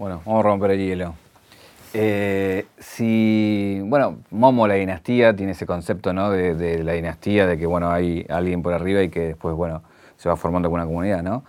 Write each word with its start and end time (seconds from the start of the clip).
Bueno, 0.00 0.22
vamos 0.24 0.40
a 0.40 0.48
romper 0.48 0.70
el 0.70 0.78
hielo. 0.78 1.14
Eh, 1.92 2.64
si, 2.78 3.82
bueno, 3.84 4.20
Momo, 4.30 4.66
la 4.66 4.76
dinastía, 4.76 5.36
tiene 5.36 5.52
ese 5.52 5.66
concepto 5.66 6.14
¿no? 6.14 6.30
de, 6.30 6.82
la 6.82 6.94
dinastía, 6.94 7.46
de 7.46 7.58
que 7.58 7.66
bueno, 7.66 7.90
hay 7.90 8.24
alguien 8.30 8.62
por 8.62 8.72
arriba 8.72 9.02
y 9.02 9.10
que 9.10 9.20
después 9.20 9.54
bueno, 9.54 9.82
se 10.16 10.30
va 10.30 10.36
formando 10.36 10.70
con 10.70 10.80
una 10.80 10.86
comunidad, 10.86 11.22
¿no? 11.22 11.44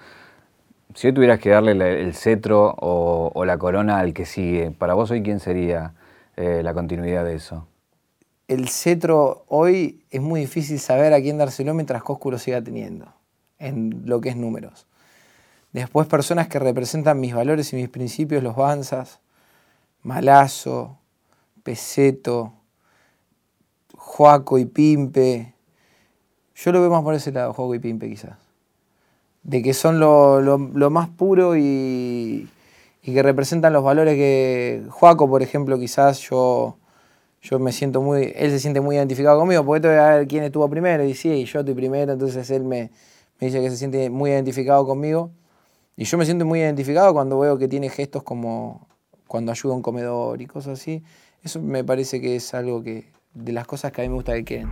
Si 0.95 1.07
hoy 1.07 1.13
tuvieras 1.13 1.39
que 1.39 1.51
darle 1.51 2.01
el 2.01 2.13
cetro 2.13 2.75
o, 2.77 3.45
la 3.45 3.57
corona 3.57 3.99
al 3.99 4.13
que 4.13 4.25
sigue, 4.25 4.71
para 4.71 4.95
vos 4.95 5.09
hoy, 5.11 5.23
¿quién 5.23 5.39
sería 5.39 5.93
eh, 6.36 6.59
la 6.61 6.73
continuidad 6.73 7.23
de 7.23 7.36
eso? 7.36 7.65
El 8.49 8.68
cetro 8.68 9.45
hoy 9.47 10.04
es 10.11 10.20
muy 10.20 10.41
difícil 10.41 10.77
saber 10.79 11.13
a 11.13 11.21
quién 11.21 11.38
dárselo 11.38 11.73
mientras 11.73 12.04
Coscu 12.04 12.29
lo 12.29 12.38
siga 12.38 12.61
teniendo, 12.61 13.13
en 13.59 14.02
lo 14.04 14.20
que 14.20 14.27
es 14.27 14.36
números. 14.36 14.88
Después 15.73 16.07
personas 16.07 16.47
que 16.47 16.59
representan 16.59 17.19
mis 17.19 17.33
valores 17.33 17.71
y 17.71 17.77
mis 17.77 17.89
principios, 17.89 18.43
los 18.43 18.55
Banzas, 18.55 19.20
Malazo, 20.03 20.98
Peseto, 21.63 22.53
Joaco 23.95 24.57
y 24.57 24.65
Pimpe. 24.65 25.53
Yo 26.55 26.71
lo 26.71 26.81
veo 26.81 26.89
más 26.89 27.03
por 27.03 27.13
ese 27.13 27.31
lado, 27.31 27.53
Joaco 27.53 27.76
y 27.76 27.79
Pimpe 27.79 28.09
quizás. 28.09 28.38
De 29.43 29.62
que 29.62 29.73
son 29.73 29.99
lo, 29.99 30.89
más 30.89 31.09
puro 31.09 31.55
y, 31.55 32.49
que 33.01 33.23
representan 33.23 33.71
los 33.71 33.84
valores 33.84 34.15
que... 34.15 34.84
Joaco, 34.90 35.29
por 35.29 35.41
ejemplo, 35.41 35.79
quizás 35.79 36.20
yo, 36.20 36.77
yo 37.41 37.59
me 37.59 37.71
siento 37.71 38.01
muy... 38.01 38.34
Él 38.35 38.51
se 38.51 38.59
siente 38.59 38.81
muy 38.81 38.98
identificado 38.98 39.40
conmigo, 39.40 39.65
porque 39.65 39.88
voy 39.88 39.98
a 39.98 40.15
ver 40.17 40.27
quién 40.27 40.43
estuvo 40.43 40.70
primero, 40.70 41.05
y 41.05 41.13
sí, 41.15 41.45
yo 41.45 41.62
estoy 41.62 41.73
primero, 41.73 42.12
entonces 42.12 42.49
él 42.51 42.63
me, 42.63 42.91
me 43.40 43.48
dice 43.48 43.62
que 43.62 43.70
se 43.70 43.77
siente 43.77 44.09
muy 44.09 44.31
identificado 44.31 44.85
conmigo. 44.85 45.31
Y 46.02 46.05
yo 46.05 46.18
me 46.18 46.26
siento 46.26 46.48
muy 46.48 46.62
identificado 46.62 47.14
cuando 47.14 47.38
veo 47.38 47.60
que 47.60 47.68
tiene 47.68 47.88
gestos 47.88 48.23
como 48.23 48.88
cuando 49.28 49.52
ayuda 49.52 49.73
a 49.73 49.76
un 49.76 49.84
comedor 49.84 50.41
y 50.41 50.48
cosas 50.48 50.80
así. 50.80 51.04
Eso 51.44 51.62
me 51.62 51.84
parece 51.84 52.20
que 52.20 52.35
es 52.35 52.55
algo 52.55 52.82
que 52.82 53.12
de 53.35 53.52
las 53.52 53.68
cosas 53.68 53.91
que 53.91 54.02
a 54.02 54.05
mí 54.05 54.10
me 54.10 54.16
gusta 54.16 54.34
que 54.34 54.43
queden. 54.43 54.71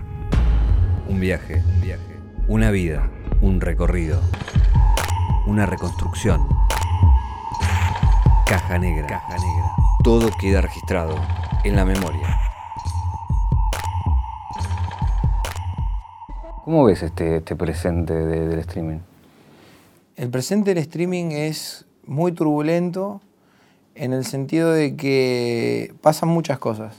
Un 1.08 1.20
viaje, 1.20 1.62
un 1.64 1.82
viaje, 1.82 2.18
una 2.48 2.72
vida, 2.72 3.12
un 3.44 3.62
recorrido, 3.62 4.20
una 5.46 5.68
reconstrucción. 5.68 6.42
Caja 8.48 8.80
negra, 8.80 9.06
caja 9.06 9.38
negra. 9.38 9.72
Todo 10.04 10.32
queda 10.42 10.62
registrado 10.62 11.16
en 11.64 11.76
la 11.76 11.86
memoria. 11.86 12.40
¿Cómo 16.66 16.86
ves 16.86 17.04
este, 17.04 17.38
este 17.38 17.56
presente 17.56 18.16
del 18.16 18.58
streaming? 18.58 19.09
El 20.20 20.30
presente 20.30 20.74
del 20.74 20.80
streaming 20.80 21.32
es 21.32 21.86
muy 22.06 22.34
turbulento 22.34 23.22
en 23.96 24.12
el 24.12 24.26
sentido 24.26 24.74
de 24.74 24.98
que 24.98 25.94
pasan 26.02 26.28
muchas 26.28 26.60
cosas, 26.60 26.94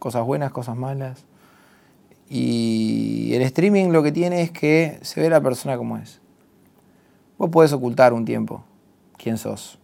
cosas 0.00 0.24
buenas, 0.24 0.50
cosas 0.50 0.76
malas. 0.76 1.26
Y 2.28 3.30
el 3.34 3.42
streaming 3.42 3.90
lo 3.90 4.02
que 4.02 4.10
tiene 4.10 4.42
es 4.42 4.50
que 4.50 4.98
se 5.02 5.20
ve 5.20 5.30
la 5.30 5.40
persona 5.40 5.76
como 5.76 5.96
es. 5.96 6.20
Vos 7.38 7.50
podés 7.50 7.72
ocultar 7.72 8.12
un 8.12 8.24
tiempo 8.24 8.64
quién 9.16 9.38
sos, 9.38 9.78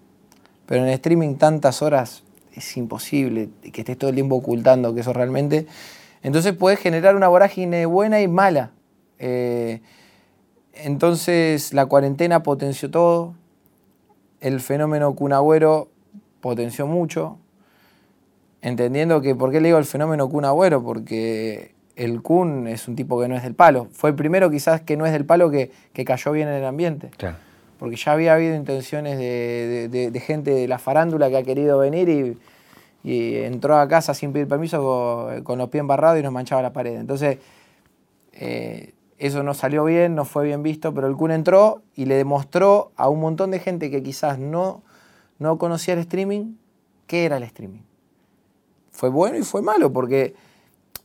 pero 0.66 0.82
en 0.82 0.88
el 0.88 0.94
streaming 0.94 1.36
tantas 1.36 1.82
horas 1.82 2.24
es 2.52 2.76
imposible 2.76 3.48
que 3.72 3.82
estés 3.82 3.96
todo 3.96 4.10
el 4.10 4.16
tiempo 4.16 4.34
ocultando 4.34 4.92
que 4.92 5.04
sos 5.04 5.14
realmente. 5.14 5.68
Entonces 6.20 6.52
puedes 6.52 6.80
generar 6.80 7.14
una 7.14 7.28
vorágine 7.28 7.86
buena 7.86 8.20
y 8.20 8.26
mala. 8.26 8.72
Eh, 9.20 9.82
entonces 10.76 11.72
la 11.72 11.86
cuarentena 11.86 12.42
potenció 12.42 12.90
todo. 12.90 13.34
El 14.40 14.60
fenómeno 14.60 15.14
Cunagüero 15.14 15.88
potenció 16.40 16.86
mucho, 16.86 17.38
entendiendo 18.62 19.20
que, 19.20 19.34
¿por 19.34 19.50
qué 19.50 19.60
le 19.60 19.68
digo 19.68 19.78
el 19.78 19.84
fenómeno 19.84 20.28
Kun 20.28 20.44
Agüero? 20.44 20.82
Porque 20.82 21.74
el 21.96 22.22
Kun 22.22 22.68
es 22.68 22.88
un 22.88 22.96
tipo 22.96 23.20
que 23.20 23.28
no 23.28 23.36
es 23.36 23.42
del 23.42 23.54
palo. 23.54 23.88
Fue 23.92 24.10
el 24.10 24.16
primero 24.16 24.50
quizás 24.50 24.80
que 24.80 24.96
no 24.96 25.06
es 25.06 25.12
del 25.12 25.24
palo 25.24 25.50
que, 25.50 25.70
cayó 26.04 26.32
bien 26.32 26.48
en 26.48 26.54
el 26.54 26.64
ambiente. 26.64 27.10
Porque 27.78 27.96
ya 27.96 28.12
había 28.12 28.34
habido 28.34 28.54
intenciones 28.54 29.18
de, 29.18 30.22
gente 30.24 30.50
de 30.50 30.68
la 30.68 30.78
farándula 30.78 31.28
que 31.30 31.36
ha 31.36 31.42
querido 31.42 31.78
venir 31.78 32.08
y, 32.08 32.38
entró 33.36 33.76
a 33.76 33.86
casa 33.86 34.14
sin 34.14 34.32
pedir 34.32 34.48
permiso 34.48 35.30
con, 35.44 35.58
los 35.58 35.68
pies 35.68 35.80
embarrados 35.80 36.18
y 36.18 36.22
nos 36.22 36.32
manchaba 36.32 36.60
la 36.60 36.72
pared. 36.72 36.98
Entonces, 36.98 37.38
eh, 38.32 38.92
eso 39.18 39.42
no 39.42 39.54
salió 39.54 39.84
bien, 39.84 40.14
no 40.14 40.24
fue 40.24 40.44
bien 40.44 40.62
visto, 40.62 40.92
pero 40.92 41.06
el 41.06 41.16
Kun 41.16 41.30
entró 41.30 41.82
y 41.94 42.04
le 42.04 42.16
demostró 42.16 42.92
a 42.96 43.08
un 43.08 43.20
montón 43.20 43.50
de 43.50 43.60
gente 43.60 43.90
que 43.90 44.02
quizás 44.02 44.38
no 44.38 44.82
no 45.38 45.58
conocía 45.58 45.94
el 45.94 46.00
streaming, 46.00 46.54
¿qué 47.06 47.24
era 47.24 47.36
el 47.36 47.42
streaming? 47.42 47.82
Fue 48.90 49.08
bueno 49.10 49.38
y 49.38 49.42
fue 49.42 49.62
malo, 49.62 49.92
porque 49.92 50.34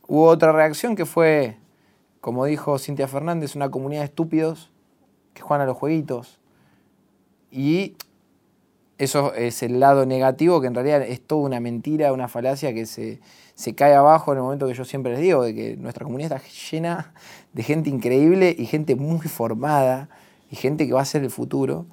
hubo 0.06 0.26
otra 0.26 0.52
reacción 0.52 0.96
que 0.96 1.04
fue, 1.04 1.58
como 2.20 2.46
dijo 2.46 2.78
Cintia 2.78 3.08
Fernández, 3.08 3.54
una 3.54 3.70
comunidad 3.70 4.00
de 4.00 4.06
estúpidos 4.06 4.72
que 5.34 5.42
juegan 5.42 5.62
a 5.62 5.66
los 5.66 5.76
jueguitos. 5.76 6.40
Y 7.50 7.96
eso 9.02 9.34
es 9.34 9.62
el 9.64 9.80
lado 9.80 10.06
negativo, 10.06 10.60
que 10.60 10.68
en 10.68 10.74
realidad 10.74 11.02
es 11.02 11.20
toda 11.20 11.42
una 11.42 11.58
mentira, 11.58 12.12
una 12.12 12.28
falacia 12.28 12.72
que 12.72 12.86
se, 12.86 13.20
se, 13.56 13.74
cae 13.74 13.94
abajo 13.94 14.30
en 14.32 14.38
el 14.38 14.44
momento 14.44 14.68
que 14.68 14.74
yo 14.74 14.84
siempre 14.84 15.12
les 15.12 15.20
digo, 15.20 15.42
de 15.42 15.54
que 15.54 15.76
nuestra 15.76 16.04
comunidad 16.04 16.36
está 16.36 16.48
llena 16.70 17.12
de 17.52 17.62
gente 17.64 17.90
increíble 17.90 18.54
y 18.56 18.66
gente 18.66 18.94
muy 18.94 19.26
formada 19.26 20.08
y 20.50 20.56
gente 20.56 20.86
que 20.86 20.92
va 20.92 21.00
a 21.00 21.04
ser 21.04 21.24
el 21.24 21.30
futuro. 21.30 21.86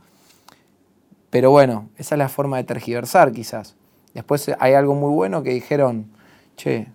Pero 1.32 1.50
bueno, 1.50 1.90
esa 1.98 2.14
es 2.14 2.20
la 2.20 2.30
forma 2.30 2.58
de 2.58 2.64
tergiversar 2.64 3.32
quizás. 3.32 3.76
Después 4.14 4.52
hay 4.60 4.74
algo 4.74 4.94
muy 4.94 5.12
bueno 5.12 5.42
que 5.42 5.52
dijeron, 5.52 6.12
che, 6.58 6.88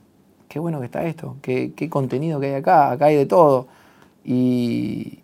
qué 0.48 0.60
bueno 0.60 0.78
que 0.78 0.86
está 0.86 1.04
esto, 1.06 1.36
qué, 1.42 1.88
contenido 1.90 2.38
que 2.38 2.46
hay 2.46 2.54
acá, 2.54 2.92
acá 2.92 3.06
hay 3.06 3.16
de 3.16 3.26
todo. 3.26 3.66
Y, 4.24 5.20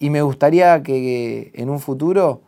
me 0.00 0.22
gustaría 0.22 0.82
que 0.82 1.52
en 1.54 1.70
un 1.70 1.78
futuro 1.78 2.42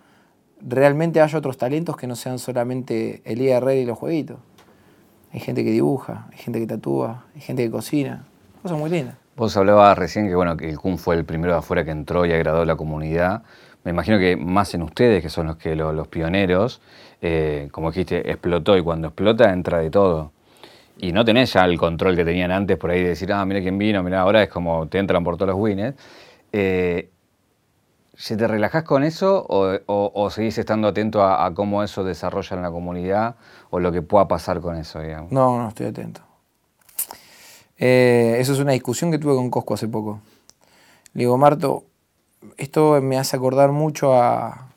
realmente 0.67 1.21
haya 1.21 1.39
otros 1.39 1.59
talentos 1.59 1.97
que 1.97 2.07
no 2.07 2.17
sean 2.17 2.39
solamente 2.39 3.23
el 3.25 3.41
IRR 3.43 3.75
y 3.75 3.85
los 3.85 3.99
jueguitos. 3.99 4.39
Hay 5.33 5.41
gente 5.41 5.65
que 5.65 5.71
dibuja, 5.71 6.27
hay 6.33 6.39
gente 6.39 6.61
que 6.61 6.67
tatúa, 6.67 7.25
hay 7.35 7.41
gente 7.41 7.65
que 7.65 7.71
cocina, 7.71 8.25
cosas 8.63 8.79
muy 8.79 8.91
lindas. 8.91 9.17
Vos 9.37 9.57
hablabas 9.57 9.99
recién 9.99 10.29
que 10.29 10.35
bueno 10.35 10.57
que 10.57 10.71
el 10.71 10.79
Kun 10.79 10.97
fue 10.97 11.17
el 11.17 11.25
primero 11.25 11.53
de 11.53 11.59
afuera 11.59 11.85
que 11.85 11.91
entró 11.91 12.25
y 12.25 12.33
agradó 12.33 12.65
la 12.65 12.77
comunidad 12.77 13.43
me 13.85 13.91
imagino 13.91 14.19
que 14.19 14.37
más 14.37 14.75
en 14.75 14.83
ustedes, 14.83 15.23
que 15.23 15.29
son 15.29 15.47
los, 15.47 15.57
que, 15.57 15.77
los, 15.77 16.09
pioneros, 16.09 16.81
eh, 17.21 17.69
como 17.71 17.91
dijiste, 17.91 18.31
explotó 18.31 18.77
y 18.77 18.83
cuando 18.83 19.09
explota 19.09 19.53
entra 19.53 19.79
de 19.79 19.91
todo. 19.91 20.33
Y 20.99 21.13
no 21.13 21.25
tenés 21.25 21.53
ya 21.53 21.65
el 21.67 21.79
control 21.79 22.17
que 22.17 22.25
tenían 22.25 22.51
antes 22.51 22.79
por 22.79 22.91
ahí 22.91 23.03
de 23.03 23.11
decir, 23.11 23.31
ah, 23.33 23.45
mira 23.45 23.61
quién 23.61 23.77
vino, 23.77 24.03
mira, 24.03 24.21
ahora 24.21 24.43
es 24.43 24.49
como 24.49 24.89
te 24.89 24.99
entran 24.99 25.23
por 25.23 25.37
todos 25.37 25.51
los 25.51 25.59
winners. 25.59 25.97
Eh, 26.51 27.11
¿Se 28.17 28.37
te 28.37 28.47
relajás 28.47 28.85
con 28.85 29.03
eso 29.03 29.45
o, 29.49 30.31
seguís 30.31 30.59
estando 30.59 30.89
atento 30.89 31.23
a, 31.25 31.53
cómo 31.55 31.83
eso 31.83 32.05
desarrolla 32.05 32.57
en 32.57 32.63
la 32.63 32.71
comunidad 32.71 33.35
o 33.71 33.81
lo 33.81 33.91
que 33.91 34.03
pueda 34.03 34.29
pasar 34.29 34.61
con 34.61 34.77
eso? 34.77 35.01
No, 35.31 35.59
no, 35.59 35.69
estoy 35.69 35.87
atento. 35.87 36.21
Eh, 37.77 38.37
eso 38.39 38.53
es 38.53 38.61
una 38.61 38.73
discusión 38.73 39.11
que 39.11 39.19
tuve 39.19 39.35
con 39.35 39.51
Cosco 39.51 39.75
hace 39.75 39.89
poco. 39.89 40.21
Le 41.13 41.21
digo, 41.21 41.37
Marto, 41.37 41.85
esto 42.57 43.01
me 43.03 43.19
hace 43.19 43.37
acordar 43.37 43.73
mucho 43.73 44.15
a, 44.15 44.69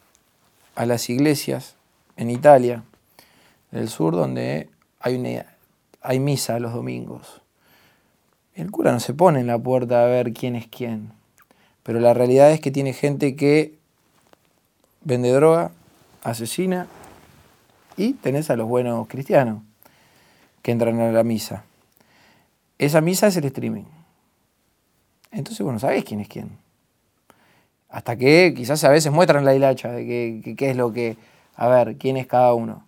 las 0.75 1.09
iglesias 1.09 1.75
en 2.15 2.29
Italia, 2.29 2.83
del 3.71 3.89
sur, 3.89 4.15
donde 4.15 4.69
hay, 4.99 5.41
hay 6.01 6.19
misa 6.19 6.59
los 6.59 6.73
domingos. 6.73 7.41
El 8.55 8.71
cura 8.71 8.91
no 8.91 8.99
se 8.99 9.13
pone 9.13 9.39
en 9.39 9.47
la 9.47 9.59
puerta 9.59 10.03
a 10.03 10.07
ver 10.07 10.33
quién 10.33 10.55
es 10.55 10.67
quién, 10.67 11.11
pero 11.87 12.01
la 12.01 12.13
realidad 12.13 12.51
es 12.51 12.59
que 12.59 12.69
tiene 12.69 12.91
gente 12.91 13.37
que 13.37 13.75
vende 15.05 15.31
droga, 15.31 15.71
asesina, 16.21 16.85
y 17.95 18.11
tenés 18.11 18.49
a 18.49 18.57
los 18.57 18.67
buenos 18.67 19.07
cristianos 19.07 19.63
que 20.61 20.71
entran 20.71 20.99
a 20.99 21.13
la 21.13 21.23
misa. 21.23 21.63
Esa 22.77 22.99
misa 22.99 23.27
es 23.27 23.37
el 23.37 23.45
streaming. 23.45 23.85
Entonces, 25.31 25.63
bueno, 25.63 25.79
sabés 25.79 26.03
quién 26.03 26.19
es 26.19 26.27
quién. 26.27 26.57
Hasta 27.87 28.17
que 28.17 28.53
quizás 28.53 28.83
a 28.83 28.89
veces 28.89 29.13
muestran 29.13 29.45
la 29.45 29.55
hilacha 29.55 29.89
de 29.89 30.55
qué 30.57 30.69
es 30.69 30.75
lo 30.75 30.91
que, 30.91 31.15
a 31.55 31.69
ver, 31.69 31.95
quién 31.95 32.17
es 32.17 32.27
cada 32.27 32.53
uno. 32.53 32.85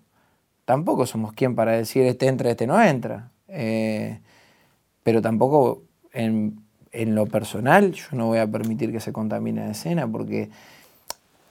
Tampoco 0.65 1.05
somos 1.05 1.31
quien 1.31 1.55
para 1.55 1.71
decir 1.71 2.03
este 2.03 2.27
entra, 2.27 2.51
este 2.51 2.67
no 2.67 2.83
entra. 2.83 3.31
Eh, 3.47 4.19
pero 5.03 5.21
tampoco 5.21 5.83
en, 6.11 6.67
lo 6.91 7.25
personal 7.27 7.91
yo 7.91 8.07
no 8.13 8.27
voy 8.27 8.39
a 8.39 8.47
permitir 8.47 8.91
que 8.91 8.99
se 8.99 9.13
contamine 9.13 9.65
la 9.65 9.71
escena 9.71 10.07
porque 10.07 10.49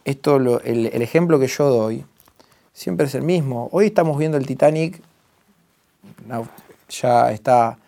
esto, 0.05 0.37
el, 0.37 0.87
el 0.87 1.03
ejemplo 1.03 1.39
que 1.39 1.47
yo 1.47 1.69
doy 1.69 2.05
siempre 2.73 3.07
es 3.07 3.15
el 3.15 3.23
mismo. 3.23 3.69
Hoy 3.73 3.87
estamos 3.87 4.19
viendo 4.19 4.37
el 4.37 4.47
Titanic, 4.47 5.03
ya 6.89 7.33
está 7.33 7.79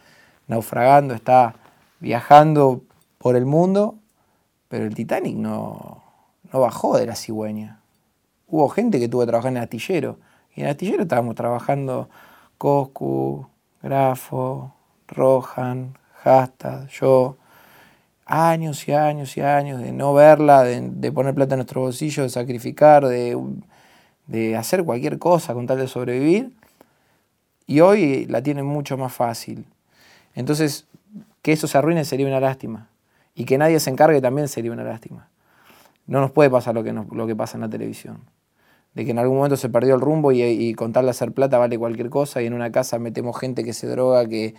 naufragando, 0.47 1.14
está 1.14 1.55
viajando 2.00 2.82
por 3.19 3.37
el 3.37 3.47
mundo 3.47 3.96
pero 4.70 4.85
el 4.85 4.94
Titanic 4.94 5.35
no, 5.35 6.00
no 6.53 6.61
bajó 6.61 6.96
de 6.96 7.05
la 7.05 7.17
cigüeña. 7.17 7.81
Hubo 8.46 8.69
gente 8.69 9.00
que 9.00 9.08
tuvo 9.08 9.23
que 9.23 9.26
trabajar 9.26 9.50
en 9.50 9.56
el 9.56 9.64
astillero. 9.64 10.17
Y 10.55 10.61
en 10.61 10.69
Astillero 10.69 11.03
estábamos 11.03 11.35
trabajando 11.35 12.08
Coscu, 12.56 13.49
Grafo, 13.82 14.73
Rohan, 15.08 15.99
Hashtag, 16.22 16.88
yo. 16.88 17.37
Años 18.26 18.87
y 18.87 18.93
años 18.93 19.37
y 19.37 19.40
años 19.40 19.81
de 19.81 19.93
no 19.93 20.14
verla, 20.14 20.62
de, 20.62 21.12
poner 21.12 21.34
plata 21.34 21.55
en 21.55 21.58
nuestro 21.58 21.81
bolsillo, 21.81 22.22
de 22.22 22.28
sacrificar, 22.28 23.05
de, 23.06 23.37
de 24.28 24.56
hacer 24.56 24.84
cualquier 24.84 25.19
cosa 25.19 25.52
con 25.52 25.67
tal 25.67 25.78
de 25.78 25.88
sobrevivir. 25.88 26.52
Y 27.67 27.81
hoy 27.81 28.26
la 28.26 28.43
tienen 28.43 28.67
mucho 28.67 28.96
más 28.96 29.12
fácil. 29.12 29.64
Entonces, 30.34 30.87
que 31.43 31.52
eso 31.52 31.67
se 31.67 31.78
arruine 31.78 32.05
sería 32.05 32.26
una 32.26 32.38
lástima. 32.38 32.88
Y 33.34 33.46
que 33.46 33.58
nadie 33.58 33.81
se 33.81 33.90
encargue 33.90 34.20
también 34.20 34.46
sería 34.46 34.70
una 34.70 34.84
lástima. 34.84 35.28
No 36.06 36.20
nos 36.20 36.31
puede 36.31 36.50
pasar 36.50 36.75
lo 36.75 36.84
que, 36.84 36.93
lo 36.93 37.26
que 37.26 37.34
pasa 37.34 37.56
en 37.56 37.62
la 37.62 37.69
televisión. 37.69 38.19
De 38.94 39.05
que 39.05 39.11
en 39.11 39.19
algún 39.19 39.38
momento 39.38 39.56
se 39.56 39.69
perdió 39.69 39.94
el 39.94 40.00
rumbo 40.00 40.31
y, 40.31 40.43
y 40.43 40.75
con 40.75 40.93
tal 40.93 41.06
de 41.06 41.11
hacer 41.12 41.32
plata 41.32 41.58
vale 41.58 41.78
cualquier 41.78 42.11
cosa 42.11 42.43
y 42.43 42.46
en 42.46 42.55
una 42.55 42.70
casa 42.70 42.99
metemos 42.99 43.38
gente 43.38 43.64
que 43.64 43.72
se 43.72 43.87
droga, 43.87 44.26
que, 44.28 44.55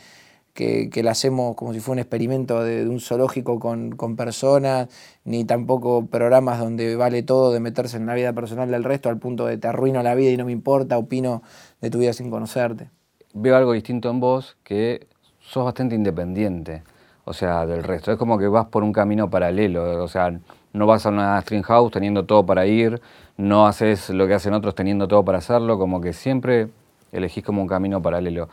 que, 0.53 0.89
que 0.89 1.03
la 1.03 1.11
hacemos 1.11 1.55
como 1.55 1.73
si 1.73 1.79
fuera 1.79 1.93
un 1.93 1.99
experimento 1.99 2.63
de, 2.63 2.87
un 2.87 2.99
zoológico 2.99 3.59
con, 3.59 3.91
con, 3.91 4.15
personas, 4.15 4.89
ni 5.23 5.45
tampoco 5.45 6.05
programas 6.07 6.59
donde 6.59 6.95
vale 6.95 7.23
todo 7.23 7.51
de 7.51 7.59
meterse 7.59 7.97
en 7.97 8.05
la 8.05 8.13
vida 8.13 8.33
personal 8.33 8.69
del 8.69 8.83
resto 8.83 9.09
al 9.09 9.17
punto 9.17 9.45
de 9.45 9.57
te 9.57 9.67
arruino 9.67 10.03
la 10.03 10.15
vida 10.15 10.31
y 10.31 10.37
no 10.37 10.45
me 10.45 10.51
importa, 10.51 10.97
opino 10.97 11.41
de 11.79 11.89
tu 11.89 11.99
vida 11.99 12.13
sin 12.13 12.29
conocerte. 12.29 12.89
Veo 13.33 13.55
algo 13.55 13.73
distinto 13.73 14.09
en 14.09 14.19
vos 14.19 14.57
que 14.63 15.07
sos 15.39 15.63
bastante 15.63 15.95
independiente, 15.95 16.83
o 17.23 17.33
sea, 17.33 17.65
del 17.65 17.83
resto. 17.83 18.11
Es 18.11 18.17
como 18.17 18.37
que 18.37 18.47
vas 18.47 18.67
por 18.67 18.83
un 18.83 18.91
camino 18.91 19.29
paralelo, 19.29 20.03
o 20.03 20.07
sea, 20.07 20.37
no 20.73 20.85
vas 20.85 21.05
a 21.05 21.09
una 21.09 21.41
string 21.41 21.63
house 21.63 21.91
teniendo 21.91 22.25
todo 22.25 22.45
para 22.45 22.65
ir, 22.65 23.01
no 23.37 23.67
haces 23.67 24.09
lo 24.09 24.27
que 24.27 24.33
hacen 24.33 24.53
otros 24.53 24.75
teniendo 24.75 25.07
todo 25.07 25.23
para 25.23 25.37
hacerlo, 25.37 25.77
como 25.77 26.01
que 26.01 26.13
siempre 26.13 26.69
elegís 27.11 27.43
como 27.43 27.61
un 27.61 27.67
camino 27.67 28.01
paralelo. 28.01 28.49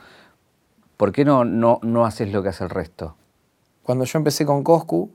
¿Por 0.99 1.13
qué 1.13 1.25
no, 1.25 1.47
no, 1.47 1.81
no 1.83 2.05
haces 2.05 2.31
lo 2.31 2.43
que 2.43 2.51
hace 2.51 2.65
el 2.65 2.71
resto? 2.71 3.17
Cuando 3.83 4.05
yo 4.05 4.19
empecé 4.19 4.45
con 4.45 4.63
Coscu, 4.63 5.11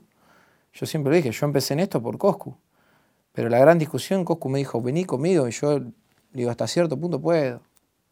yo 0.72 0.86
siempre 0.86 1.10
lo 1.10 1.16
dije, 1.16 1.30
yo 1.30 1.46
empecé 1.46 1.74
en 1.74 1.80
esto 1.80 2.02
por 2.02 2.18
Coscu. 2.18 2.56
Pero 3.32 3.48
la 3.48 3.60
gran 3.60 3.78
discusión, 3.78 4.24
Coscu 4.24 4.48
me 4.48 4.58
dijo, 4.58 4.82
vení 4.82 5.04
conmigo, 5.04 5.46
y 5.46 5.52
yo 5.52 5.80
digo, 6.32 6.50
hasta 6.50 6.66
cierto 6.66 6.98
punto 6.98 7.20
puedo, 7.20 7.60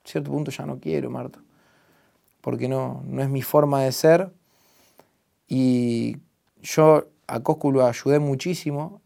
cierto 0.04 0.30
punto 0.30 0.52
ya 0.52 0.64
no 0.64 0.78
quiero, 0.78 1.10
Marta 1.10 1.40
porque 2.42 2.68
no, 2.68 3.02
no 3.06 3.22
es 3.22 3.30
mi 3.30 3.40
forma 3.40 3.82
de 3.82 3.92
ser. 3.92 4.30
Y 5.48 6.18
yo 6.60 7.06
a 7.26 7.40
Coscu 7.40 7.72
lo 7.72 7.86
ayudé 7.86 8.18
muchísimo. 8.18 9.00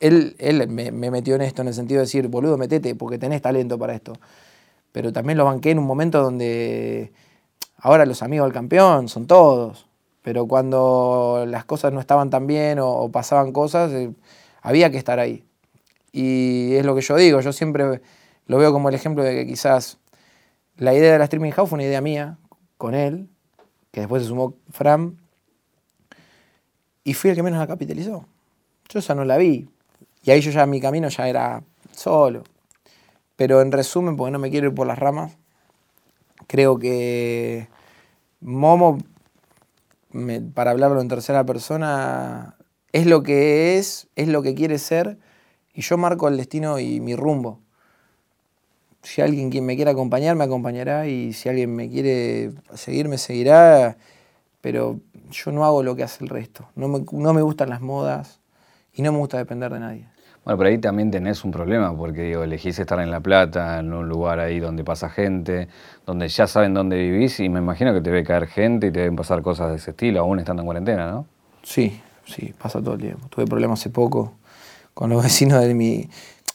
Él, 0.00 0.34
él 0.38 0.66
me, 0.68 0.90
metió 0.90 1.34
en 1.34 1.42
esto 1.42 1.62
en 1.62 1.68
el 1.68 1.74
sentido 1.74 1.98
de 1.98 2.06
decir, 2.06 2.28
boludo, 2.28 2.56
metete 2.56 2.94
porque 2.94 3.18
tenés 3.18 3.42
talento 3.42 3.78
para 3.78 3.94
esto. 3.94 4.14
Pero 4.92 5.12
también 5.12 5.36
lo 5.36 5.44
banqué 5.44 5.72
en 5.72 5.80
un 5.80 5.84
momento 5.84 6.22
donde 6.22 7.12
ahora 7.82 8.06
los 8.06 8.22
amigos 8.22 8.46
del 8.46 8.54
campeón 8.54 9.08
son 9.08 9.26
todos. 9.26 9.86
Pero 10.22 10.46
cuando 10.46 11.44
las 11.48 11.64
cosas 11.64 11.92
no 11.92 12.00
estaban 12.00 12.30
tan 12.30 12.46
bien 12.46 12.78
o, 12.80 13.10
pasaban 13.10 13.52
cosas, 13.52 13.92
eh, 13.92 14.12
había 14.62 14.90
que 14.90 14.96
estar 14.96 15.18
ahí. 15.18 15.44
Y 16.12 16.74
es 16.76 16.86
lo 16.86 16.94
que 16.94 17.00
yo 17.02 17.16
digo, 17.16 17.40
yo 17.40 17.52
siempre 17.52 18.00
lo 18.46 18.58
veo 18.58 18.72
como 18.72 18.88
el 18.88 18.94
ejemplo 18.94 19.24
de 19.24 19.34
que 19.34 19.46
quizás 19.46 19.98
la 20.76 20.94
idea 20.94 21.12
de 21.12 21.18
la 21.18 21.24
Streaming 21.24 21.50
House 21.50 21.68
fue 21.68 21.76
una 21.76 21.84
idea 21.84 22.00
mía, 22.00 22.38
con 22.78 22.94
él, 22.94 23.28
que 23.90 24.00
después 24.00 24.22
se 24.22 24.28
sumó 24.28 24.54
Fran, 24.70 25.18
y 27.04 27.14
fui 27.14 27.30
el 27.30 27.36
que 27.36 27.42
menos 27.42 27.58
la 27.58 27.66
capitalizó. 27.66 28.26
Yo 28.88 29.00
esa 29.00 29.14
no 29.14 29.24
la 29.24 29.38
vi. 29.38 29.68
Y 30.22 30.30
ahí 30.30 30.40
yo 30.40 30.52
ya 30.52 30.66
mi 30.66 30.80
camino 30.80 31.08
ya 31.08 31.28
era 31.28 31.62
solo. 31.90 32.44
Pero 33.34 33.60
en 33.60 33.72
resumen, 33.72 34.16
porque 34.16 34.30
no 34.30 34.38
me 34.38 34.50
quiero 34.50 34.68
ir 34.68 34.74
por 34.74 34.86
las 34.86 34.98
ramas, 34.98 35.36
creo 36.46 36.78
que 36.78 37.68
Momo, 38.40 38.98
para 40.54 40.70
hablarlo 40.72 41.00
en 41.00 41.08
tercera 41.08 41.44
persona, 41.44 42.56
es 42.92 43.06
lo 43.06 43.22
que 43.22 43.78
es, 43.78 44.08
es 44.16 44.28
lo 44.28 44.42
que 44.42 44.54
quiere 44.54 44.78
ser, 44.78 45.18
y 45.74 45.82
yo 45.82 45.96
marco 45.96 46.28
el 46.28 46.36
destino 46.36 46.78
y 46.78 47.00
mi 47.00 47.16
rumbo 47.16 47.62
si 49.02 49.20
alguien 49.20 49.50
me 49.64 49.76
quiera 49.76 49.90
acompañar, 49.92 50.36
me 50.36 50.44
acompañará 50.44 51.06
y 51.06 51.32
si 51.32 51.48
alguien 51.48 51.74
me 51.74 51.90
quiere 51.90 52.52
seguir, 52.74 53.08
me 53.08 53.18
seguirá, 53.18 53.96
pero 54.60 55.00
yo 55.30 55.52
no 55.52 55.64
hago 55.64 55.82
lo 55.82 55.96
que 55.96 56.04
hace 56.04 56.22
el 56.24 56.30
resto. 56.30 56.68
No 56.76 56.88
me, 56.88 57.04
no 57.10 57.34
me 57.34 57.42
gustan 57.42 57.68
las 57.68 57.80
modas 57.80 58.40
y 58.94 59.02
no 59.02 59.12
me 59.12 59.18
gusta 59.18 59.38
depender 59.38 59.72
de 59.72 59.80
nadie. 59.80 60.11
Bueno, 60.44 60.58
pero 60.58 60.70
ahí 60.70 60.78
también 60.78 61.10
tenés 61.10 61.44
un 61.44 61.52
problema, 61.52 61.96
porque 61.96 62.22
digo, 62.22 62.42
elegís 62.42 62.78
estar 62.78 62.98
en 63.00 63.10
La 63.10 63.20
Plata, 63.20 63.78
en 63.78 63.92
un 63.92 64.08
lugar 64.08 64.40
ahí 64.40 64.58
donde 64.58 64.82
pasa 64.82 65.08
gente, 65.08 65.68
donde 66.04 66.28
ya 66.28 66.46
saben 66.46 66.74
dónde 66.74 66.96
vivís 66.96 67.38
y 67.40 67.48
me 67.48 67.60
imagino 67.60 67.92
que 67.94 68.00
te 68.00 68.10
debe 68.10 68.24
caer 68.24 68.48
gente 68.48 68.88
y 68.88 68.90
te 68.90 69.00
deben 69.00 69.14
pasar 69.16 69.42
cosas 69.42 69.70
de 69.70 69.76
ese 69.76 69.92
estilo, 69.92 70.20
aún 70.20 70.40
estando 70.40 70.62
en 70.62 70.66
cuarentena, 70.66 71.10
¿no? 71.10 71.26
Sí, 71.62 72.00
sí, 72.26 72.52
pasa 72.60 72.80
todo 72.80 72.94
el 72.94 73.00
tiempo. 73.00 73.28
Tuve 73.28 73.46
problemas 73.46 73.80
hace 73.80 73.90
poco 73.90 74.32
con 74.94 75.10
los 75.10 75.22
vecinos 75.24 75.60
de 75.60 75.74
mi, 75.74 76.08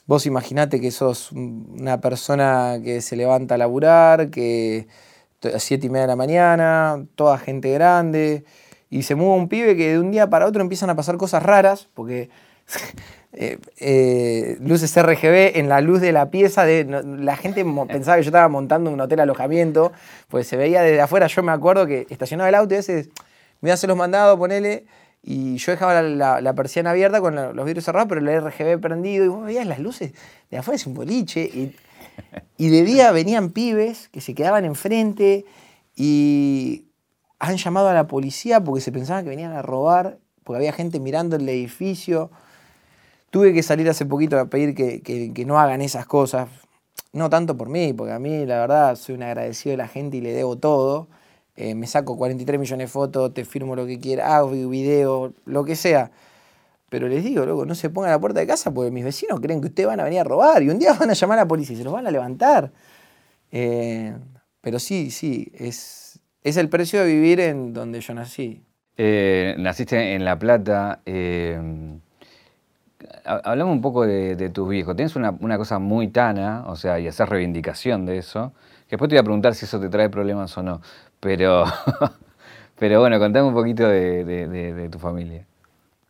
Vos 0.07 0.25
imaginate 0.25 0.79
que 0.79 0.89
sos 0.89 1.33
una 1.33 1.99
persona 1.99 2.79
que 2.81 3.01
se 3.01 3.17
levanta 3.17 3.55
a 3.55 3.57
laburar, 3.57 4.29
que 4.29 4.87
a 5.53 5.59
siete 5.59 5.87
y 5.87 5.89
media 5.89 6.03
de 6.03 6.07
la 6.07 6.15
mañana, 6.15 7.05
toda 7.15 7.37
gente 7.37 7.73
grande, 7.73 8.45
y 8.89 9.03
se 9.03 9.15
mueve 9.15 9.35
un 9.35 9.49
pibe 9.49 9.75
que 9.75 9.91
de 9.91 9.99
un 9.99 10.11
día 10.11 10.29
para 10.29 10.45
otro 10.45 10.61
empiezan 10.61 10.89
a 10.89 10.95
pasar 10.95 11.17
cosas 11.17 11.43
raras, 11.43 11.89
porque 11.93 12.29
eh, 13.33 13.59
eh, 13.79 14.57
luces 14.61 14.95
RGB 14.95 15.57
en 15.57 15.69
la 15.69 15.81
luz 15.81 16.01
de 16.01 16.11
la 16.11 16.31
pieza, 16.31 16.63
de, 16.63 16.85
la 16.85 17.35
gente 17.35 17.65
pensaba 17.87 18.17
que 18.17 18.23
yo 18.23 18.29
estaba 18.29 18.47
montando 18.47 18.89
un 18.91 18.99
hotel 18.99 19.19
alojamiento, 19.19 19.91
pues 20.27 20.47
se 20.47 20.57
veía 20.57 20.81
desde 20.81 21.01
afuera, 21.01 21.27
yo 21.27 21.43
me 21.43 21.51
acuerdo 21.51 21.85
que 21.85 22.07
estacionaba 22.09 22.49
el 22.49 22.55
auto 22.55 22.73
y 22.73 22.77
a 22.77 22.79
veces 22.79 23.09
me 23.61 23.71
hace 23.71 23.87
los 23.87 23.97
mandados, 23.97 24.37
ponele 24.37 24.85
y 25.23 25.57
yo 25.57 25.71
dejaba 25.73 26.01
la, 26.01 26.53
persiana 26.53 26.91
abierta 26.91 27.19
con 27.19 27.35
los 27.35 27.65
vidrios 27.65 27.83
cerrados, 27.83 28.07
pero 28.07 28.21
el 28.21 28.41
RGB 28.41 28.79
prendido, 28.79 29.25
y 29.25 29.27
vos 29.27 29.43
veías 29.45 29.65
las 29.65 29.79
luces 29.79 30.13
de 30.49 30.57
afuera, 30.57 30.77
es 30.77 30.87
un 30.87 30.93
boliche. 30.93 31.41
Y, 31.41 31.75
y 32.57 32.69
de 32.69 32.83
día 32.83 33.11
venían 33.11 33.49
pibes 33.49 34.07
que 34.09 34.21
se 34.21 34.33
quedaban 34.33 34.63
enfrente 34.63 35.45
y 35.95 36.85
han 37.39 37.57
llamado 37.57 37.89
a 37.89 37.93
la 37.93 38.07
policía 38.07 38.63
porque 38.63 38.81
se 38.81 38.91
pensaban 38.91 39.23
que 39.23 39.29
venían 39.29 39.51
a 39.51 39.61
robar, 39.61 40.17
porque 40.43 40.57
había 40.57 40.71
gente 40.71 40.99
mirando 40.99 41.35
el 41.35 41.49
edificio. 41.49 42.31
Tuve 43.29 43.53
que 43.53 43.63
salir 43.63 43.89
hace 43.89 44.05
poquito 44.05 44.39
a 44.39 44.45
pedir 44.45 44.73
que, 44.73 45.01
que, 45.01 45.45
no 45.45 45.59
hagan 45.59 45.81
esas 45.81 46.05
cosas. 46.05 46.49
No 47.13 47.29
tanto 47.29 47.57
por 47.57 47.69
mí, 47.69 47.93
porque 47.93 48.13
a 48.13 48.19
mí 48.19 48.45
la 48.45 48.59
verdad 48.59 48.95
soy 48.95 49.15
un 49.15 49.23
agradecido 49.23 49.71
de 49.71 49.77
la 49.77 49.87
gente 49.87 50.17
y 50.17 50.21
le 50.21 50.33
debo 50.33 50.57
todo. 50.57 51.07
Eh, 51.55 51.75
me 51.75 51.87
saco 51.87 52.17
43 52.17 52.59
millones 52.59 52.87
de 52.87 52.91
fotos, 52.91 53.33
te 53.33 53.43
firmo 53.43 53.75
lo 53.75 53.87
que 53.87 53.99
quiera, 53.99 54.37
hago 54.37 54.51
video, 54.69 55.33
lo 55.45 55.65
que 55.65 55.75
sea. 55.75 56.11
Pero 56.89 57.07
les 57.09 57.23
digo, 57.23 57.45
loco, 57.45 57.65
no 57.65 57.75
se 57.75 57.89
pongan 57.89 58.11
a 58.11 58.13
la 58.13 58.19
puerta 58.19 58.39
de 58.39 58.47
casa 58.47 58.73
porque 58.73 58.91
mis 58.91 59.03
vecinos 59.03 59.39
creen 59.41 59.59
que 59.59 59.67
ustedes 59.67 59.87
van 59.87 59.99
a 59.99 60.03
venir 60.03 60.19
a 60.21 60.23
robar 60.23 60.63
y 60.63 60.69
un 60.69 60.79
día 60.79 60.93
van 60.99 61.09
a 61.09 61.13
llamar 61.13 61.39
a 61.39 61.41
la 61.41 61.47
policía 61.47 61.75
y 61.75 61.77
se 61.79 61.83
los 61.83 61.93
van 61.93 62.07
a 62.07 62.11
levantar. 62.11 62.71
Eh, 63.51 64.15
pero 64.61 64.79
sí, 64.79 65.11
sí, 65.11 65.51
es, 65.53 66.19
es 66.43 66.57
el 66.57 66.69
precio 66.69 67.01
de 67.01 67.07
vivir 67.07 67.39
en 67.39 67.73
donde 67.73 68.01
yo 68.01 68.13
nací. 68.13 68.63
Eh, 68.95 69.55
naciste 69.57 70.13
en 70.13 70.25
La 70.25 70.39
Plata. 70.39 71.01
Hablamos 73.23 73.73
un 73.73 73.81
poco 73.81 74.05
de, 74.05 74.49
tus 74.49 74.67
viejos. 74.69 74.95
Tienes 74.95 75.15
una, 75.15 75.57
cosa 75.57 75.79
muy 75.79 76.07
tana, 76.07 76.63
o 76.67 76.75
sea, 76.75 76.99
y 76.99 77.07
hacer 77.07 77.29
reivindicación 77.29 78.05
de 78.05 78.17
eso. 78.17 78.53
Después 78.89 79.09
te 79.09 79.15
voy 79.15 79.19
a 79.19 79.23
preguntar 79.23 79.55
si 79.55 79.65
eso 79.65 79.79
te 79.79 79.89
trae 79.89 80.09
problemas 80.09 80.57
o 80.57 80.63
no. 80.63 80.81
Pero, 81.19 81.65
pero 82.79 82.99
bueno, 82.99 83.19
contame 83.19 83.47
un 83.47 83.53
poquito 83.53 83.87
de, 83.87 84.89
tu 84.91 84.99
familia. 84.99 85.45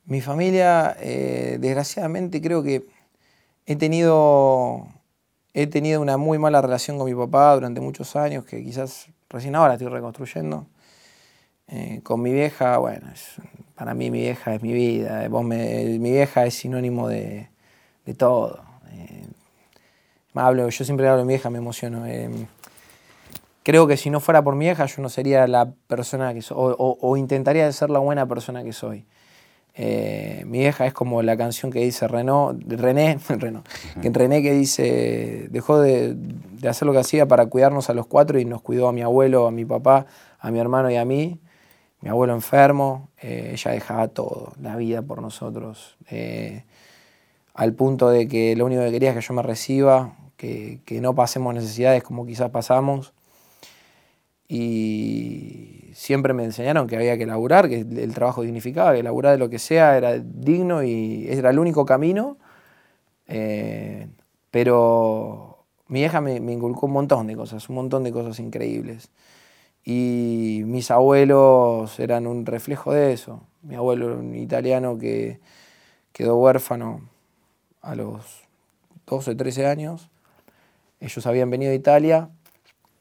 Mi 0.06 0.22
familia, 0.22 0.96
eh, 1.00 1.58
desgraciadamente, 1.60 2.42
creo 2.42 2.64
que 2.64 2.86
he 3.66 3.76
tenido, 3.76 4.88
he 5.54 5.68
tenido 5.68 6.02
una 6.02 6.18
muy 6.18 6.38
mala 6.38 6.62
relación 6.62 6.98
con 6.98 7.08
mi 7.08 7.16
papá 7.16 7.54
durante 7.56 7.82
muchos 7.82 8.16
años, 8.16 8.46
que 8.46 8.64
quizás 8.64 9.08
recién 9.30 9.56
ahora 9.56 9.74
estoy 9.74 9.90
reconstruyendo. 9.90 10.68
Eh, 11.70 12.00
con 12.04 12.22
mi 12.22 12.32
vieja, 12.32 12.78
bueno, 12.78 13.08
para 13.78 13.94
mí 13.94 14.10
mi 14.10 14.22
vieja 14.22 14.56
es 14.56 14.62
mi 14.62 14.74
vida. 14.74 15.30
mi 15.30 16.12
vieja 16.12 16.46
es 16.46 16.56
sinónimo 16.56 17.08
de, 17.08 17.50
todo. 18.18 18.62
Eh, 18.92 19.26
hablo, 20.34 20.68
yo 20.70 20.86
siempre 20.86 21.08
hablo 21.08 21.20
de 21.20 21.26
mi 21.26 21.34
vieja, 21.34 21.50
me 21.50 21.60
emociono 21.60 22.06
creo 23.68 23.86
que 23.86 23.98
si 23.98 24.10
no 24.10 24.22
fuera 24.22 24.42
por 24.42 24.56
mi 24.56 24.66
hija 24.66 24.86
yo 24.86 25.02
no 25.02 25.10
sería 25.10 25.46
la 25.46 25.70
persona 25.88 26.34
que 26.34 26.42
soy, 26.42 26.74
o, 26.78 27.18
intentaría 27.18 27.70
ser 27.74 27.90
la 27.90 28.00
buena 28.00 28.26
persona 28.26 28.64
que 28.64 28.72
soy. 28.72 29.06
Eh, 29.76 30.44
mi 30.46 30.60
vieja 30.60 30.86
es 30.86 30.94
como 30.94 31.22
la 31.22 31.36
canción 31.36 31.70
que 31.70 31.80
dice 31.82 32.08
Renault, 32.08 32.64
René, 32.66 33.20
que 34.02 34.10
René 34.10 34.42
que 34.42 34.54
dice, 34.54 35.50
dejó 35.52 35.82
de, 35.82 36.16
hacer 36.66 36.86
lo 36.86 36.94
que 36.94 37.00
hacía 37.00 37.26
para 37.26 37.48
cuidarnos 37.48 37.90
a 37.90 37.94
los 37.94 38.08
cuatro 38.08 38.40
y 38.40 38.46
nos 38.46 38.62
cuidó 38.62 38.88
a 38.88 38.94
mi 38.94 39.02
abuelo, 39.02 39.48
a 39.48 39.52
mi 39.52 39.66
papá, 39.66 40.06
a 40.40 40.50
mi 40.50 40.60
hermano 40.60 40.90
y 40.90 40.96
a 40.96 41.04
mí. 41.04 41.38
Mi 42.02 42.10
abuelo 42.10 42.34
enfermo, 42.34 43.10
eh, 43.22 43.52
ella 43.54 43.72
dejaba 43.72 44.08
todo, 44.10 44.54
la 44.62 44.76
vida 44.76 45.02
por 45.02 45.22
nosotros, 45.22 45.98
eh, 46.10 46.64
al 47.54 47.74
punto 47.74 48.10
de 48.10 48.28
que 48.28 48.56
lo 48.56 48.66
único 48.66 48.84
que 48.84 48.92
quería 48.92 49.10
es 49.10 49.16
que 49.16 49.22
yo 49.22 49.34
me 49.34 49.42
reciba, 49.42 50.16
que, 50.38 50.80
que 50.86 51.02
no 51.02 51.16
pasemos 51.16 51.54
necesidades 51.56 52.04
como 52.04 52.26
quizás 52.26 52.52
pasamos. 52.52 53.14
Y 54.48 55.90
siempre 55.94 56.34
me 56.34 56.44
enseñaron 56.46 56.88
que 56.88 56.96
había 56.96 57.18
que 57.18 57.26
laburar, 57.26 57.68
que 57.68 57.80
el 57.80 58.14
trabajo 58.14 58.44
dignificaba, 58.44 58.94
que 58.94 59.04
laburar 59.04 59.34
de 59.34 59.40
lo 59.40 59.50
que 59.50 59.60
sea 59.60 59.98
era 59.98 60.20
digno 60.20 60.84
y 60.84 61.28
era 61.28 61.50
el 61.50 61.60
único 61.60 61.86
camino. 61.86 62.38
Eh, 63.28 64.08
pero 64.52 65.66
mi 65.88 66.04
hija 66.04 66.22
me, 66.22 66.40
me, 66.40 66.54
inculcó 66.54 66.86
un 66.86 66.94
montón 66.94 67.28
de 67.28 67.36
cosas, 67.36 67.68
un 67.70 67.76
montón 67.76 68.04
de 68.04 68.12
cosas 68.12 68.40
increíbles. 68.40 69.10
Y 69.90 70.64
mis 70.66 70.92
abuelos 70.92 71.98
eran 71.98 72.28
un 72.28 72.46
reflejo 72.46 72.92
de 72.92 73.14
eso. 73.14 73.40
Mi 73.62 73.76
abuelo 73.76 74.08
era 74.08 74.16
un 74.16 74.36
italiano 74.36 74.98
que 74.98 75.40
quedó 76.12 76.36
huérfano 76.36 77.08
a 77.82 77.96
los 77.96 78.26
12, 79.06 79.36
13 79.36 79.66
años. 79.66 80.10
Ellos 81.00 81.26
habían 81.26 81.50
venido 81.50 81.70
de 81.70 81.78
Italia 81.78 82.28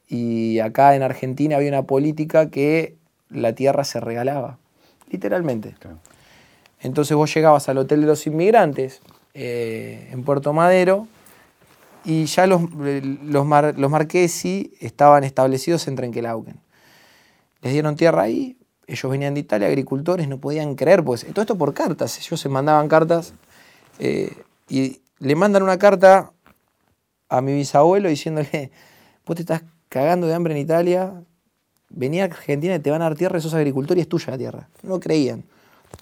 y 0.07 0.59
acá 0.59 0.95
en 0.95 1.03
Argentina 1.03 1.57
había 1.57 1.67
una 1.67 1.83
política 1.83 2.49
que 2.49 2.95
la 3.27 3.51
tierra 3.51 3.83
se 3.83 3.99
regalaba, 3.99 4.57
literalmente. 5.09 5.75
Entonces 6.79 7.17
vos 7.17 7.33
llegabas 7.33 7.67
al 7.67 7.79
Hotel 7.79 7.99
de 7.99 8.07
los 8.07 8.25
Inmigrantes 8.27 9.01
eh, 9.33 10.07
en 10.13 10.23
Puerto 10.23 10.53
Madero 10.53 11.05
y 12.05 12.27
ya 12.27 12.47
los, 12.47 12.61
los, 12.71 13.45
los 13.77 13.91
marquesi 13.91 14.73
estaban 14.79 15.25
establecidos 15.25 15.85
en 15.89 15.97
Trenquelauquen. 15.97 16.65
Les 17.61 17.73
dieron 17.73 17.95
tierra 17.95 18.23
ahí, 18.23 18.57
ellos 18.87 19.11
venían 19.11 19.33
de 19.33 19.41
Italia, 19.41 19.67
agricultores, 19.67 20.27
no 20.27 20.39
podían 20.39 20.75
creer, 20.75 21.03
pues 21.03 21.25
todo 21.25 21.41
esto 21.41 21.57
por 21.57 21.73
cartas, 21.73 22.17
ellos 22.19 22.39
se 22.39 22.49
mandaban 22.49 22.87
cartas 22.87 23.33
eh, 23.99 24.31
y 24.69 25.01
le 25.19 25.35
mandan 25.35 25.63
una 25.63 25.77
carta 25.77 26.31
a 27.29 27.41
mi 27.41 27.53
bisabuelo 27.53 28.09
diciéndole, 28.09 28.71
vos 29.25 29.35
te 29.35 29.41
estás 29.41 29.63
cagando 29.89 30.27
de 30.27 30.33
hambre 30.33 30.53
en 30.53 30.59
Italia, 30.59 31.13
venía 31.89 32.23
a 32.23 32.25
Argentina 32.25 32.75
y 32.75 32.79
te 32.79 32.91
van 32.91 33.01
a 33.01 33.05
dar 33.05 33.15
tierra, 33.15 33.39
sos 33.39 33.53
agricultor 33.53 33.97
y 33.97 34.01
es 34.01 34.09
tuya 34.09 34.31
la 34.31 34.37
tierra. 34.37 34.69
No 34.83 34.99
creían. 34.99 35.43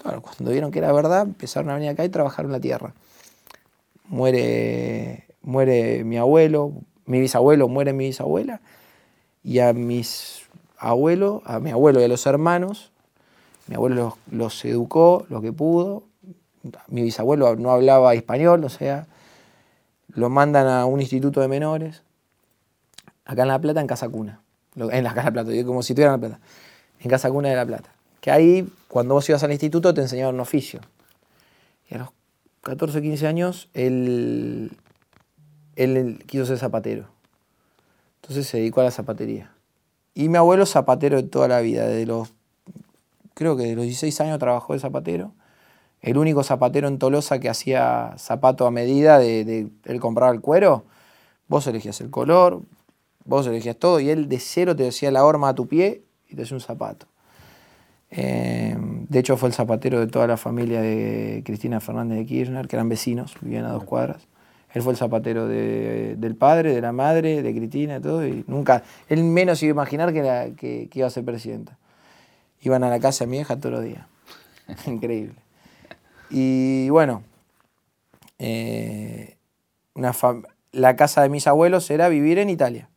cuando 0.02 0.50
vieron 0.50 0.70
que 0.70 0.78
era 0.78 0.92
verdad, 0.92 1.22
empezaron 1.22 1.70
a 1.70 1.74
venir 1.74 1.90
acá 1.90 2.04
y 2.04 2.08
trabajaron 2.08 2.52
la 2.52 2.60
tierra. 2.60 2.94
Muere, 4.08 5.26
muere 5.42 6.04
mi 6.04 6.16
abuelo, 6.16 6.72
mi 7.06 7.20
bisabuelo, 7.20 7.68
muere 7.68 7.92
mi 7.92 8.06
bisabuela, 8.06 8.60
y 9.42 9.58
a 9.60 9.72
mis 9.72 10.45
abuelos, 10.78 11.42
a 11.44 11.60
mi 11.60 11.70
abuelo 11.70 12.00
y 12.00 12.04
a 12.04 12.08
los 12.08 12.26
hermanos, 12.26 12.90
mi 13.66 13.74
abuelo 13.74 14.16
los, 14.30 14.64
educó 14.64 15.26
lo 15.28 15.40
que 15.40 15.52
pudo, 15.52 16.04
mi 16.88 17.02
bisabuelo 17.02 17.56
no 17.56 17.70
hablaba 17.70 18.14
español, 18.14 18.64
o 18.64 18.68
sea, 18.68 19.06
lo 20.08 20.30
mandan 20.30 20.66
a 20.66 20.86
un 20.86 21.00
instituto 21.00 21.40
de 21.40 21.48
menores, 21.48 22.02
acá 23.24 23.42
en 23.42 23.48
La 23.48 23.60
Plata, 23.60 23.80
en 23.80 23.86
Casa 23.86 24.08
Cuna. 24.08 24.40
En 24.76 25.04
la 25.04 25.14
Casa 25.14 25.30
Plata, 25.30 25.50
como 25.64 25.82
si 25.82 25.94
tuviera 25.94 26.12
La 26.12 26.18
Plata. 26.18 26.40
En 27.00 27.10
Casa 27.10 27.30
Cuna 27.30 27.48
de 27.48 27.56
La 27.56 27.66
Plata. 27.66 27.90
Que 28.20 28.30
ahí, 28.30 28.68
cuando 28.88 29.14
vos 29.14 29.28
ibas 29.28 29.42
al 29.42 29.52
instituto, 29.52 29.94
te 29.94 30.00
enseñaban 30.00 30.34
un 30.34 30.40
oficio. 30.40 30.80
Y 31.88 31.94
a 31.94 31.98
los 31.98 32.08
14 32.62 32.98
o 32.98 33.02
15 33.02 33.26
años, 33.26 33.68
él, 33.74 34.76
él 35.76 36.22
quiso 36.26 36.46
ser 36.46 36.58
zapatero. 36.58 37.06
Entonces 38.22 38.46
se 38.46 38.58
dedicó 38.58 38.80
a 38.80 38.84
la 38.84 38.90
zapatería. 38.90 39.55
Y 40.16 40.28
mi 40.28 40.38
abuelo 40.38 40.66
zapatero 40.66 41.16
de 41.16 41.28
toda 41.28 41.46
la 41.46 41.60
vida, 41.60 41.86
desde 41.86 42.06
los, 42.06 42.32
creo 43.34 43.56
que 43.56 43.64
de 43.64 43.76
los 43.76 43.84
16 43.84 44.20
años 44.22 44.40
trabajó 44.40 44.72
de 44.72 44.80
zapatero. 44.80 45.30
El 46.00 46.18
único 46.18 46.42
zapatero 46.42 46.88
en 46.88 46.98
Tolosa 46.98 47.38
que 47.38 47.48
hacía 47.48 48.14
zapato 48.18 48.66
a 48.66 48.72
medida 48.72 49.20
de, 49.20 49.44
de 49.44 49.70
él 49.84 50.00
compraba 50.00 50.32
el 50.32 50.40
cuero. 50.40 50.84
Vos 51.46 51.68
elegías 51.68 52.00
el 52.00 52.10
color, 52.10 52.62
Vos 53.26 53.44
elegías 53.48 53.76
todo 53.76 53.98
y 53.98 54.08
él 54.08 54.28
de 54.28 54.38
cero 54.38 54.76
te 54.76 54.84
decía 54.84 55.10
la 55.10 55.24
horma 55.24 55.48
a 55.48 55.54
tu 55.54 55.66
pie 55.66 56.04
y 56.28 56.36
te 56.36 56.42
hacía 56.42 56.56
un 56.56 56.60
zapato. 56.60 57.06
Eh, 58.10 58.76
de 58.78 59.18
hecho, 59.18 59.36
fue 59.36 59.48
el 59.48 59.54
zapatero 59.54 59.98
de 59.98 60.06
toda 60.06 60.28
la 60.28 60.36
familia 60.36 60.80
de 60.80 61.42
Cristina 61.44 61.80
Fernández 61.80 62.18
de 62.18 62.26
Kirchner, 62.26 62.68
que 62.68 62.76
eran 62.76 62.88
vecinos, 62.88 63.34
vivían 63.40 63.64
a 63.64 63.72
dos 63.72 63.82
cuadras. 63.82 64.28
Él 64.76 64.82
fue 64.82 64.92
el 64.92 64.98
zapatero 64.98 65.48
del 65.48 66.36
padre, 66.38 66.74
de 66.74 66.82
la 66.82 66.92
madre, 66.92 67.40
de 67.40 67.54
Cristina, 67.54 67.98
todo, 67.98 68.26
y 68.26 68.44
nunca, 68.46 68.82
él 69.08 69.24
menos 69.24 69.62
iba 69.62 69.70
a 69.70 69.72
imaginar 69.72 70.12
que, 70.12 70.90
iba 70.92 71.06
a 71.06 71.08
ser 71.08 71.24
presidenta. 71.24 71.78
Iban 72.60 72.84
a 72.84 72.90
la 72.90 73.00
casa 73.00 73.24
de 73.24 73.30
mi 73.30 73.38
hija 73.38 73.56
todos 73.56 73.76
los 73.76 73.82
días. 73.82 74.04
Increíble. 74.86 75.36
Y 76.28 76.90
bueno, 76.90 77.22
eh, 78.38 79.38
la 80.72 80.94
casa 80.94 81.22
de 81.22 81.30
mis 81.30 81.46
abuelos 81.46 81.90
era 81.90 82.10
vivir 82.10 82.38
en 82.38 82.50
Italia. 82.50 82.90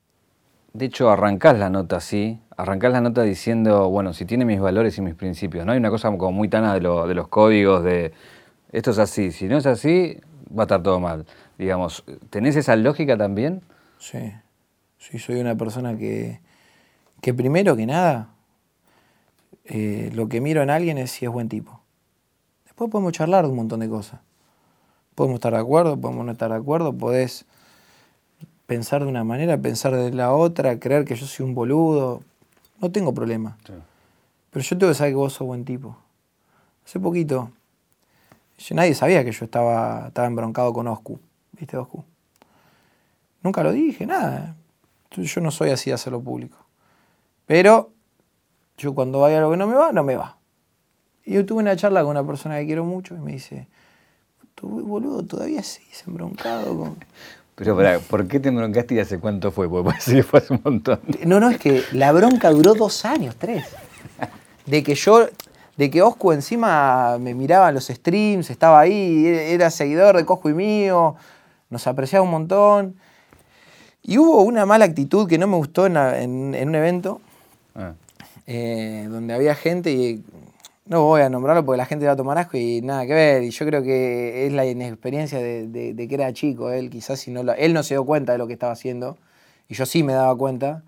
De 0.74 0.84
hecho, 0.84 1.10
arrancás 1.10 1.58
la 1.58 1.70
nota 1.70 1.96
así, 1.96 2.42
arrancás 2.58 2.92
la 2.92 3.00
nota 3.00 3.22
diciendo, 3.22 3.90
bueno, 3.90 4.12
si 4.12 4.26
tiene 4.26 4.44
mis 4.44 4.60
valores 4.60 4.98
y 4.98 5.02
mis 5.02 5.16
principios, 5.16 5.66
¿no? 5.66 5.72
Hay 5.72 5.78
una 5.78 5.92
cosa 5.92 6.10
como 6.10 6.34
muy 6.34 6.50
tana 6.50 6.74
de, 6.74 6.82
de 6.82 7.16
los 7.16 7.30
códigos, 7.30 7.86
de 7.86 8.12
esto 8.74 8.92
es 8.92 9.00
así, 9.00 9.32
si 9.32 9.48
no 9.48 9.58
es 9.58 9.66
así, 9.66 10.20
va 10.54 10.64
a 10.64 10.66
estar 10.66 10.84
todo 10.84 11.00
mal. 11.00 11.26
Digamos, 11.60 12.06
¿tenés 12.30 12.56
esa 12.56 12.78
lógica 12.78 13.18
también? 13.18 13.62
Sí, 13.98 14.32
sí, 14.98 15.20
soy 15.20 15.42
una 15.42 15.56
persona 15.56 15.98
que, 15.98 16.39
que 17.22 17.34
primero 17.34 17.75
que 17.75 17.86
nada, 17.86 18.30
eh, 19.66 20.10
lo 20.13 20.30
que 20.30 20.39
miro 20.39 20.63
en 20.63 20.70
alguien 20.70 20.98
es 20.98 21.12
si 21.12 21.25
es 21.25 21.32
buen 21.32 21.50
tipo. 21.50 21.82
Después 22.63 22.89
podemos 22.89 23.12
charlar 23.12 23.44
de 23.44 23.51
un 23.51 23.58
montón 23.58 23.82
de 23.82 23.89
cosas. 23.89 24.22
Podemos 25.16 25.36
estar 25.36 25.51
de 25.51 25.60
acuerdo, 25.60 26.00
podemos 26.00 26.25
no 26.25 26.32
estar 26.32 26.50
de 26.50 26.56
acuerdo, 26.56 26.94
podés 26.94 27.46
pensar 28.66 29.04
de 29.04 29.10
una 29.10 29.25
manera, 29.25 29.58
pensar 29.58 29.94
de 29.94 30.13
la 30.13 30.32
otra, 30.32 30.80
creer 30.80 31.04
que 31.04 31.16
yo 31.16 31.25
soy 31.25 31.46
un 31.46 31.56
boludo. 31.56 32.24
No 32.80 32.89
tengo 32.89 33.13
problema. 33.13 33.58
Pero 34.50 34.63
yo 34.63 34.78
tengo 34.78 34.92
que 34.92 34.96
saber 34.96 35.12
que 35.12 35.18
vos 35.18 35.34
sos 35.34 35.46
buen 35.46 35.66
tipo. 35.66 35.98
Hace 36.86 37.01
poquito, 37.01 37.51
yo, 38.58 38.75
nadie 38.75 38.96
sabía 38.96 39.25
que 39.25 39.34
yo 39.34 39.44
estaba, 39.44 40.08
estaba 40.08 40.25
embroncado 40.25 40.72
con 40.72 40.88
Oscu. 40.88 41.20
¿Viste, 41.60 41.78
Oscu? 41.78 42.04
Nunca 43.44 43.63
lo 43.63 43.72
dije, 43.72 44.06
nada. 44.06 44.56
Yo 45.12 45.42
no 45.42 45.51
soy 45.51 45.72
así 45.72 45.89
de 45.89 45.96
hacerlo 45.96 46.22
público. 46.22 46.58
Pero 47.46 47.92
yo 48.78 48.94
cuando 48.94 49.20
vaya 49.20 49.39
algo 49.39 49.51
que 49.51 49.58
no 49.58 49.68
me 49.68 49.75
va, 49.75 49.92
no 49.92 50.04
me 50.04 50.16
va. 50.16 50.38
Y 51.25 51.34
yo 51.34 51.46
tuve 51.46 51.60
una 51.60 51.75
charla 51.75 52.01
con 52.01 52.12
una 52.12 52.25
persona 52.25 52.58
que 52.60 52.66
quiero 52.66 52.86
mucho 52.86 53.16
y 53.16 53.20
me 53.20 53.34
dice, 53.34 53.68
tu 54.56 54.68
boludo 54.68 55.24
todavía 55.24 55.62
sigues 55.63 56.04
embroncado 56.08 56.78
con... 56.78 56.98
Pero 57.56 57.78
¿por 58.10 58.25
qué 58.28 58.39
te 58.39 58.48
embroncaste 58.48 58.96
y 58.96 59.00
hace 59.00 59.20
cuánto 59.20 59.51
fue? 59.51 59.68
Porque 59.68 59.89
parece 59.89 60.16
que 60.16 60.24
fue 60.24 60.39
hace 60.39 60.54
un 60.54 60.62
montón. 60.63 61.01
No, 61.25 61.42
no, 61.42 61.50
es 61.50 61.60
que 61.60 61.84
la 61.92 62.13
bronca 62.13 62.51
duró 62.51 62.74
dos 62.74 63.04
años, 63.04 63.36
tres. 63.38 63.66
De 64.66 64.82
que 64.82 64.96
yo, 64.96 65.28
de 65.75 65.89
que 65.89 66.01
Oscu 66.01 66.32
encima 66.32 67.18
me 67.20 67.34
miraba 67.34 67.68
en 67.68 67.75
los 67.75 67.88
streams, 67.88 68.50
estaba 68.50 68.80
ahí, 68.80 69.28
era 69.28 69.70
seguidor 69.72 70.16
de 70.16 70.25
Cosco 70.25 70.50
y 70.50 70.54
mío, 70.54 71.18
nos 71.70 71.88
apreciaba 71.88 72.24
un 72.24 72.32
montón. 72.32 72.96
Y 74.02 74.18
hubo 74.18 74.42
una 74.44 74.66
mala 74.66 74.86
actitud 74.86 75.28
que 75.28 75.38
no 75.38 75.48
me 75.48 75.56
gustó 75.56 75.86
en, 75.86 75.98
un 75.98 76.76
evento, 76.76 77.22
ah. 77.76 77.94
eh, 78.48 79.08
donde 79.10 79.34
había 79.34 79.56
gente 79.56 79.92
y 79.92 80.24
no 80.86 81.04
voy 81.04 81.22
a 81.22 81.30
nombrarlo 81.30 81.64
porque 81.64 81.78
la 81.78 81.86
gente 81.86 82.08
va 82.08 82.14
a 82.14 82.16
tomar 82.16 82.38
asco 82.40 82.58
y 82.58 82.82
nada 82.82 83.06
que 83.06 83.14
ver. 83.14 83.44
Y 83.44 83.52
yo 83.52 83.66
creo 83.66 83.84
que 83.84 84.48
es 84.48 84.54
la 84.54 84.66
inexperiencia 84.66 85.40
de, 85.40 86.08
que 86.10 86.16
era 86.16 86.34
chico. 86.34 86.72
Él 86.72 86.90
quizás 86.90 87.20
si 87.20 87.30
no 87.30 87.42
él 87.54 87.74
no 87.74 87.84
se 87.84 87.94
dio 87.94 88.06
cuenta 88.06 88.32
de 88.32 88.40
lo 88.40 88.48
que 88.48 88.54
estaba 88.54 88.72
haciendo. 88.72 89.18
Y 89.68 89.76
yo 89.76 89.86
sí 89.86 90.02
me 90.02 90.14
daba 90.14 90.36
cuenta. 90.36 90.84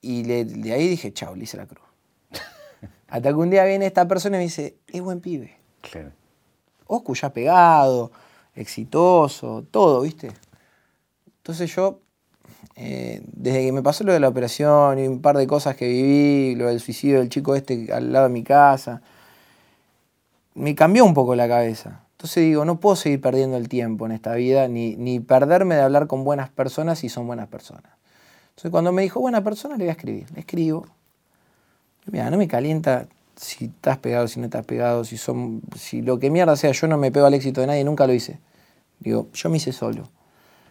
Y 0.00 0.22
de 0.22 0.72
ahí 0.72 0.86
dije, 0.86 1.12
chao, 1.12 1.34
le 1.34 1.42
hice 1.42 1.56
la 1.56 1.66
cruz. 1.66 1.84
Hasta 3.08 3.28
que 3.30 3.34
un 3.34 3.50
día 3.50 3.64
viene 3.64 3.86
esta 3.86 4.06
persona 4.06 4.36
y 4.36 4.38
me 4.38 4.44
dice, 4.44 4.76
es 4.86 5.00
buen 5.00 5.20
pibe. 5.20 5.56
Claro. 5.80 6.12
Oscu 6.86 7.14
ya 7.14 7.32
pegado, 7.32 8.12
exitoso, 8.54 9.64
todo, 9.70 10.00
¿viste? 10.02 10.32
Entonces 11.38 11.74
yo 11.74 12.00
eh, 12.76 13.22
desde 13.32 13.64
que 13.66 13.72
me 13.72 13.82
pasó 13.82 14.04
lo 14.04 14.12
de 14.12 14.20
la 14.20 14.28
operación 14.28 14.98
y 14.98 15.06
un 15.06 15.20
par 15.20 15.36
de 15.36 15.46
cosas 15.46 15.76
que 15.76 15.88
viví, 15.88 16.54
lo 16.56 16.66
del 16.68 16.80
suicidio 16.80 17.20
del 17.20 17.28
chico 17.28 17.54
este 17.54 17.92
al 17.92 18.12
lado 18.12 18.26
de 18.26 18.32
mi 18.32 18.42
casa, 18.42 19.02
me 20.54 20.74
cambió 20.74 21.04
un 21.04 21.14
poco 21.14 21.34
la 21.34 21.48
cabeza. 21.48 22.02
Entonces 22.12 22.44
digo, 22.44 22.64
no 22.64 22.80
puedo 22.80 22.96
seguir 22.96 23.20
perdiendo 23.20 23.56
el 23.56 23.68
tiempo 23.68 24.06
en 24.06 24.12
esta 24.12 24.34
vida, 24.34 24.68
ni, 24.68 24.96
ni 24.96 25.20
perderme 25.20 25.74
de 25.74 25.82
hablar 25.82 26.06
con 26.06 26.24
buenas 26.24 26.48
personas 26.50 26.98
si 27.00 27.08
son 27.08 27.26
buenas 27.26 27.48
personas. 27.48 27.92
Entonces 28.50 28.70
cuando 28.70 28.92
me 28.92 29.02
dijo 29.02 29.20
buena 29.20 29.42
persona, 29.42 29.76
le 29.76 29.84
voy 29.84 29.88
a 29.90 29.92
escribir. 29.92 30.30
Le 30.32 30.40
escribo. 30.40 30.86
Mira, 32.06 32.30
no 32.30 32.36
me 32.36 32.48
calienta 32.48 33.08
si 33.36 33.66
estás 33.66 33.98
pegado, 33.98 34.28
si 34.28 34.40
no 34.40 34.46
estás 34.46 34.64
pegado, 34.64 35.04
si 35.04 35.16
son, 35.16 35.62
si 35.76 36.02
lo 36.02 36.18
que 36.18 36.30
mierda 36.30 36.56
sea, 36.56 36.72
yo 36.72 36.86
no 36.86 36.96
me 36.98 37.10
pego 37.10 37.26
al 37.26 37.34
éxito 37.34 37.60
de 37.60 37.66
nadie, 37.66 37.84
nunca 37.84 38.06
lo 38.06 38.12
hice. 38.12 38.38
Digo, 39.00 39.28
yo 39.32 39.50
me 39.50 39.56
hice 39.56 39.72
solo. 39.72 40.08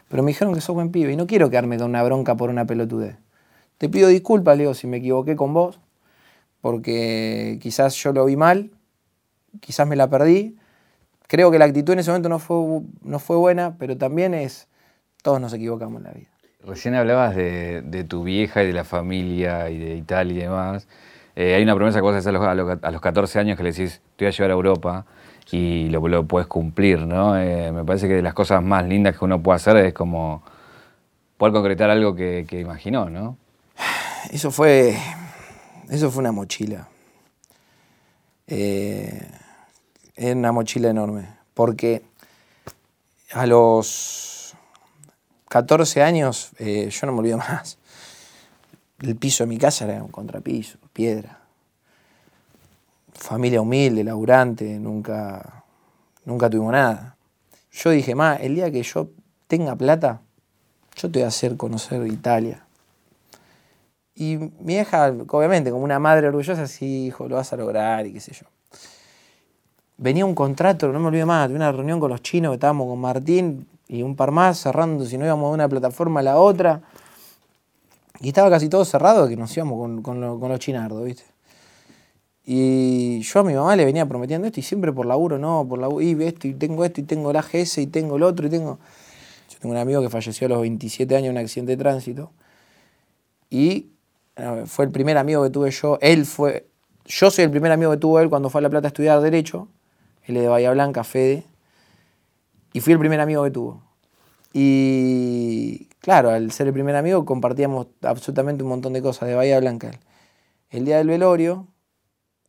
Pero 0.10 0.24
me 0.24 0.32
dijeron 0.32 0.54
que 0.54 0.62
sos 0.62 0.76
buen 0.76 0.92
pibe 0.92 1.12
y 1.12 1.16
no 1.16 1.28
quiero 1.28 1.50
quedarme 1.50 1.78
con 1.78 1.90
una 1.90 2.04
bronca 2.04 2.36
por 2.36 2.50
una 2.50 2.66
pelotudez. 2.66 3.18
Te 3.78 3.90
pido 3.90 4.08
disculpas, 4.08 4.58
Leo, 4.58 4.74
si 4.74 4.88
me 4.88 4.98
equivoqué 4.98 5.36
con 5.36 5.54
vos, 5.54 5.80
porque 6.62 7.60
quizás 7.62 7.96
yo 7.96 8.14
lo 8.14 8.26
vi 8.26 8.38
mal, 8.38 8.72
quizás 9.60 9.88
me 9.88 9.96
la 9.96 10.10
perdí. 10.10 10.56
Creo 11.28 11.52
que 11.52 11.60
la 11.60 11.66
actitud 11.66 11.94
en 11.94 12.00
ese 12.00 12.12
momento 12.12 12.30
no 12.30 12.40
fue, 12.40 12.82
no 13.02 13.20
fue 13.20 13.38
buena, 13.38 13.76
pero 13.78 13.98
también 13.98 14.34
es 14.34 14.68
Todos 15.22 15.42
nos 15.42 15.54
equivocamos 15.54 15.98
en 15.98 16.04
la 16.04 16.12
vida. 16.12 16.30
Recién 16.66 16.96
hablabas 16.96 17.36
de, 17.36 18.06
tu 18.08 18.24
vieja 18.24 18.64
y 18.64 18.68
de 18.68 18.74
la 18.74 18.86
familia 18.86 19.70
y 19.70 19.78
de 19.78 19.96
Italia 19.96 20.34
y 20.34 20.42
demás. 20.44 20.88
Eh, 21.36 21.56
hay 21.56 21.64
una 21.64 21.76
promesa 21.76 21.98
que 21.98 22.04
vos 22.04 22.16
haces 22.16 22.28
a 22.28 22.32
los, 22.32 22.44
a, 22.82 22.92
los, 22.92 23.02
14 23.02 23.40
años 23.40 23.58
que 23.58 23.64
le 23.64 23.72
decís, 23.72 24.02
te 24.16 24.26
voy 24.26 24.30
a 24.30 24.32
llevar 24.32 24.52
a 24.52 24.54
Europa 24.54 25.06
y 25.52 25.90
lo, 25.90 26.08
lo 26.08 26.26
puedes 26.26 26.48
cumplir, 26.48 27.00
¿no? 27.00 27.38
Eh, 27.38 27.72
me 27.72 27.84
parece 27.84 28.08
que 28.08 28.16
de 28.16 28.22
las 28.22 28.34
cosas 28.34 28.64
más 28.64 28.86
lindas 28.88 29.18
que 29.18 29.26
uno 29.26 29.42
puede 29.42 29.58
hacer 29.58 29.78
es 29.78 29.94
como 29.94 30.44
poder 31.38 31.54
concretar 31.54 31.90
algo 31.90 32.16
que, 32.16 32.46
imaginó, 32.52 33.10
¿no? 33.10 33.38
Eso 34.32 34.52
fue, 34.52 34.98
eso 35.90 36.10
fue 36.10 36.22
una 36.22 36.32
mochila. 36.32 36.88
Eh, 38.48 39.28
es 40.16 40.36
una 40.36 40.52
mochila 40.52 40.90
enorme, 40.90 41.28
porque 41.54 42.04
a 43.32 43.46
los 43.46 44.56
14 45.50 46.04
años 46.04 46.52
eh, 46.60 46.90
yo 46.90 47.08
no 47.08 47.14
me 47.14 47.20
olvido 47.20 47.38
más. 47.40 47.78
El 49.04 49.18
piso 49.18 49.44
de 49.44 49.50
mi 49.50 49.58
casa 49.58 49.84
era 49.84 50.02
un 50.02 50.08
contrapiso, 50.08 50.78
piedra. 50.94 51.42
Familia 53.12 53.60
humilde, 53.60 54.02
laburante, 54.02 54.80
nunca, 54.80 55.66
nunca 56.24 56.50
tuvimos 56.50 56.72
nada. 56.72 57.18
Yo 57.70 57.90
dije, 57.90 58.16
ma, 58.16 58.36
el 58.36 58.56
día 58.56 58.72
que 58.72 58.82
yo 58.82 59.10
tenga 59.48 59.76
plata, 59.76 60.22
yo 60.96 61.12
te 61.12 61.20
voy 61.20 61.26
a 61.26 61.28
hacer 61.28 61.58
conocer 61.58 62.08
Italia. 62.08 62.66
Y 64.16 64.38
mi 64.62 64.76
hija, 64.76 65.14
obviamente, 65.28 65.70
como 65.70 65.84
una 65.84 66.00
madre 66.00 66.30
orgullosa, 66.30 66.66
sí, 66.68 67.08
hijo, 67.08 67.28
lo 67.28 67.36
vas 67.36 67.52
a 67.52 67.58
lograr 67.58 68.08
y 68.08 68.14
qué 68.14 68.22
sé 68.22 68.32
yo. 68.32 68.46
Venía 69.98 70.26
un 70.26 70.34
contrato, 70.34 70.88
no 70.94 71.00
me 71.02 71.08
olvido 71.08 71.28
más, 71.28 71.50
de 71.50 71.56
una 71.56 71.74
reunión 71.74 72.00
con 72.00 72.10
los 72.10 72.22
chinos 72.22 72.52
que 72.52 72.56
estábamos 72.56 72.88
con 72.88 73.00
Martín 73.02 73.68
y 73.90 74.02
un 74.02 74.16
par 74.16 74.32
más 74.32 74.60
cerrando 74.60 75.06
si 75.06 75.18
no 75.18 75.26
íbamos 75.26 75.50
de 75.52 75.56
una 75.56 75.68
plataforma 75.68 76.22
a 76.22 76.24
la 76.24 76.38
otra. 76.38 76.82
Y 78.20 78.30
estaba 78.30 78.50
casi 78.50 78.70
todo 78.70 78.86
cerrado 78.86 79.28
que 79.28 79.36
nos 79.36 79.56
íbamos 79.56 80.02
con, 80.02 80.40
con, 80.40 80.50
los 80.50 80.60
chinardos, 80.60 81.04
¿viste? 81.04 81.24
Y 82.46 83.22
yo 83.22 83.40
a 83.40 83.44
mi 83.44 83.54
mamá 83.54 83.76
le 83.76 83.86
venía 83.86 84.06
prometiendo 84.06 84.48
esto 84.48 84.60
y 84.60 84.64
siempre 84.64 84.92
por 84.92 85.06
laburo, 85.06 85.40
no, 85.40 85.66
por 85.68 85.80
laburo, 85.80 86.02
y 86.02 86.12
esto, 86.24 86.48
y 86.48 86.54
tengo 86.54 86.84
esto, 86.84 87.02
y 87.02 87.04
tengo 87.04 87.32
el 87.32 87.38
AGS, 87.38 87.80
y 87.80 87.88
tengo 87.88 88.18
el 88.18 88.24
otro, 88.24 88.48
y 88.48 88.50
tengo... 88.50 88.80
Yo 89.50 89.60
tengo 89.60 89.74
un 89.74 89.80
amigo 89.80 90.02
que 90.02 90.10
falleció 90.10 90.48
a 90.48 90.50
los 90.50 90.62
27 90.62 91.16
años 91.16 91.28
en 91.28 91.32
un 91.34 91.38
accidente 91.38 91.72
de 91.74 91.78
tránsito. 91.78 92.32
Y 93.50 93.94
fue 94.66 94.86
el 94.86 94.92
primer 94.92 95.18
amigo 95.18 95.44
que 95.44 95.50
tuve 95.50 95.72
yo. 95.72 95.98
Él 96.02 96.26
fue. 96.26 96.68
Yo 97.06 97.30
soy 97.30 97.46
el 97.46 97.52
primer 97.52 97.72
amigo 97.72 97.92
que 97.92 97.98
tuvo 97.98 98.20
él 98.20 98.30
cuando 98.30 98.50
fue 98.50 98.60
a 98.60 98.62
La 98.64 98.70
Plata 98.70 98.88
a 98.88 98.90
estudiar 98.90 99.22
Derecho. 99.22 99.68
Él 100.24 100.38
es 100.38 100.44
de 100.44 100.48
Bahía 100.48 100.72
Blanca, 100.72 101.04
Fede. 101.04 101.46
Y 102.72 102.80
fui 102.80 102.94
el 102.94 103.00
primer 103.00 103.20
amigo 103.20 103.44
que 103.44 103.52
tuvo. 103.52 103.84
Y 104.54 105.90
claro, 106.04 106.32
al 106.32 106.52
ser 106.52 106.68
el 106.68 106.74
primer 106.74 106.98
amigo 106.98 107.24
compartíamos 107.24 107.88
absolutamente 108.02 108.62
un 108.62 108.70
montón 108.70 108.92
de 108.92 109.02
cosas 109.02 109.30
de 109.30 109.36
Bahía 109.36 109.58
Blanca. 109.62 109.92
El 110.70 110.84
día 110.84 110.98
del 110.98 111.08
velorio, 111.08 111.68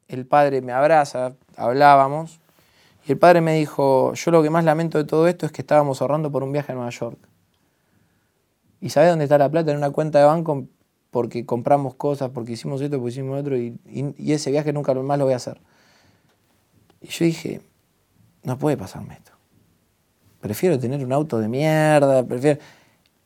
el 0.08 0.26
padre 0.26 0.60
me 0.60 0.72
abraza, 0.72 1.36
hablábamos. 1.56 2.40
Y 3.06 3.12
el 3.12 3.18
padre 3.18 3.40
me 3.40 3.54
dijo, 3.54 4.12
yo 4.14 4.30
lo 4.32 4.42
que 4.42 4.50
más 4.50 4.64
lamento 4.64 4.98
de 4.98 5.04
todo 5.04 5.28
esto 5.28 5.46
es 5.46 5.52
que 5.52 5.62
estábamos 5.62 6.02
ahorrando 6.02 6.32
por 6.32 6.42
un 6.42 6.50
viaje 6.50 6.72
a 6.72 6.74
Nueva 6.74 6.90
York. 6.90 7.18
¿Y 8.80 8.90
sabes 8.90 9.10
dónde 9.10 9.24
está 9.24 9.38
la 9.38 9.48
plata? 9.48 9.70
En 9.70 9.76
una 9.76 9.90
cuenta 9.90 10.18
de 10.18 10.24
banco 10.24 10.66
porque 11.12 11.46
compramos 11.46 11.94
cosas, 11.94 12.30
porque 12.30 12.52
hicimos 12.52 12.80
esto, 12.80 12.98
porque 12.98 13.12
hicimos 13.12 13.38
otro, 13.38 13.56
y, 13.56 13.78
ese 14.18 14.50
viaje 14.50 14.72
nunca 14.72 14.92
más 14.94 15.16
lo 15.16 15.26
voy 15.26 15.34
a 15.34 15.36
hacer. 15.36 15.60
Y 17.00 17.06
yo 17.06 17.24
dije, 17.24 17.60
no 18.42 18.58
puede 18.58 18.76
pasarme 18.76 19.14
esto. 19.14 19.30
Prefiero 20.40 20.76
tener 20.76 21.04
un 21.04 21.12
auto 21.12 21.38
de 21.38 21.46
mierda, 21.46 22.24
prefiero... 22.24 22.58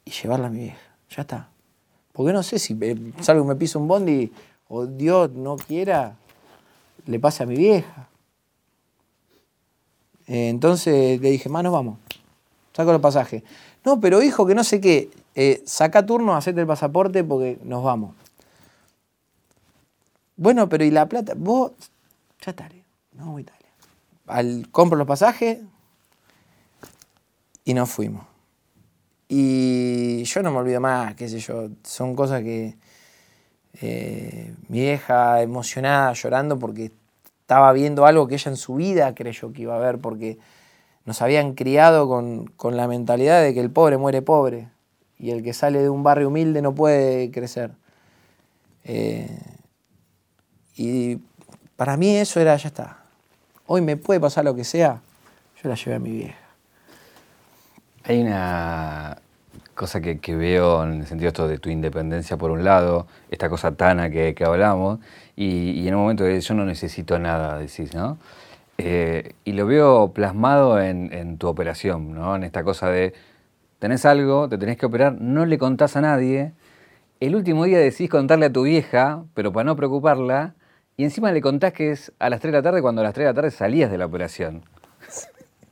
Y 0.09 0.11
llevarla 0.11 0.47
a 0.47 0.51
mi 0.51 0.61
vieja, 0.61 0.79
ya 1.11 1.21
está. 1.21 1.51
Porque 2.15 2.33
no 2.33 2.43
sé 2.43 2.59
si 2.59 2.75
salgo 3.21 3.45
y 3.45 3.47
me 3.47 3.57
piso 3.57 3.79
un 3.79 3.89
bondi 3.89 4.33
o 4.69 4.87
Dios 4.87 5.33
no 5.33 5.57
quiera, 5.57 6.17
le 7.05 7.21
pase 7.21 7.43
a 7.43 7.47
mi 7.47 7.57
vieja. 7.57 8.09
entonces 10.27 11.21
le 11.21 11.31
dije, 11.31 11.51
más 11.51 11.63
nos 11.63 11.75
vamos. 11.75 11.99
Saco 12.73 12.91
los 12.91 13.03
pasajes. 13.03 13.43
No, 13.85 14.01
pero 14.01 14.23
hijo, 14.23 14.47
que 14.47 14.55
no 14.55 14.65
sé 14.65 14.81
qué. 14.81 15.11
Eh, 15.35 15.63
saca 15.67 16.07
turno, 16.07 16.35
hacete 16.35 16.63
el 16.63 16.67
pasaporte 16.67 17.23
porque 17.23 17.59
nos 17.63 17.85
vamos. 17.85 18.15
Bueno, 20.39 20.71
pero 20.71 20.85
¿y 20.85 20.91
la 20.91 21.07
plata? 21.07 21.35
Vos, 21.37 21.73
ya 22.41 22.53
está, 22.53 22.67
no 23.13 23.27
vamos 23.27 23.39
a 23.39 23.41
Italia. 23.43 23.69
Al, 24.27 24.69
compro 24.71 24.97
los 24.97 25.07
pasajes 25.07 25.59
y 27.67 27.75
nos 27.75 27.91
fuimos. 27.91 28.38
Y 29.29 30.25
yo 30.25 30.43
no 30.43 30.51
me 30.51 30.59
olvido 30.59 30.81
más, 30.81 31.15
qué 31.15 31.29
sé 31.29 31.39
yo, 31.39 31.69
son 31.85 32.17
cosas 32.17 32.43
que 32.43 32.77
eh, 33.81 34.55
mi 34.69 34.81
vieja 34.81 35.43
emocionada, 35.43 36.15
llorando 36.15 36.59
porque 36.59 36.93
estaba 37.43 37.73
viendo 37.73 38.07
algo 38.07 38.27
que 38.27 38.35
ella 38.35 38.51
en 38.51 38.57
su 38.57 38.77
vida 38.77 39.15
creyó 39.15 39.53
que 39.53 39.63
iba 39.63 39.77
a 39.77 39.79
ver, 39.79 39.99
porque 39.99 40.39
nos 41.05 41.21
habían 41.23 41.55
criado 41.55 42.09
con, 42.09 42.47
con 42.47 42.77
la 42.77 42.89
mentalidad 42.89 43.43
de 43.43 43.55
que 43.55 43.61
el 43.61 43.71
pobre 43.71 43.99
muere 43.99 44.23
pobre 44.23 44.69
y 45.19 45.31
el 45.31 45.43
que 45.43 45.53
sale 45.53 45.83
de 45.83 45.91
un 45.91 46.03
barrio 46.03 46.29
humilde 46.29 46.63
no 46.63 46.75
puede 46.75 47.31
crecer. 47.31 47.73
Eh, 48.85 49.39
y 50.77 51.19
para 51.77 51.97
mí 51.97 52.17
eso 52.17 52.41
era, 52.41 52.57
ya 52.57 52.69
está. 52.69 53.05
Hoy 53.67 53.83
me 53.83 53.97
puede 53.97 54.21
pasar 54.21 54.45
lo 54.45 54.55
que 54.55 54.65
sea, 54.65 55.03
yo 55.63 55.69
la 55.69 55.75
llevé 55.75 55.95
a 55.95 55.99
mi 55.99 56.11
vieja. 56.11 56.48
Hay 58.09 58.23
una 58.23 59.19
cosa 59.75 60.01
que, 60.01 60.35
veo 60.35 60.83
en 60.83 61.01
el 61.01 61.07
sentido 61.07 61.29
esto 61.29 61.47
de 61.47 61.59
tu 61.59 61.69
independencia 61.69 62.39
por 62.39 62.51
un 62.51 62.65
lado, 62.65 63.07
esta 63.31 63.51
cosa 63.51 63.73
tana 63.73 64.09
que, 64.09 64.35
que 64.35 64.45
hablamos, 64.47 64.99
y, 65.37 65.87
en 65.87 65.95
un 65.95 66.01
momento 66.01 66.25
de 66.25 66.41
yo 66.41 66.55
no 66.55 66.65
necesito 66.65 67.19
nada, 67.19 67.59
decís, 67.59 67.95
¿no? 67.95 68.17
Eh, 68.79 69.35
y 69.45 69.53
lo 69.53 69.67
veo 69.67 70.13
plasmado 70.15 70.81
en, 70.81 71.13
en, 71.13 71.37
tu 71.37 71.49
operación, 71.49 72.15
¿no? 72.15 72.35
En 72.35 72.45
esta 72.45 72.65
cosa 72.65 72.89
de 72.89 73.13
tenés 73.79 74.07
algo, 74.07 74.49
te 74.49 74.57
tenés 74.57 74.79
que 74.79 74.87
operar, 74.87 75.21
no 75.21 75.45
le 75.45 75.59
contás 75.59 75.95
a 75.97 76.01
nadie. 76.01 76.55
El 77.21 77.37
último 77.37 77.65
día 77.65 77.79
decís 77.79 78.09
contarle 78.09 78.47
a 78.47 78.53
tu 78.53 78.63
vieja, 78.63 79.25
pero 79.35 79.53
para 79.53 79.65
no 79.65 79.77
preocuparla, 79.77 80.55
y 80.97 81.05
encima 81.05 81.31
le 81.31 81.43
contás 81.43 81.75
que 81.75 81.91
es 81.91 82.11
a 82.19 82.31
las 82.31 82.41
3 82.41 82.53
de 82.53 82.59
la 82.59 82.63
tarde 82.63 82.81
cuando 82.81 83.03
a 83.03 83.05
las 83.05 83.13
3 83.13 83.27
de 83.27 83.31
la 83.33 83.35
tarde 83.35 83.51
salías 83.51 83.91
de 83.91 83.99
la 83.99 84.07
operación. 84.07 84.65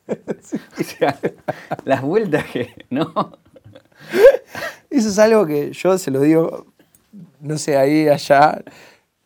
las 1.84 2.02
vueltas 2.02 2.44
que, 2.46 2.86
¿no? 2.90 3.38
Eso 4.90 5.08
es 5.08 5.18
algo 5.18 5.46
que 5.46 5.72
yo 5.72 5.98
se 5.98 6.10
lo 6.10 6.20
digo, 6.20 6.66
no 7.40 7.58
sé, 7.58 7.76
ahí, 7.76 8.08
allá, 8.08 8.62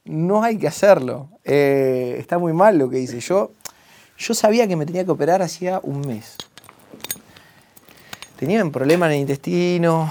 no 0.04 0.42
hay 0.42 0.58
que 0.58 0.68
hacerlo. 0.68 1.28
Eh, 1.44 2.16
está 2.18 2.38
muy 2.38 2.52
mal 2.52 2.78
lo 2.78 2.88
que 2.88 2.96
dice. 2.96 3.20
Yo, 3.20 3.52
yo 4.16 4.34
sabía 4.34 4.66
que 4.66 4.76
me 4.76 4.86
tenía 4.86 5.04
que 5.04 5.10
operar 5.10 5.42
hacía 5.42 5.80
un 5.82 6.00
mes 6.00 6.36
tenía 8.40 8.64
un 8.64 8.72
problema 8.72 9.04
en 9.04 9.12
el 9.12 9.18
intestino, 9.18 10.10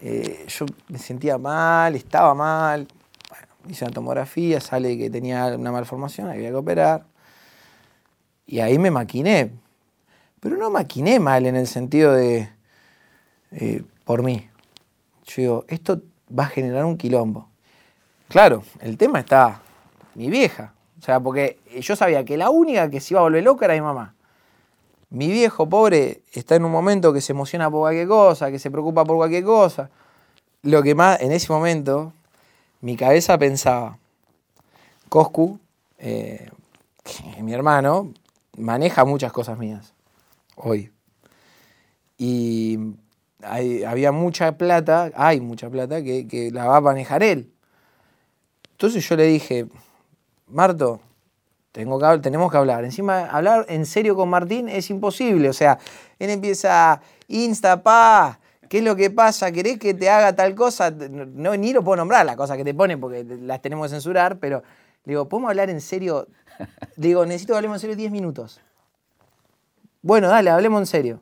eh, 0.00 0.46
yo 0.46 0.66
me 0.86 1.00
sentía 1.00 1.36
mal, 1.36 1.96
estaba 1.96 2.32
mal. 2.32 2.86
Bueno, 3.28 3.46
hice 3.68 3.84
una 3.84 3.92
tomografía, 3.92 4.60
sale 4.60 4.96
que 4.96 5.10
tenía 5.10 5.46
una 5.46 5.72
malformación, 5.72 6.30
había 6.30 6.50
que 6.50 6.54
operar. 6.54 7.06
Y 8.46 8.60
ahí 8.60 8.78
me 8.78 8.92
maquiné. 8.92 9.50
Pero 10.40 10.56
no 10.56 10.70
maquiné 10.70 11.18
mal 11.18 11.46
en 11.46 11.56
el 11.56 11.66
sentido 11.66 12.12
de 12.12 12.50
eh, 13.52 13.82
por 14.04 14.22
mí. 14.22 14.48
Yo 15.24 15.34
digo, 15.36 15.64
esto 15.68 16.02
va 16.36 16.44
a 16.44 16.48
generar 16.48 16.84
un 16.84 16.96
quilombo. 16.96 17.48
Claro, 18.28 18.62
el 18.80 18.96
tema 18.98 19.20
está 19.20 19.60
mi 20.14 20.28
vieja. 20.28 20.74
O 20.98 21.02
sea, 21.02 21.20
porque 21.20 21.58
yo 21.80 21.96
sabía 21.96 22.24
que 22.24 22.36
la 22.36 22.50
única 22.50 22.90
que 22.90 23.00
se 23.00 23.14
iba 23.14 23.20
a 23.20 23.24
volver 23.24 23.44
loca 23.44 23.64
era 23.66 23.74
mi 23.74 23.80
mamá. 23.80 24.14
Mi 25.08 25.28
viejo 25.28 25.68
pobre 25.68 26.22
está 26.32 26.56
en 26.56 26.64
un 26.64 26.72
momento 26.72 27.12
que 27.12 27.20
se 27.20 27.32
emociona 27.32 27.70
por 27.70 27.80
cualquier 27.80 28.08
cosa, 28.08 28.50
que 28.50 28.58
se 28.58 28.70
preocupa 28.70 29.04
por 29.04 29.16
cualquier 29.16 29.44
cosa. 29.44 29.90
Lo 30.62 30.82
que 30.82 30.94
más, 30.94 31.20
en 31.20 31.32
ese 31.32 31.52
momento, 31.52 32.12
mi 32.80 32.96
cabeza 32.96 33.38
pensaba, 33.38 33.98
Coscu, 35.08 35.60
eh, 35.98 36.50
mi 37.40 37.52
hermano, 37.54 38.12
maneja 38.56 39.04
muchas 39.04 39.32
cosas 39.32 39.58
mías 39.58 39.95
hoy. 40.56 40.90
Y 42.18 42.78
había 43.42 44.12
mucha 44.12 44.58
plata, 44.58 45.12
hay 45.14 45.40
mucha 45.40 45.70
plata 45.70 46.02
que, 46.02 46.50
la 46.52 46.66
va 46.66 46.78
a 46.78 46.80
manejar 46.80 47.22
él. 47.22 47.52
Entonces 48.72 49.08
yo 49.08 49.16
le 49.16 49.24
dije, 49.24 49.66
Marto, 50.48 51.00
que, 51.72 52.20
tenemos 52.20 52.50
que 52.50 52.56
hablar. 52.56 52.84
Encima, 52.84 53.26
hablar 53.26 53.66
en 53.68 53.86
serio 53.86 54.16
con 54.16 54.28
Martín 54.28 54.68
es 54.68 54.90
imposible. 54.90 55.48
O 55.48 55.52
sea, 55.52 55.78
él 56.18 56.30
empieza, 56.30 57.00
insta, 57.28 57.82
pa, 57.82 58.40
¿qué 58.68 58.78
es 58.78 58.84
lo 58.84 58.96
que 58.96 59.10
pasa? 59.10 59.52
¿Querés 59.52 59.78
que 59.78 59.94
te 59.94 60.08
haga 60.10 60.34
tal 60.34 60.54
cosa? 60.54 60.90
No, 60.90 61.56
ni 61.56 61.72
lo 61.72 61.84
puedo 61.84 61.96
nombrar 61.96 62.26
las 62.26 62.36
cosas 62.36 62.56
que 62.56 62.64
te 62.64 62.74
ponen 62.74 63.00
porque 63.00 63.24
las 63.24 63.60
tenemos 63.62 63.86
que 63.86 63.90
censurar, 63.94 64.38
pero 64.38 64.62
le 65.04 65.12
digo, 65.12 65.28
¿podemos 65.28 65.50
hablar 65.50 65.70
en 65.70 65.80
serio? 65.80 66.26
Digo, 66.96 67.24
necesito 67.26 67.52
que 67.52 67.58
hablemos 67.58 67.76
en 67.76 67.80
serio 67.80 67.96
10 67.96 68.10
minutos. 68.10 68.60
Bueno, 70.06 70.28
dale, 70.28 70.50
hablemos 70.50 70.80
en 70.80 70.86
serio. 70.86 71.20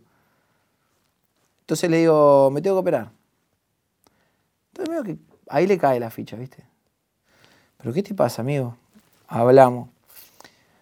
Entonces 1.60 1.88
le 1.88 1.96
digo, 2.00 2.50
me 2.50 2.60
tengo 2.60 2.76
que 2.76 2.80
operar. 2.80 3.12
Entonces 4.68 4.94
veo 4.94 5.02
que 5.02 5.16
ahí 5.48 5.66
le 5.66 5.78
cae 5.78 5.98
la 5.98 6.10
ficha, 6.10 6.36
¿viste? 6.36 6.62
¿Pero 7.78 7.94
qué 7.94 8.02
te 8.02 8.12
pasa, 8.12 8.42
amigo? 8.42 8.76
Hablamos. 9.26 9.88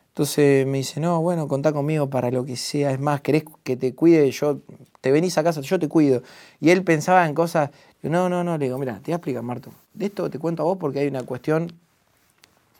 Entonces 0.08 0.66
me 0.66 0.78
dice, 0.78 0.98
no, 0.98 1.22
bueno, 1.22 1.46
contá 1.46 1.72
conmigo 1.72 2.10
para 2.10 2.32
lo 2.32 2.44
que 2.44 2.56
sea. 2.56 2.90
Es 2.90 2.98
más, 2.98 3.20
querés 3.20 3.44
que 3.62 3.76
te 3.76 3.94
cuide, 3.94 4.28
yo 4.32 4.58
te 5.00 5.12
venís 5.12 5.38
a 5.38 5.44
casa, 5.44 5.60
yo 5.60 5.78
te 5.78 5.86
cuido. 5.88 6.24
Y 6.58 6.70
él 6.70 6.82
pensaba 6.82 7.24
en 7.24 7.36
cosas, 7.36 7.70
no, 8.02 8.28
no, 8.28 8.42
no, 8.42 8.58
le 8.58 8.64
digo, 8.64 8.78
mira, 8.78 8.94
te 8.94 9.02
voy 9.02 9.12
a 9.12 9.16
explicar, 9.18 9.44
Marto. 9.44 9.70
De 9.94 10.06
esto 10.06 10.28
te 10.28 10.40
cuento 10.40 10.64
a 10.64 10.66
vos 10.66 10.76
porque 10.76 10.98
hay 10.98 11.06
una 11.06 11.22
cuestión 11.22 11.72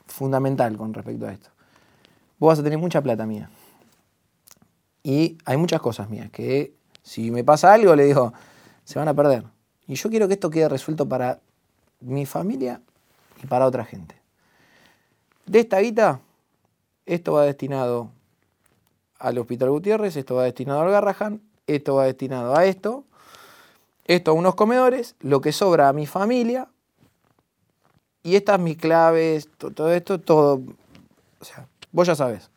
fundamental 0.05 0.75
con 0.75 0.93
respecto 0.93 1.27
a 1.27 1.31
esto. 1.31 1.49
Vos 2.39 2.49
vas 2.49 2.59
a 2.59 2.63
tener 2.63 2.77
mucha 2.77 3.01
plata 3.01 3.25
mía. 3.25 3.49
Y 5.03 5.37
hay 5.45 5.57
muchas 5.57 5.81
cosas 5.81 6.09
mías 6.09 6.31
que 6.31 6.73
si 7.03 7.29
me 7.29 7.43
pasa 7.43 7.73
algo, 7.73 7.95
le 7.95 8.05
digo, 8.05 8.33
se 8.85 8.97
van 8.97 9.09
a 9.09 9.13
perder. 9.13 9.43
Y 9.87 9.95
yo 9.95 10.09
quiero 10.09 10.27
que 10.27 10.35
esto 10.35 10.49
quede 10.49 10.69
resuelto 10.69 11.07
para 11.07 11.39
mi 11.99 12.25
familia 12.25 12.81
y 13.43 13.47
para 13.47 13.65
otra 13.65 13.83
gente. 13.83 14.15
De 15.45 15.59
esta 15.59 15.79
guita, 15.79 16.21
esto 17.05 17.33
va 17.33 17.43
destinado 17.43 18.11
al 19.19 19.37
Hospital 19.37 19.71
Gutiérrez, 19.71 20.15
esto 20.15 20.35
va 20.35 20.43
destinado 20.43 20.81
al 20.81 20.91
Garrahan, 20.91 21.41
esto 21.67 21.95
va 21.95 22.05
destinado 22.05 22.55
a 22.55 22.65
esto, 22.65 23.03
esto 24.05 24.31
a 24.31 24.33
unos 24.33 24.55
comedores, 24.55 25.15
lo 25.19 25.41
que 25.41 25.51
sobra 25.51 25.89
a 25.89 25.93
mi 25.93 26.05
familia, 26.05 26.69
y 28.23 28.37
estas 28.37 28.59
mis 28.59 28.77
claves, 28.77 29.49
todo 29.57 29.91
esto, 29.91 30.19
todo. 30.19 30.61
O 31.39 31.45
sea, 31.45 31.67
vos 31.91 32.07
ya 32.07 32.15
sabes. 32.15 32.49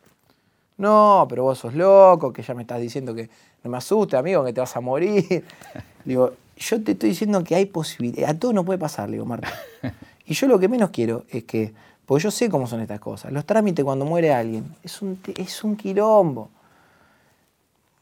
No, 0.77 1.25
pero 1.27 1.43
vos 1.43 1.57
sos 1.57 1.73
loco, 1.73 2.31
que 2.31 2.43
ya 2.43 2.53
me 2.53 2.61
estás 2.61 2.79
diciendo 2.79 3.15
que 3.15 3.29
no 3.63 3.71
me 3.71 3.77
asuste, 3.77 4.15
amigo, 4.15 4.43
que 4.43 4.53
te 4.53 4.61
vas 4.61 4.75
a 4.75 4.81
morir. 4.81 5.43
digo, 6.05 6.33
yo 6.55 6.83
te 6.83 6.91
estoy 6.93 7.09
diciendo 7.09 7.43
que 7.43 7.55
hay 7.55 7.65
posibilidades. 7.65 8.35
A 8.35 8.39
todo 8.39 8.53
no 8.53 8.63
puede 8.63 8.79
pasar, 8.79 9.09
le 9.09 9.13
digo, 9.13 9.25
Marta. 9.25 9.51
Y 10.29 10.33
yo 10.33 10.45
lo 10.47 10.59
que 10.59 10.67
menos 10.67 10.89
quiero 10.89 11.23
es 11.29 11.45
que, 11.45 11.73
porque 12.05 12.25
yo 12.25 12.31
sé 12.31 12.49
cómo 12.49 12.67
son 12.67 12.81
estas 12.81 12.99
cosas, 12.99 13.31
los 13.31 13.45
trámites 13.45 13.85
cuando 13.85 14.03
muere 14.03 14.33
alguien, 14.33 14.75
es 14.83 15.01
un, 15.01 15.17
es 15.37 15.63
un 15.63 15.77
quilombo. 15.77 16.49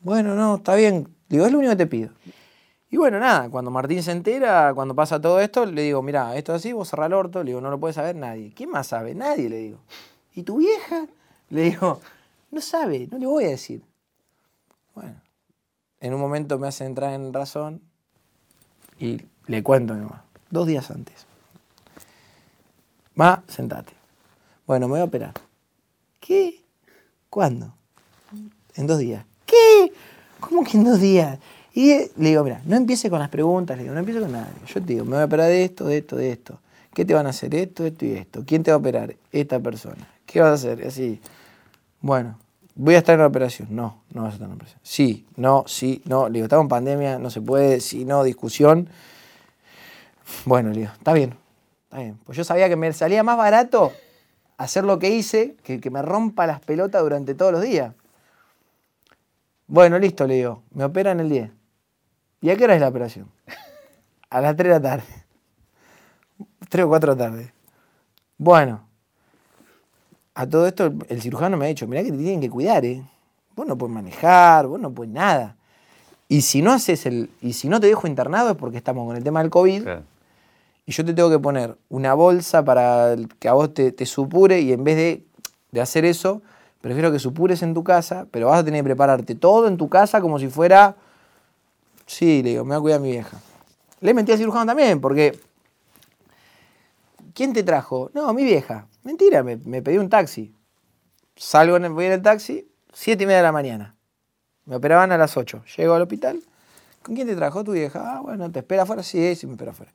Bueno, 0.01 0.33
no, 0.33 0.55
está 0.55 0.73
bien. 0.73 1.07
Digo, 1.29 1.45
es 1.45 1.51
lo 1.51 1.59
único 1.59 1.73
que 1.73 1.77
te 1.77 1.85
pido. 1.85 2.09
Y 2.89 2.97
bueno, 2.97 3.19
nada, 3.19 3.49
cuando 3.49 3.69
Martín 3.69 4.01
se 4.01 4.11
entera, 4.11 4.73
cuando 4.73 4.95
pasa 4.95 5.21
todo 5.21 5.39
esto, 5.39 5.65
le 5.67 5.83
digo, 5.83 6.01
mira, 6.01 6.35
esto 6.35 6.55
es 6.55 6.61
así, 6.61 6.73
vos 6.73 6.89
cerrá 6.89 7.05
el 7.05 7.13
orto, 7.13 7.43
le 7.43 7.51
digo, 7.51 7.61
no 7.61 7.69
lo 7.69 7.79
puede 7.79 7.93
saber 7.93 8.15
nadie. 8.15 8.51
¿Quién 8.55 8.71
más 8.71 8.87
sabe? 8.87 9.13
Nadie, 9.13 9.49
le 9.49 9.57
digo. 9.57 9.77
¿Y 10.33 10.43
tu 10.43 10.57
vieja? 10.57 11.05
Le 11.49 11.61
digo, 11.61 12.01
no 12.55 12.61
sabe, 12.61 13.07
no 13.11 13.17
le 13.17 13.27
voy 13.27 13.43
a 13.43 13.49
decir. 13.49 13.83
Bueno, 14.95 15.21
en 15.99 16.13
un 16.13 16.21
momento 16.21 16.57
me 16.57 16.69
hace 16.69 16.85
entrar 16.85 17.13
en 17.13 17.33
razón 17.33 17.81
y 18.97 19.21
le 19.47 19.61
cuento 19.61 19.93
mamá, 19.93 20.23
dos 20.49 20.65
días 20.65 20.89
antes. 20.89 21.25
Va, 23.19 23.43
sentate. 23.49 23.91
Bueno, 24.65 24.87
me 24.87 24.93
voy 24.93 25.01
a 25.01 25.03
operar. 25.03 25.33
¿Qué? 26.21 26.61
¿Cuándo? 27.29 27.73
En 28.75 28.87
dos 28.87 28.99
días. 28.99 29.25
¿Qué? 29.45 29.91
¿Cómo 30.39 30.63
que 30.63 30.77
en 30.77 30.85
dos 30.85 31.01
días? 31.01 31.37
Y 31.73 31.89
le 32.15 32.29
digo, 32.29 32.45
mira, 32.45 32.61
no 32.65 32.77
empiece 32.77 33.09
con 33.09 33.19
las 33.19 33.29
preguntas, 33.29 33.75
le 33.75 33.83
digo, 33.83 33.93
no 33.93 33.99
empiece 33.99 34.21
con 34.21 34.31
nada. 34.31 34.49
Yo 34.65 34.81
te 34.81 34.93
digo, 34.93 35.03
me 35.03 35.11
voy 35.11 35.21
a 35.21 35.25
operar 35.25 35.49
de 35.49 35.65
esto, 35.65 35.85
de 35.85 35.97
esto, 35.97 36.15
de 36.15 36.31
esto. 36.31 36.59
¿Qué 36.93 37.03
te 37.03 37.13
van 37.13 37.27
a 37.27 37.31
hacer? 37.31 37.53
Esto, 37.53 37.85
esto 37.85 38.05
y 38.05 38.11
esto. 38.11 38.43
¿Quién 38.47 38.63
te 38.63 38.71
va 38.71 38.75
a 38.75 38.79
operar? 38.79 39.13
Esta 39.33 39.59
persona. 39.59 40.07
¿Qué 40.25 40.39
vas 40.39 40.51
a 40.51 40.53
hacer? 40.53 40.87
Así. 40.87 41.19
Bueno, 41.99 42.37
¿voy 42.75 42.95
a 42.95 42.99
estar 42.99 43.13
en 43.13 43.21
la 43.21 43.27
operación? 43.27 43.69
No, 43.71 44.03
no 44.11 44.23
vas 44.23 44.31
a 44.31 44.33
estar 44.35 44.45
en 44.45 44.49
la 44.49 44.55
operación. 44.55 44.79
Sí, 44.83 45.25
no, 45.35 45.63
sí, 45.67 46.01
no. 46.05 46.27
Le 46.27 46.33
digo, 46.33 46.45
estamos 46.45 46.65
en 46.65 46.69
pandemia, 46.69 47.19
no 47.19 47.29
se 47.29 47.41
puede, 47.41 47.79
sí, 47.79 48.05
no, 48.05 48.23
discusión. 48.23 48.89
Bueno, 50.45 50.69
le 50.69 50.81
digo, 50.81 50.91
está 50.91 51.13
bien, 51.13 51.35
está 51.85 51.99
bien. 51.99 52.19
Pues 52.25 52.37
yo 52.37 52.43
sabía 52.43 52.69
que 52.69 52.75
me 52.75 52.91
salía 52.93 53.23
más 53.23 53.37
barato 53.37 53.91
hacer 54.57 54.83
lo 54.83 54.99
que 54.99 55.09
hice 55.09 55.55
que 55.63 55.79
que 55.79 55.89
me 55.89 56.01
rompa 56.01 56.47
las 56.47 56.59
pelotas 56.59 57.01
durante 57.01 57.33
todos 57.33 57.51
los 57.51 57.61
días. 57.61 57.93
Bueno, 59.67 59.97
listo, 59.97 60.27
le 60.27 60.35
digo, 60.35 60.63
me 60.71 60.83
operan 60.83 61.19
el 61.19 61.29
10. 61.29 61.51
¿Y 62.41 62.49
a 62.49 62.55
qué 62.55 62.65
hora 62.65 62.75
es 62.75 62.81
la 62.81 62.89
operación? 62.89 63.31
A 64.29 64.41
las 64.41 64.55
3 64.55 64.67
de 64.67 64.79
la 64.79 64.81
tarde. 64.81 65.25
3 66.69 66.85
o 66.85 66.87
4 66.87 67.15
de 67.15 67.23
la 67.23 67.29
tarde. 67.29 67.53
Bueno, 68.37 68.84
a 70.35 70.47
todo 70.47 70.67
esto 70.67 70.93
el 71.09 71.21
cirujano 71.21 71.57
me 71.57 71.65
ha 71.65 71.69
dicho, 71.69 71.87
mirá 71.87 72.03
que 72.03 72.11
te 72.11 72.17
tienen 72.17 72.41
que 72.41 72.49
cuidar, 72.49 72.85
¿eh? 72.85 73.03
Vos 73.55 73.65
no 73.65 73.77
puedes 73.77 73.93
manejar, 73.93 74.67
vos 74.67 74.79
no 74.79 74.91
puedes 74.91 75.11
nada. 75.11 75.55
Y 76.27 76.41
si 76.41 76.61
no 76.61 76.71
haces 76.71 77.05
el. 77.05 77.29
Y 77.41 77.53
si 77.53 77.69
no 77.69 77.79
te 77.79 77.87
dejo 77.87 78.07
internado 78.07 78.51
es 78.51 78.57
porque 78.57 78.77
estamos 78.77 79.07
con 79.07 79.15
el 79.15 79.23
tema 79.23 79.41
del 79.41 79.49
COVID. 79.49 79.83
Claro. 79.83 80.03
Y 80.85 80.91
yo 80.91 81.03
te 81.03 81.13
tengo 81.13 81.29
que 81.31 81.39
poner 81.39 81.75
una 81.89 82.13
bolsa 82.13 82.63
para 82.63 83.15
que 83.39 83.47
a 83.47 83.53
vos 83.53 83.73
te, 83.73 83.91
te 83.91 84.05
supure 84.05 84.61
y 84.61 84.73
en 84.73 84.83
vez 84.83 84.95
de, 84.97 85.23
de 85.71 85.81
hacer 85.81 86.05
eso, 86.05 86.43
prefiero 86.81 87.11
que 87.11 87.17
supures 87.17 87.63
en 87.63 87.73
tu 87.73 87.83
casa, 87.83 88.27
pero 88.29 88.47
vas 88.47 88.59
a 88.59 88.63
tener 88.63 88.81
que 88.81 88.89
prepararte 88.89 89.33
todo 89.33 89.67
en 89.67 89.77
tu 89.77 89.89
casa 89.89 90.21
como 90.21 90.37
si 90.37 90.47
fuera 90.47 90.95
Sí, 92.05 92.43
le 92.43 92.51
digo, 92.51 92.63
me 92.63 92.71
va 92.71 92.77
a 92.77 92.81
cuidar 92.81 92.99
mi 92.99 93.11
vieja. 93.11 93.39
Le 94.01 94.13
mentí 94.13 94.31
al 94.31 94.37
cirujano 94.37 94.65
también, 94.65 95.01
porque. 95.01 95.39
¿Quién 97.33 97.51
te 97.51 97.63
trajo? 97.63 98.11
No, 98.13 98.31
mi 98.33 98.43
vieja. 98.43 98.87
Mentira, 99.05 99.43
me, 99.43 99.81
pedí 99.83 99.99
un 99.99 100.09
taxi. 100.09 100.51
Salgo, 101.35 101.77
en 101.77 101.85
el, 101.85 101.91
voy 101.91 102.05
en 102.05 102.13
el 102.13 102.23
taxi, 102.23 102.67
siete 102.91 103.23
y 103.23 103.27
media 103.27 103.37
de 103.37 103.43
la 103.43 103.51
mañana. 103.51 103.95
Me 104.65 104.77
operaban 104.77 105.11
a 105.11 105.17
las 105.17 105.37
8. 105.37 105.63
Llego 105.77 105.93
al 105.93 106.01
hospital. 106.01 106.41
¿Con 107.03 107.13
quién 107.13 107.27
te 107.27 107.35
trajo? 107.35 107.63
Tu 107.63 107.73
vieja. 107.73 108.01
Ah, 108.03 108.21
bueno, 108.21 108.51
¿te 108.51 108.59
espera 108.59 108.81
afuera? 108.81 109.03
Sí, 109.03 109.35
sí, 109.35 109.45
me 109.45 109.53
espera 109.53 109.71
afuera. 109.71 109.93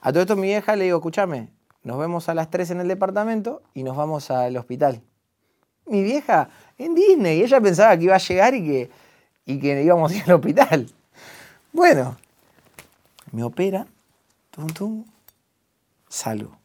A 0.00 0.10
todo 0.10 0.22
esto 0.22 0.36
mi 0.36 0.46
vieja 0.46 0.74
le 0.74 0.84
digo, 0.84 0.96
escúchame, 0.96 1.50
nos 1.82 1.98
vemos 1.98 2.30
a 2.30 2.34
las 2.34 2.48
3 2.48 2.70
en 2.70 2.80
el 2.80 2.88
departamento 2.88 3.60
y 3.74 3.82
nos 3.82 3.94
vamos 3.94 4.30
al 4.30 4.56
hospital. 4.56 5.02
Mi 5.84 6.02
vieja 6.02 6.48
en 6.78 6.94
Disney. 6.94 7.42
Ella 7.42 7.60
pensaba 7.60 7.94
que 7.98 8.04
iba 8.04 8.14
a 8.14 8.18
llegar 8.18 8.54
y 8.54 8.64
que, 8.64 8.90
y 9.44 9.60
que 9.60 9.82
íbamos 9.82 10.12
a 10.12 10.14
ir 10.14 10.22
al 10.28 10.32
hospital. 10.36 10.90
Bueno, 11.74 12.16
me 13.32 13.42
opera, 13.42 13.86
tum, 14.50 14.68
tum, 14.68 15.04
salgo. 16.08 16.56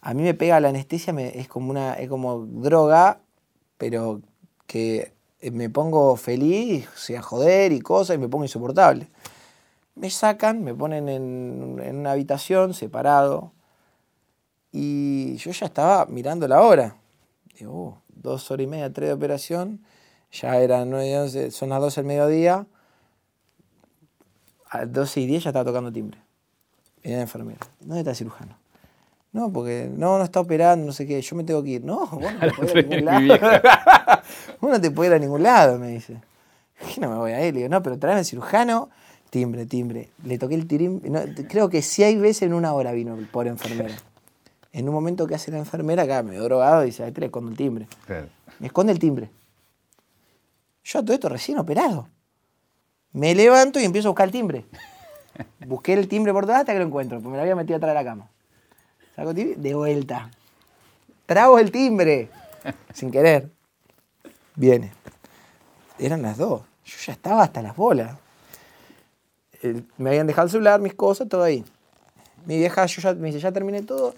A 0.00 0.14
mí 0.14 0.22
me 0.22 0.34
pega 0.34 0.60
la 0.60 0.68
anestesia, 0.68 1.12
me- 1.12 1.38
es, 1.38 1.48
como 1.48 1.70
una, 1.70 1.94
es 1.94 2.08
como 2.08 2.46
droga, 2.46 3.20
pero 3.78 4.20
que 4.66 5.12
me 5.52 5.70
pongo 5.70 6.16
feliz, 6.16 6.88
o 6.94 6.98
sea, 6.98 7.22
joder 7.22 7.72
y 7.72 7.80
cosas, 7.80 8.16
y 8.16 8.18
me 8.18 8.28
pongo 8.28 8.44
insoportable. 8.44 9.08
Me 9.94 10.10
sacan, 10.10 10.62
me 10.62 10.74
ponen 10.74 11.08
en, 11.08 11.80
en 11.82 11.96
una 11.96 12.12
habitación 12.12 12.74
separado, 12.74 13.52
y 14.72 15.36
yo 15.36 15.50
ya 15.50 15.66
estaba 15.66 16.06
mirando 16.06 16.46
la 16.46 16.60
hora. 16.62 16.96
Digo, 17.58 17.72
"Uh, 17.72 17.94
dos 18.08 18.50
horas 18.50 18.64
y 18.64 18.66
media, 18.68 18.92
tres 18.92 19.08
de 19.08 19.14
operación, 19.14 19.80
ya 20.30 20.58
eran 20.58 20.90
nueve, 20.90 21.18
once, 21.18 21.50
son 21.50 21.70
las 21.70 21.80
12 21.80 22.02
del 22.02 22.06
mediodía 22.08 22.66
a 24.70 24.78
las 24.80 24.92
12 24.92 25.20
y 25.20 25.26
10 25.26 25.44
ya 25.44 25.50
estaba 25.50 25.64
tocando 25.64 25.90
timbre. 25.90 26.20
Venía 27.02 27.16
la 27.18 27.22
enfermera. 27.22 27.60
¿Dónde 27.80 28.00
está 28.00 28.10
el 28.10 28.16
cirujano? 28.16 28.56
No, 29.32 29.52
porque 29.52 29.90
no, 29.94 30.18
no 30.18 30.24
está 30.24 30.40
operando, 30.40 30.86
no 30.86 30.92
sé 30.92 31.06
qué. 31.06 31.20
Yo 31.20 31.36
me 31.36 31.44
tengo 31.44 31.62
que 31.62 31.70
ir. 31.70 31.84
No, 31.84 32.06
vos 32.06 32.32
no 32.32 32.40
te 32.40 32.50
podés 32.50 32.74
ir 32.74 32.78
a 32.78 32.82
ningún 32.82 33.04
lado. 33.04 34.22
vos 34.60 34.70
no 34.70 34.80
te 34.80 34.90
podés 34.90 35.10
ir 35.10 35.16
a 35.16 35.18
ningún 35.18 35.42
lado, 35.42 35.78
me 35.78 35.88
dice. 35.88 36.20
¿Qué 36.94 37.00
no 37.00 37.10
me 37.10 37.16
voy 37.16 37.32
a 37.32 37.46
ir? 37.46 37.54
Le 37.54 37.60
digo, 37.60 37.70
no, 37.70 37.82
pero 37.82 37.98
traeme 37.98 38.20
al 38.20 38.24
cirujano. 38.24 38.88
Timbre, 39.30 39.66
timbre. 39.66 40.08
Le 40.24 40.38
toqué 40.38 40.54
el 40.54 40.66
timbre. 40.66 41.10
no, 41.10 41.20
creo 41.48 41.68
que 41.68 41.82
seis 41.82 42.18
veces 42.18 42.42
en 42.42 42.54
una 42.54 42.72
hora 42.72 42.92
vino 42.92 43.14
el 43.16 43.26
pobre 43.26 43.50
enfermera. 43.50 43.94
En 44.72 44.88
un 44.88 44.94
momento 44.94 45.26
que 45.26 45.34
hace 45.34 45.50
la 45.50 45.58
enfermera, 45.58 46.04
acá 46.04 46.22
me 46.22 46.36
drogado 46.36 46.86
y 46.86 46.92
te 46.92 47.20
le 47.20 47.26
escondo 47.26 47.50
el 47.50 47.56
timbre. 47.56 47.88
Me 48.58 48.68
esconde 48.68 48.92
el 48.92 48.98
timbre. 48.98 49.30
Yo 50.84 51.00
a 51.00 51.02
todo 51.02 51.12
esto 51.12 51.28
recién 51.28 51.58
operado. 51.58 52.08
Me 53.12 53.34
levanto 53.34 53.80
y 53.80 53.84
empiezo 53.84 54.08
a 54.08 54.10
buscar 54.12 54.28
el 54.28 54.32
timbre. 54.32 54.64
Busqué 55.66 55.92
el 55.94 56.08
timbre 56.08 56.32
por 56.32 56.44
todas 56.44 56.60
hasta 56.60 56.72
que 56.72 56.78
lo 56.78 56.86
encuentro, 56.86 57.18
porque 57.18 57.30
me 57.30 57.36
lo 57.36 57.42
había 57.42 57.56
metido 57.56 57.76
atrás 57.76 57.90
de 57.90 57.94
la 57.94 58.04
cama. 58.04 58.30
De 59.18 59.74
vuelta. 59.74 60.30
Trago 61.26 61.58
el 61.58 61.72
timbre. 61.72 62.30
Sin 62.94 63.10
querer. 63.10 63.50
Viene. 64.54 64.92
Eran 65.98 66.22
las 66.22 66.38
dos. 66.38 66.62
Yo 66.84 66.96
ya 67.04 67.12
estaba 67.14 67.42
hasta 67.42 67.60
las 67.60 67.74
bolas. 67.74 68.16
Me 69.96 70.10
habían 70.10 70.28
dejado 70.28 70.46
el 70.46 70.52
celular, 70.52 70.80
mis 70.80 70.94
cosas, 70.94 71.28
todo 71.28 71.42
ahí. 71.42 71.64
Mi 72.46 72.58
vieja 72.58 72.86
yo 72.86 73.02
ya, 73.02 73.12
me 73.14 73.26
dice, 73.26 73.40
ya 73.40 73.50
terminé 73.50 73.82
todo. 73.82 74.14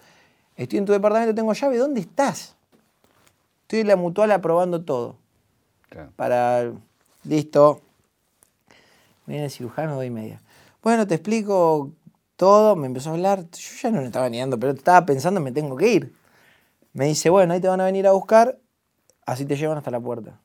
Estoy 0.54 0.78
en 0.78 0.84
tu 0.84 0.92
departamento, 0.92 1.34
tengo 1.34 1.54
llave. 1.54 1.78
¿Dónde 1.78 2.00
estás? 2.00 2.54
Estoy 3.62 3.80
en 3.80 3.88
la 3.88 3.96
mutual 3.96 4.30
aprobando 4.32 4.82
todo. 4.82 5.16
Claro. 5.88 6.12
Para. 6.14 6.72
Listo. 7.24 7.80
Viene 9.24 9.46
el 9.46 9.50
cirujano, 9.50 9.94
dos 9.94 10.04
y 10.04 10.10
media. 10.10 10.42
Bueno, 10.82 11.06
te 11.06 11.14
explico 11.14 11.90
todo. 12.40 12.74
Me 12.74 12.86
empezó 12.86 13.10
a 13.10 13.12
hablar. 13.12 13.44
Yo 13.50 13.74
ya 13.82 13.90
no 13.90 14.00
me 14.00 14.06
estaba 14.06 14.28
niando, 14.30 14.58
pero 14.58 14.72
estaba 14.72 15.04
pensando, 15.04 15.40
me 15.40 15.52
tengo 15.52 15.76
que 15.76 15.88
ir. 15.88 16.14
Me 16.94 17.04
dice, 17.04 17.28
bueno, 17.28 17.52
ahí 17.52 17.60
te 17.60 17.68
van 17.68 17.82
a 17.82 17.84
venir 17.84 18.06
a 18.06 18.12
buscar. 18.12 18.58
Así 19.26 19.44
te 19.44 19.56
llevan 19.56 19.76
hasta 19.76 19.90
la 19.90 20.00
puerta. 20.00 20.40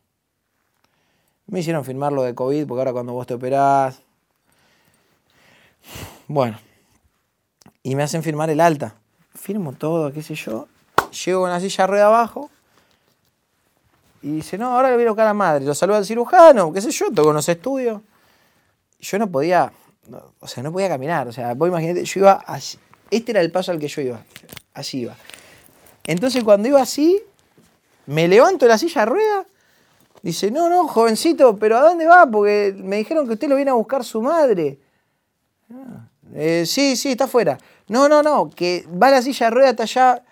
Me 1.48 1.62
hicieron 1.62 1.86
firmar 1.86 2.12
lo 2.12 2.24
de 2.24 2.36
COVID, 2.36 2.68
porque 2.68 2.82
ahora 2.82 2.92
cuando 2.92 3.14
vos 3.14 3.26
te 3.26 3.34
operás. 3.34 4.02
Bueno, 6.28 6.60
y 7.82 7.96
me 7.96 8.04
hacen 8.04 8.24
firmar 8.24 8.50
el 8.50 8.60
alta. 8.60 8.96
Firmo 9.34 9.72
todo, 9.72 10.12
qué 10.12 10.22
sé 10.22 10.36
yo. 10.36 10.68
Llego 11.26 11.42
con 11.42 11.50
la 11.50 11.62
silla 11.62 11.88
rueda 11.88 12.08
abajo. 12.08 12.50
Y 14.22 14.32
dice, 14.32 14.58
no, 14.58 14.76
ahora 14.76 14.90
le 14.90 14.96
voy 14.96 15.06
a 15.06 15.10
buscar 15.10 15.28
a 15.28 15.30
la 15.30 15.34
madre. 15.34 15.64
Lo 15.64 15.74
saluda 15.74 16.00
al 16.00 16.06
cirujano, 16.06 16.74
qué 16.74 16.82
sé 16.82 16.92
yo, 16.92 17.10
toco 17.12 17.30
en 17.30 17.36
los 17.36 17.48
estudios. 17.48 18.02
Yo 19.00 19.20
no 19.20 19.28
podía, 19.30 19.72
o 20.40 20.48
sea, 20.48 20.64
no 20.64 20.72
podía 20.72 20.90
caminar. 20.90 21.28
O 21.28 21.32
sea, 21.32 21.54
vos 21.54 21.68
imaginate, 21.68 22.04
yo 22.06 22.20
iba 22.22 22.34
así. 22.46 22.78
Este 23.12 23.32
era 23.32 23.42
el 23.42 23.52
paso 23.52 23.72
al 23.72 23.80
que 23.80 23.88
yo 23.88 24.02
iba. 24.02 24.24
Así 24.74 25.00
iba. 25.00 25.16
Entonces 26.04 26.44
cuando 26.44 26.68
iba 26.68 26.82
así, 26.82 27.22
me 28.06 28.28
levanto 28.28 28.66
de 28.66 28.70
la 28.70 28.78
silla 28.78 29.02
de 29.02 29.06
rueda. 29.06 29.46
Dice, 30.22 30.50
no, 30.50 30.70
no, 30.70 30.88
jovencito, 30.88 31.56
pero 31.58 31.78
¿a 31.78 31.82
dónde 31.82 32.08
va? 32.08 32.26
Porque 32.30 32.76
me 32.78 32.98
dijeron 32.98 33.28
que 33.28 33.34
usted 33.34 33.48
lo 33.48 33.56
viene 33.56 33.72
a 33.72 33.76
buscar 33.76 34.04
su 34.04 34.22
madre. 34.22 34.80
Ah, 35.72 36.08
eh, 36.34 36.64
sí, 36.66 36.96
sí, 36.96 37.12
está 37.12 37.26
afuera. 37.26 37.58
No, 37.88 38.10
no, 38.10 38.24
no, 38.24 38.50
que 38.50 38.88
va 38.92 39.12
la 39.12 39.22
silla 39.22 39.48
de 39.48 39.52
rueda 39.52 39.70
hasta 39.70 39.84
allá. 39.84 40.24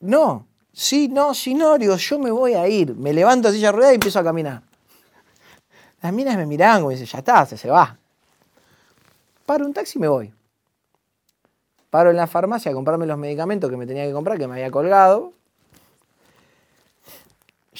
No, 0.00 0.46
sí, 0.72 1.08
no, 1.08 1.34
sí, 1.34 1.54
no, 1.54 1.78
digo, 1.78 1.96
yo 1.96 2.18
me 2.18 2.32
voy 2.32 2.54
a 2.54 2.66
ir. 2.66 2.96
Me 2.96 3.12
levanto 3.12 3.48
la 3.48 3.54
silla 3.54 3.68
de 3.68 3.72
rueda 3.72 3.92
y 3.92 3.94
empiezo 3.94 4.18
a 4.18 4.24
caminar. 4.24 4.62
Las 6.02 6.12
minas 6.12 6.36
me 6.36 6.46
miraban 6.46 6.80
como 6.80 6.90
dicen, 6.90 7.06
ya 7.06 7.18
está, 7.18 7.46
se, 7.46 7.56
se 7.56 7.70
va. 7.70 7.96
Paro 9.46 9.66
un 9.66 9.72
taxi 9.72 9.98
y 9.98 10.00
me 10.00 10.08
voy. 10.08 10.32
Paro 11.90 12.10
en 12.10 12.16
la 12.16 12.26
farmacia 12.26 12.70
a 12.70 12.74
comprarme 12.74 13.06
los 13.06 13.18
medicamentos 13.18 13.68
que 13.68 13.76
me 13.76 13.86
tenía 13.86 14.06
que 14.06 14.12
comprar, 14.12 14.38
que 14.38 14.46
me 14.46 14.54
había 14.54 14.70
colgado. 14.70 15.32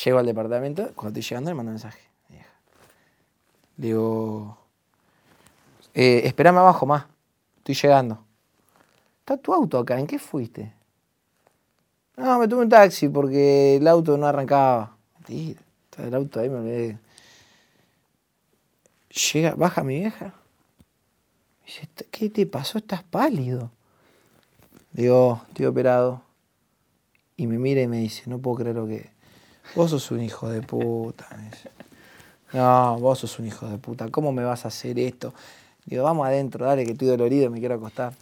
Llego 0.05 0.18
al 0.18 0.27
departamento, 0.27 0.90
cuando 0.94 1.18
estoy 1.18 1.22
llegando 1.22 1.51
le 1.51 1.55
mando 1.55 1.70
un 1.70 1.75
mensaje. 1.75 2.12
Digo, 3.77 4.59
eh, 5.94 6.22
esperame 6.25 6.59
abajo 6.59 6.87
más, 6.87 7.07
estoy 7.59 7.75
llegando. 7.75 8.25
¿Está 9.20 9.37
tu 9.37 9.53
auto 9.55 9.79
acá? 9.79 9.98
¿En 9.98 10.07
qué 10.07 10.18
fuiste? 10.18 10.72
No, 12.16 12.38
me 12.38 12.48
tuve 12.48 12.62
un 12.62 12.68
taxi 12.68 13.09
porque 13.09 13.77
el 13.77 13.88
auto 13.88 14.16
no 14.16 14.27
arrancaba. 14.27 14.96
Mentira, 15.14 15.61
está 15.90 16.05
el 16.05 16.14
auto 16.14 16.40
ahí, 16.40 16.51
me 16.51 16.59
olvidé. 16.59 16.98
Llega, 19.33 19.55
baja 19.55 19.83
mi 19.83 20.01
vieja. 20.01 20.35
Dice, 21.73 21.89
¿qué 22.11 22.29
te 22.29 22.47
pasó? 22.47 22.79
Estás 22.79 23.03
pálido. 23.03 23.71
Digo, 24.93 25.41
estoy 25.49 25.67
operado. 25.67 26.21
Y 27.37 27.47
me 27.47 27.59
mira 27.59 27.81
y 27.81 27.87
me 27.87 27.97
dice, 27.97 28.25
no 28.27 28.39
puedo 28.39 28.59
creer 28.59 28.77
lo 28.77 28.87
que... 28.87 29.11
Vos 29.75 29.91
sos 29.91 30.11
un 30.11 30.23
hijo 30.23 30.51
de 30.51 30.61
puta. 30.61 31.27
No, 32.53 32.99
vos 32.99 33.21
sos 33.21 33.39
un 33.39 33.47
hijo 33.47 33.67
de 33.69 33.79
puta. 33.79 34.11
¿Cómo 34.11 34.33
me 34.33 34.45
vas 34.45 34.67
a 34.67 34.69
hacer 34.69 34.99
esto? 34.99 35.33
Digo, 35.87 36.05
vamos 36.05 36.27
adentro, 36.27 36.67
dale 36.67 36.85
que 36.85 36.93
estoy 36.93 37.09
dolorido, 37.09 37.51
me 37.51 37.59
quiero 37.59 37.77
acostar. 37.77 38.13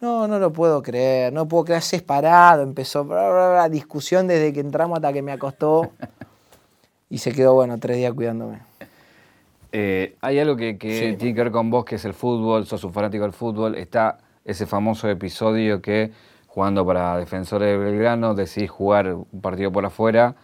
No, 0.00 0.26
no 0.26 0.40
lo 0.40 0.52
puedo 0.52 0.82
creer, 0.82 1.32
no 1.32 1.46
puedo 1.46 1.64
creer, 1.64 1.82
es 1.90 2.02
parado, 2.02 2.62
empezó 2.62 3.04
bla, 3.04 3.30
bla, 3.30 3.50
bla, 3.50 3.68
discusión 3.68 4.26
desde 4.26 4.52
que 4.52 4.60
entramos 4.60 4.96
hasta 4.96 5.12
que 5.12 5.22
me 5.22 5.30
acostó. 5.30 5.92
Y 7.08 7.18
se 7.18 7.32
quedó, 7.32 7.54
bueno, 7.54 7.78
tres 7.78 7.98
días 7.98 8.12
cuidándome. 8.12 8.65
Eh, 9.72 10.16
hay 10.20 10.38
algo 10.38 10.56
que, 10.56 10.78
que 10.78 11.10
Sí. 11.12 11.16
tiene 11.16 11.34
que 11.34 11.42
ver 11.42 11.52
con 11.52 11.70
vos, 11.70 11.84
que 11.84 11.96
es 11.96 12.04
el 12.04 12.14
fútbol, 12.14 12.66
sos 12.66 12.84
un 12.84 12.92
fanático 12.92 13.24
del 13.24 13.32
fútbol. 13.32 13.74
Está 13.74 14.18
ese 14.44 14.66
famoso 14.66 15.08
episodio 15.08 15.82
que 15.82 16.12
jugando 16.46 16.86
para 16.86 17.16
Defensores 17.18 17.68
de 17.68 17.76
Belgrano 17.76 18.34
decidís 18.34 18.70
jugar 18.70 19.12
un 19.12 19.40
partido 19.42 19.70
por 19.72 19.84
afuera, 19.84 20.36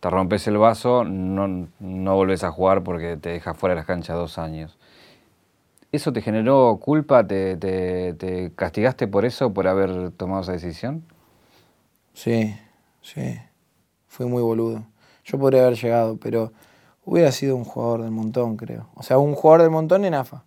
te 0.00 0.08
rompes 0.08 0.46
el 0.46 0.56
vaso, 0.56 1.04
no, 1.04 1.68
no 1.80 2.14
volvés 2.14 2.44
a 2.44 2.50
jugar 2.50 2.82
porque 2.84 3.16
te 3.16 3.30
dejas 3.30 3.56
fuera 3.58 3.74
de 3.74 3.80
las 3.80 3.86
canchas 3.86 4.16
dos 4.16 4.38
años. 4.38 4.78
¿Eso 5.90 6.12
te 6.12 6.20
generó 6.22 6.78
culpa? 6.80 7.26
¿Te, 7.26 7.56
te- 7.56 8.14
te 8.14 8.52
castigaste 8.54 9.08
por 9.08 9.24
eso, 9.24 9.52
por 9.52 9.66
haber 9.66 10.10
tomado 10.12 10.42
esa 10.42 10.52
decisión? 10.52 11.02
Sí, 12.14 12.54
sí. 13.02 13.38
Fui 14.06 14.26
muy 14.26 14.42
boludo. 14.42 14.84
Yo 15.24 15.38
podría 15.38 15.62
haber 15.66 15.76
llegado, 15.78 16.16
pero 16.18 16.52
hubiera 17.08 17.32
sido 17.32 17.56
un 17.56 17.64
jugador 17.64 18.02
del 18.02 18.10
montón, 18.10 18.58
creo. 18.58 18.88
O 18.94 19.02
sea, 19.02 19.16
un 19.18 19.34
jugador 19.34 19.62
del 19.62 19.70
montón 19.70 20.04
en 20.04 20.12
AFA. 20.12 20.44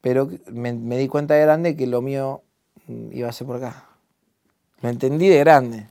Pero 0.00 0.30
me, 0.52 0.72
di 0.72 1.08
cuenta 1.08 1.34
de 1.34 1.40
grande 1.40 1.76
que 1.76 1.88
lo 1.88 2.00
mío 2.00 2.42
mm, 2.86 3.12
iba 3.12 3.28
a 3.28 3.32
ser 3.32 3.44
por 3.44 3.56
acá. 3.56 3.86
Lo 4.82 4.88
entendí 4.88 5.28
de 5.28 5.38
grande. 5.38 5.88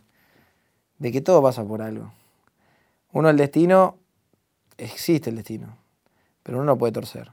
De 1.00 1.12
que 1.12 1.20
todo 1.20 1.42
pasa 1.44 1.66
por 1.66 1.82
algo. 1.82 2.14
Uno, 3.12 3.30
el 3.30 3.36
destino, 3.36 3.98
existe 4.78 5.32
el 5.32 5.36
destino. 5.36 5.78
Pero 6.42 6.60
uno 6.60 6.68
no 6.68 6.78
puede 6.78 6.94
torcer. 6.94 7.32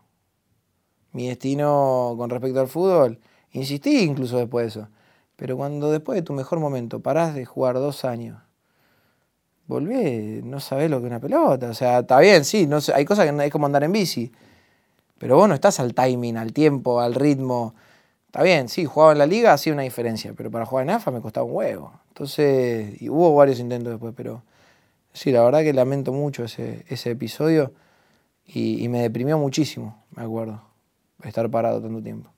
Mi 1.12 1.28
destino 1.28 2.14
con 2.16 2.30
respecto 2.30 2.58
al 2.58 2.68
fútbol, 2.68 3.20
insistí 3.52 4.02
incluso 4.02 4.38
después 4.38 4.64
de 4.64 4.80
eso. 4.80 4.88
Pero 5.36 5.56
cuando 5.56 5.92
después 5.92 6.16
de 6.16 6.22
tu 6.22 6.32
mejor 6.32 6.58
momento 6.58 6.98
parás 6.98 7.34
de 7.36 7.44
jugar 7.44 7.76
dos 7.76 8.04
años, 8.04 8.42
volvés, 9.66 10.42
no 10.44 10.60
sabés 10.60 10.90
lo 10.90 10.98
que 11.00 11.06
es 11.06 11.10
una 11.10 11.20
pelota. 11.20 11.70
O 11.70 11.74
sea, 11.74 12.00
está 12.00 12.18
bien, 12.20 12.44
sí, 12.44 12.66
no 12.66 12.78
hay 12.94 13.04
cosas 13.04 13.26
que 13.26 13.32
no 13.32 13.42
es 13.42 13.50
como 13.50 13.66
andar 13.66 13.84
en 13.84 13.92
bici. 13.92 14.32
Pero 15.18 15.36
vos 15.36 15.48
no 15.48 15.54
estás 15.54 15.78
al 15.80 15.94
timing, 15.94 16.36
al 16.36 16.52
tiempo, 16.52 17.00
al 17.00 17.14
ritmo. 17.14 17.74
Está 18.26 18.42
bien, 18.42 18.68
sí, 18.68 18.84
jugaba 18.86 19.12
en 19.12 19.18
la 19.18 19.26
liga, 19.26 19.52
hacía 19.52 19.72
una 19.72 19.82
diferencia, 19.82 20.32
pero 20.36 20.50
para 20.50 20.66
jugar 20.66 20.84
en 20.84 20.90
AFA 20.90 21.10
me 21.10 21.20
costaba 21.20 21.46
un 21.46 21.54
huevo. 21.54 21.92
Entonces, 22.08 23.00
y 23.00 23.08
hubo 23.08 23.34
varios 23.34 23.60
intentos 23.60 23.92
después, 23.92 24.14
pero 24.16 24.42
sí, 25.12 25.30
la 25.32 25.42
verdad 25.42 25.60
que 25.60 25.72
lamento 25.72 26.12
mucho 26.12 26.44
ese, 26.44 26.84
ese 26.88 27.10
episodio 27.10 27.72
y, 28.46 28.88
me 28.88 29.00
deprimió 29.02 29.38
muchísimo, 29.38 30.02
me 30.16 30.22
acuerdo, 30.24 30.60
estar 31.22 31.48
parado 31.50 31.80
tanto 31.80 32.02
tiempo. 32.02 32.30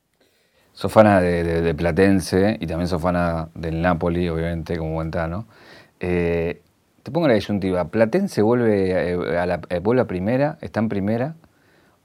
Sos 0.72 0.92
fana 0.92 1.20
de, 1.20 1.44
de- 1.44 1.62
de 1.62 1.74
Platense 1.74 2.58
y 2.60 2.66
también 2.66 2.88
sos 2.88 3.00
fana 3.00 3.48
del 3.54 3.80
Napoli, 3.80 4.28
obviamente, 4.28 4.76
como 4.76 4.92
Guantano. 4.94 5.46
Eh, 6.00 6.60
te 7.04 7.12
pongo 7.12 7.28
la 7.28 7.34
disyuntiva. 7.34 7.84
¿Platense 7.88 8.42
vuelve, 8.42 9.12
eh, 9.12 9.38
a 9.38 9.46
la, 9.46 9.60
eh, 9.68 9.78
vuelve 9.78 10.02
a 10.02 10.06
primera? 10.06 10.58
¿Está 10.60 10.80
en 10.80 10.88
primera? 10.88 11.36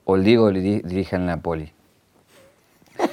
¿O 0.05 0.15
el 0.15 0.23
Diego 0.23 0.51
diri- 0.51 0.83
dirige 0.83 1.15
al 1.15 1.25
Napoli? 1.25 1.73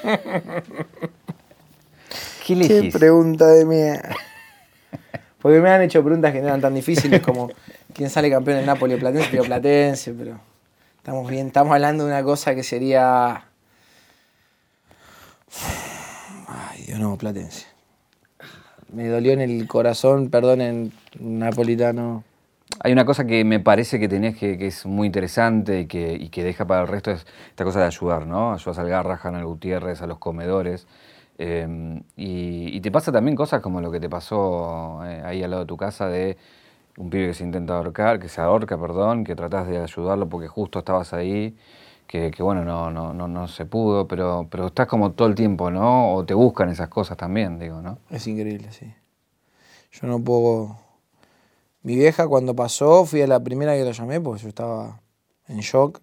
¿Qué 2.47 2.53
elegís? 2.53 2.93
pregunta 2.97 3.47
de 3.49 3.65
mierda. 3.65 4.15
Porque 5.41 5.61
me 5.61 5.71
han 5.71 5.83
hecho 5.83 6.03
preguntas 6.03 6.33
que 6.33 6.41
no 6.41 6.47
eran 6.49 6.61
tan 6.61 6.75
difíciles 6.75 7.21
como 7.23 7.51
quién 7.95 8.11
sale 8.11 8.31
campeón 8.31 8.57
del 8.59 8.67
Napoli 8.67 8.95
o 8.95 8.99
Platense, 8.99 9.29
pero 9.31 9.45
Platense, 9.45 10.13
pero 10.13 10.41
estamos 10.97 11.31
bien, 11.31 11.47
estamos 11.49 11.73
hablando 11.73 12.05
de 12.05 12.11
una 12.11 12.23
cosa 12.25 12.55
que 12.55 12.63
sería. 12.65 13.45
Ay, 16.49 16.83
Dios 16.87 16.99
no, 16.99 17.17
Platense. 17.17 17.67
Me 18.93 19.09
dolió 19.09 19.33
en 19.33 19.41
el 19.41 19.67
corazón, 19.67 20.31
perdón, 20.31 20.61
en 20.61 20.93
napolitano. 21.19 22.25
Hay 22.81 22.93
una 22.93 23.05
cosa 23.05 23.27
que 23.27 23.45
me 23.45 23.61
parece 23.61 23.99
que 23.99 24.09
tenés 24.09 24.37
que, 24.37 24.59
que 24.59 24.67
es 24.67 24.87
muy 24.87 25.07
interesante 25.07 25.81
y 25.81 25.87
que, 25.87 26.15
y 26.15 26.29
que 26.29 26.45
deja 26.45 26.67
para 26.67 26.83
el 26.83 26.89
resto, 26.89 27.11
es 27.11 27.27
esta 27.49 27.65
cosa 27.65 27.81
de 27.81 27.87
ayudar, 27.87 28.27
¿no? 28.27 28.53
Ayudas 28.53 28.79
al 28.79 28.89
Garrahan, 28.89 29.35
al 29.35 29.47
Gutiérrez, 29.47 30.03
a 30.03 30.07
los 30.07 30.19
comedores. 30.19 30.87
y, 31.39 32.77
y 32.77 32.81
te 32.81 32.91
pasa 32.91 33.13
también 33.13 33.37
cosas 33.37 33.61
como 33.61 33.81
lo 33.81 33.91
que 33.91 34.01
te 34.01 34.09
pasó 34.09 35.01
eh, 35.05 35.23
ahí 35.25 35.43
al 35.43 35.51
lado 35.51 35.63
de 35.65 35.67
tu 35.69 35.77
casa 35.77 36.09
de 36.09 36.37
un 36.97 37.11
pibe 37.11 37.29
que 37.29 37.35
se 37.35 37.45
intenta 37.45 37.77
ahorcar, 37.77 38.19
que 38.21 38.29
se 38.29 38.41
ahorca, 38.41 38.79
perdón, 38.79 39.25
que 39.25 39.35
tratás 39.37 39.69
de 39.69 39.79
ayudarlo 39.79 40.29
porque 40.29 40.49
justo 40.49 40.79
estabas 40.81 41.13
ahí, 41.13 41.57
que, 42.07 42.31
que 42.31 42.43
bueno, 42.43 42.65
no, 42.65 42.91
no, 42.91 43.13
no, 43.13 43.29
no 43.29 43.49
se 43.49 43.67
pudo, 43.67 44.07
pero, 44.07 44.47
pero 44.51 44.69
estás 44.69 44.87
como 44.87 45.13
todo 45.13 45.29
el 45.29 45.35
tiempo, 45.35 45.71
¿no? 45.71 46.15
O 46.15 46.25
te 46.25 46.35
buscan 46.35 46.69
esas 46.69 46.89
cosas 46.89 47.17
también, 47.17 47.59
digo, 47.59 47.83
¿no? 47.83 47.99
Es 48.11 48.27
increíble, 48.27 48.73
sí. 48.73 48.93
Yo 49.93 50.07
no 50.07 50.23
puedo. 50.23 50.77
Mi 51.83 51.97
vieja, 51.97 52.27
cuando 52.27 52.55
pasó, 52.55 53.05
fui 53.05 53.23
a 53.23 53.27
la 53.27 53.41
primera 53.41 53.75
que 53.75 53.85
la 53.85 53.93
llamé 53.93 54.21
porque 54.21 54.43
yo 54.43 54.49
estaba 54.49 55.01
en 55.49 55.61
shock. 55.61 56.01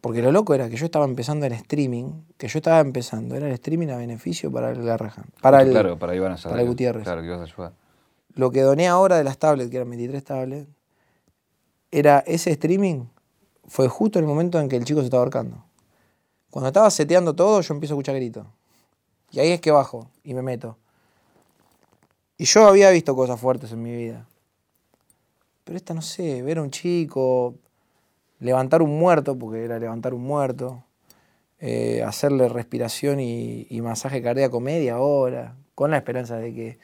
Porque 0.00 0.20
lo 0.20 0.32
loco 0.32 0.54
era 0.54 0.68
que 0.68 0.76
yo 0.76 0.84
estaba 0.84 1.06
empezando 1.06 1.46
el 1.46 1.52
streaming, 1.52 2.24
que 2.36 2.46
yo 2.46 2.58
estaba 2.58 2.80
empezando, 2.80 3.36
era 3.36 3.46
el 3.46 3.54
streaming 3.54 3.88
a 3.88 3.96
beneficio 3.96 4.52
para 4.52 4.70
el 4.70 4.82
Garrahan. 4.82 5.24
Para 5.40 5.62
el, 5.62 5.70
claro, 5.70 5.98
para 5.98 6.14
Iván 6.14 6.36
para 6.42 6.60
el 6.60 6.68
Gutiérrez. 6.68 7.04
Claro, 7.04 7.22
que 7.22 7.28
ibas 7.28 7.40
a 7.40 7.44
ayudar. 7.44 7.72
Lo 8.34 8.50
que 8.50 8.60
doné 8.60 8.86
ahora 8.86 9.16
de 9.16 9.24
las 9.24 9.38
tablets, 9.38 9.70
que 9.70 9.76
eran 9.76 9.88
23 9.88 10.22
tablets, 10.22 10.68
era 11.90 12.18
ese 12.26 12.50
streaming, 12.50 13.06
fue 13.66 13.88
justo 13.88 14.18
el 14.18 14.26
momento 14.26 14.60
en 14.60 14.68
que 14.68 14.76
el 14.76 14.84
chico 14.84 15.00
se 15.00 15.06
estaba 15.06 15.22
ahorcando. 15.22 15.64
Cuando 16.50 16.68
estaba 16.68 16.90
seteando 16.90 17.34
todo, 17.34 17.60
yo 17.60 17.74
empiezo 17.74 17.94
a 17.94 17.96
escuchar 17.96 18.14
gritos. 18.16 18.46
Y 19.30 19.40
ahí 19.40 19.50
es 19.50 19.60
que 19.60 19.70
bajo 19.70 20.08
y 20.22 20.34
me 20.34 20.42
meto. 20.42 20.78
Y 22.38 22.44
yo 22.44 22.66
había 22.66 22.90
visto 22.90 23.14
cosas 23.16 23.40
fuertes 23.40 23.72
en 23.72 23.82
mi 23.82 23.94
vida. 23.94 24.26
Pero 25.64 25.76
esta 25.76 25.94
no 25.94 26.02
sé, 26.02 26.42
ver 26.42 26.58
a 26.58 26.62
un 26.62 26.70
chico, 26.70 27.54
levantar 28.38 28.82
un 28.82 28.98
muerto, 28.98 29.36
porque 29.38 29.64
era 29.64 29.78
levantar 29.78 30.14
un 30.14 30.22
muerto, 30.22 30.84
eh, 31.58 32.02
hacerle 32.02 32.48
respiración 32.48 33.18
y, 33.18 33.66
y 33.70 33.80
masaje 33.80 34.22
cardíaco 34.22 34.60
media 34.60 34.98
hora, 34.98 35.56
con 35.74 35.90
la 35.90 35.96
esperanza 35.96 36.36
de 36.36 36.54
que 36.54 36.78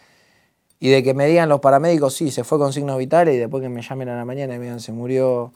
y 0.82 0.88
de 0.88 1.02
que 1.02 1.12
me 1.12 1.26
digan 1.26 1.50
los 1.50 1.60
paramédicos, 1.60 2.14
sí, 2.14 2.30
se 2.30 2.42
fue 2.42 2.58
con 2.58 2.72
signos 2.72 2.96
vitales 2.96 3.34
y 3.34 3.38
después 3.38 3.62
que 3.62 3.68
me 3.68 3.82
llamen 3.82 4.08
a 4.08 4.16
la 4.16 4.24
mañana 4.24 4.54
y 4.54 4.58
me 4.58 4.64
digan 4.64 4.80
se 4.80 4.92
murió. 4.92 5.52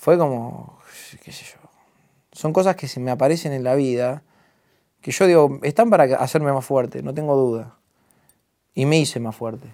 Fue 0.00 0.16
como, 0.16 0.78
qué 1.22 1.30
sé 1.30 1.44
yo, 1.44 1.58
son 2.32 2.54
cosas 2.54 2.74
que 2.74 2.88
se 2.88 3.00
me 3.00 3.10
aparecen 3.10 3.52
en 3.52 3.62
la 3.62 3.74
vida, 3.74 4.22
que 5.02 5.10
yo 5.10 5.26
digo, 5.26 5.58
están 5.62 5.90
para 5.90 6.04
hacerme 6.16 6.50
más 6.54 6.64
fuerte, 6.64 7.02
no 7.02 7.12
tengo 7.12 7.36
duda. 7.36 7.76
Y 8.72 8.86
me 8.86 8.98
hice 8.98 9.20
más 9.20 9.36
fuerte. 9.36 9.66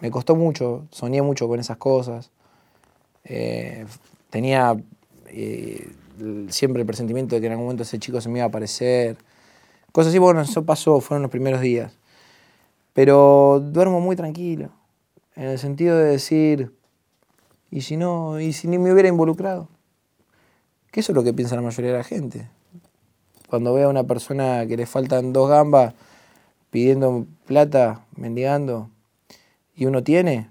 Me 0.00 0.10
costó 0.10 0.36
mucho, 0.36 0.86
soñé 0.90 1.22
mucho 1.22 1.48
con 1.48 1.60
esas 1.60 1.78
cosas. 1.78 2.30
Eh, 3.24 3.86
tenía 4.28 4.76
eh, 5.28 5.92
siempre 6.50 6.82
el 6.82 6.86
presentimiento 6.86 7.34
de 7.34 7.40
que 7.40 7.46
en 7.46 7.52
algún 7.52 7.68
momento 7.68 7.84
ese 7.84 7.98
chico 7.98 8.20
se 8.20 8.28
me 8.28 8.40
iba 8.40 8.44
a 8.44 8.48
aparecer. 8.48 9.16
Cosas 9.92 10.10
así, 10.10 10.18
bueno, 10.18 10.42
eso 10.42 10.66
pasó, 10.66 11.00
fueron 11.00 11.22
los 11.22 11.30
primeros 11.30 11.62
días. 11.62 11.96
Pero 12.92 13.60
duermo 13.64 14.02
muy 14.02 14.14
tranquilo, 14.14 14.68
en 15.36 15.44
el 15.44 15.58
sentido 15.58 15.96
de 15.96 16.04
decir, 16.04 16.77
¿y 17.70 17.82
si 17.82 17.96
no, 17.96 18.40
y 18.40 18.52
si 18.52 18.68
ni 18.68 18.78
me 18.78 18.92
hubiera 18.92 19.08
involucrado? 19.08 19.68
Que 20.90 21.00
eso 21.00 21.12
es 21.12 21.16
lo 21.16 21.22
que 21.22 21.32
piensa 21.32 21.56
la 21.56 21.62
mayoría 21.62 21.92
de 21.92 21.98
la 21.98 22.04
gente. 22.04 22.48
Cuando 23.48 23.74
ve 23.74 23.84
a 23.84 23.88
una 23.88 24.04
persona 24.04 24.66
que 24.66 24.76
le 24.76 24.86
faltan 24.86 25.32
dos 25.32 25.48
gambas 25.48 25.94
pidiendo 26.70 27.26
plata, 27.46 28.04
mendigando, 28.16 28.90
y 29.74 29.86
uno 29.86 30.02
tiene, 30.02 30.50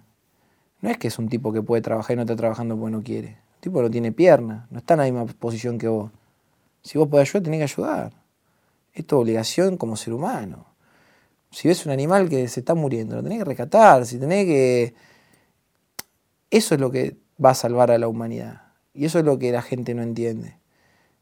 no 0.81 0.89
es 0.89 0.97
que 0.97 1.07
es 1.07 1.19
un 1.19 1.27
tipo 1.27 1.51
que 1.51 1.61
puede 1.61 1.81
trabajar 1.81 2.13
y 2.13 2.17
no 2.17 2.21
está 2.23 2.35
trabajando 2.35 2.77
porque 2.77 2.91
no 2.91 3.03
quiere. 3.03 3.29
El 3.55 3.61
tipo 3.61 3.81
no 3.81 3.89
tiene 3.89 4.11
pierna, 4.11 4.67
no 4.69 4.79
está 4.79 4.93
en 4.93 4.99
la 4.99 5.05
misma 5.05 5.25
posición 5.25 5.77
que 5.77 5.87
vos. 5.87 6.11
Si 6.81 6.97
vos 6.97 7.07
podés 7.07 7.29
ayudar, 7.29 7.43
tenés 7.43 7.57
que 7.59 7.81
ayudar. 7.81 8.13
Es 8.93 9.05
tu 9.05 9.17
obligación 9.17 9.77
como 9.77 9.95
ser 9.95 10.13
humano. 10.13 10.65
Si 11.51 11.67
ves 11.67 11.85
un 11.85 11.91
animal 11.91 12.29
que 12.29 12.47
se 12.47 12.61
está 12.61 12.75
muriendo, 12.75 13.15
lo 13.15 13.23
tenés 13.23 13.39
que 13.39 13.45
rescatar, 13.45 14.05
si 14.05 14.17
tenés 14.19 14.45
que... 14.45 14.93
Eso 16.49 16.75
es 16.75 16.81
lo 16.81 16.91
que 16.91 17.17
va 17.43 17.51
a 17.51 17.55
salvar 17.55 17.91
a 17.91 17.97
la 17.97 18.07
humanidad. 18.07 18.61
Y 18.93 19.05
eso 19.05 19.19
es 19.19 19.25
lo 19.25 19.37
que 19.37 19.51
la 19.51 19.61
gente 19.61 19.93
no 19.93 20.01
entiende. 20.01 20.57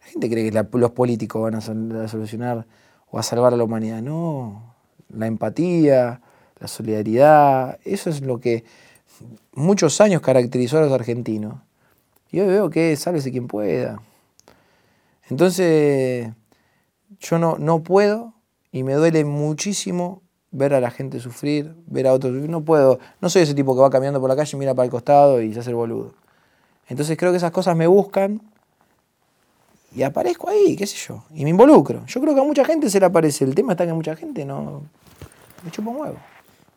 La 0.02 0.08
gente 0.08 0.30
cree 0.30 0.52
que 0.52 0.78
los 0.78 0.92
políticos 0.92 1.42
van 1.42 1.56
a 1.56 2.08
solucionar 2.08 2.68
o 3.10 3.20
a 3.20 3.24
salvar 3.24 3.54
a 3.54 3.58
la 3.58 3.64
humanidad. 3.64 4.02
No, 4.02 4.76
la 5.10 5.28
empatía, 5.28 6.22
la 6.60 6.68
solidaridad, 6.68 7.80
eso 7.84 8.10
es 8.10 8.22
lo 8.22 8.40
que 8.40 8.64
muchos 9.54 10.00
años 10.02 10.22
caracterizó 10.22 10.78
a 10.78 10.82
los 10.82 10.92
argentinos. 10.92 11.56
Y 12.32 12.40
hoy 12.40 12.48
veo 12.48 12.70
que 12.70 12.96
sálvese 12.96 13.32
quien 13.32 13.48
pueda. 13.48 14.02
Entonces, 15.30 16.30
yo 17.20 17.40
no, 17.40 17.58
no 17.58 17.82
puedo 17.82 18.34
y 18.72 18.84
me 18.84 18.94
duele 18.94 19.26
muchísimo 19.26 20.22
ver 20.56 20.74
a 20.74 20.80
la 20.80 20.90
gente 20.90 21.20
sufrir, 21.20 21.76
ver 21.86 22.08
a 22.08 22.14
otros 22.14 22.34
sufrir. 22.34 22.50
No 22.50 22.62
puedo, 22.62 23.00
no 23.22 23.30
soy 23.30 23.44
ese 23.44 23.54
tipo 23.54 23.76
que 23.76 23.82
va 23.82 23.90
caminando 23.90 24.20
por 24.20 24.30
la 24.30 24.36
calle, 24.36 24.58
mira 24.58 24.74
para 24.74 24.86
el 24.86 24.92
costado 24.92 25.42
y 25.42 25.54
se 25.54 25.60
hace 25.60 25.70
el 25.70 25.76
boludo. 25.76 26.14
Entonces 26.88 27.18
creo 27.18 27.32
que 27.32 27.38
esas 27.38 27.52
cosas 27.52 27.76
me 27.76 27.88
buscan 27.88 28.42
y 29.94 30.04
aparezco 30.04 30.50
ahí, 30.50 30.76
qué 30.76 30.88
sé 30.88 30.98
yo, 30.98 31.24
y 31.34 31.44
me 31.44 31.50
involucro. 31.50 32.06
Yo 32.06 32.22
creo 32.22 32.34
que 32.34 32.42
a 32.42 32.44
mucha 32.44 32.66
gente 32.66 32.90
se 32.90 33.00
le 33.00 33.06
aparece. 33.06 33.46
El 33.46 33.56
tema 33.56 33.74
está 33.74 33.86
que 33.86 33.92
a 33.92 33.96
mucha 33.96 34.16
gente 34.16 34.46
no. 34.46 34.84
Me 35.64 35.72
chupo 35.72 35.92
un 35.92 35.98
huevo. 35.98 36.18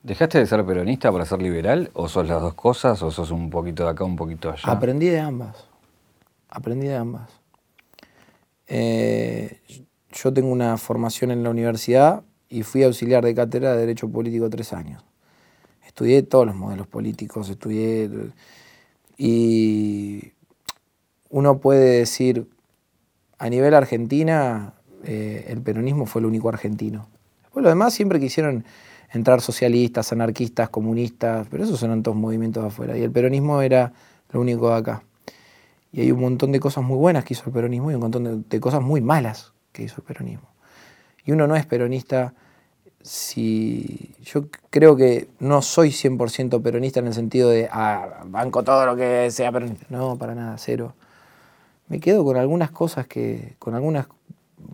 ¿Dejaste 0.03 0.38
de 0.38 0.47
ser 0.47 0.64
peronista 0.64 1.11
para 1.11 1.25
ser 1.25 1.43
liberal 1.43 1.91
o 1.95 2.09
sos 2.09 2.27
las 2.29 2.41
dos 2.41 2.55
cosas 2.55 3.03
o 3.03 3.11
sos 3.11 3.31
un 3.31 3.51
poquito 3.51 3.85
de 3.85 3.91
acá, 3.91 4.05
un 4.05 4.17
poquito 4.17 4.49
de 4.49 4.55
allá? 4.55 4.73
Aprendí 4.73 5.07
de 5.07 5.21
ambas. 5.21 5.67
Aprendí 6.49 6.87
de 6.87 6.97
ambas. 6.97 7.29
Eh, 8.67 9.61
yo 10.12 10.33
tengo 10.33 10.51
una 10.51 10.77
formación 10.79 11.31
en 11.31 11.43
la 11.43 11.51
universidad 11.51 12.23
y 12.49 12.63
fui 12.63 12.83
auxiliar 12.83 13.25
de 13.25 13.35
cátedra 13.35 13.73
de 13.73 13.81
Derecho 13.81 14.09
Político 14.09 14.49
tres 14.49 14.73
años. 14.73 15.05
Estudié 15.87 16.23
todos 16.23 16.47
los 16.47 16.55
modelos 16.55 16.87
políticos, 16.87 17.49
estudié 17.49 18.11
y 19.17 20.33
uno 21.31 21.59
puede 21.59 21.99
decir, 21.99 22.49
a 23.39 23.51
nivel 23.51 23.75
Argentina, 23.75 24.75
eh, 25.05 25.47
el 25.49 25.61
peronismo 25.61 26.07
fue 26.07 26.21
el 26.21 26.27
único 26.27 26.49
argentino. 26.49 27.09
Después 27.43 27.63
los 27.63 27.73
demás 27.73 27.95
siempre 27.95 28.21
quisieron 28.21 28.65
entrar 29.13 29.41
socialistas, 29.41 30.13
anarquistas, 30.13 30.69
comunistas, 30.69 31.49
pero 31.51 31.65
esos 31.65 31.83
eran 31.83 32.03
todos 32.03 32.17
movimientos 32.17 32.63
de 32.63 32.69
afuera. 32.69 32.97
Y 32.97 33.03
el 33.03 33.11
peronismo 33.11 33.61
era 33.61 33.93
lo 34.31 34.41
único 34.41 34.69
de 34.69 34.77
acá. 34.77 35.03
Y 35.93 36.03
hay 36.03 36.13
un 36.13 36.21
montón 36.21 36.53
de 36.53 36.61
cosas 36.61 36.85
muy 36.85 36.97
buenas 36.97 37.25
que 37.25 37.35
hizo 37.35 37.45
el 37.47 37.53
peronismo 37.53 37.91
y 37.91 37.95
un 37.95 38.01
montón 38.01 38.45
de 38.49 38.61
cosas 38.61 38.83
muy 38.83 39.01
malas 39.01 39.53
que 39.73 39.83
hizo 39.83 39.97
el 39.99 40.03
peronismo. 40.03 40.49
Y 41.29 41.33
uno 41.33 41.47
no 41.47 41.57
es 41.57 41.67
peronista 41.67 42.33
si 43.03 44.14
yo 44.23 44.47
creo 44.71 44.97
que 44.97 45.29
no 45.41 45.61
soy 45.61 45.91
100% 45.91 46.62
peronista 46.62 47.01
en 47.01 47.07
el 47.09 47.12
sentido 47.12 47.51
de 47.51 47.69
ah, 47.71 48.23
banco 48.25 48.62
todo 48.62 48.87
lo 48.87 48.97
que 48.97 49.31
sea 49.31 49.53
peronista. 49.53 49.85
No, 49.91 50.17
para 50.17 50.35
nada, 50.35 50.57
cero. 50.57 50.95
Me 51.88 52.01
quedo 52.01 52.25
con 52.25 52.38
algunas 52.38 52.71
cosas 52.71 53.07
que, 53.07 53.57
con 53.59 53.75
algunas 53.75 54.07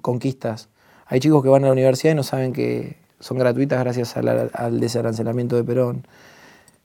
conquistas. 0.00 0.68
Hay 1.06 1.18
chicos 1.18 1.42
que 1.42 1.48
van 1.48 1.64
a 1.64 1.66
la 1.66 1.72
universidad 1.72 2.12
y 2.12 2.14
no 2.14 2.22
saben 2.22 2.52
que 2.52 2.98
son 3.18 3.36
gratuitas 3.36 3.80
gracias 3.80 4.16
al, 4.16 4.78
desarancelamiento 4.78 5.56
de 5.56 5.64
Perón. 5.64 6.06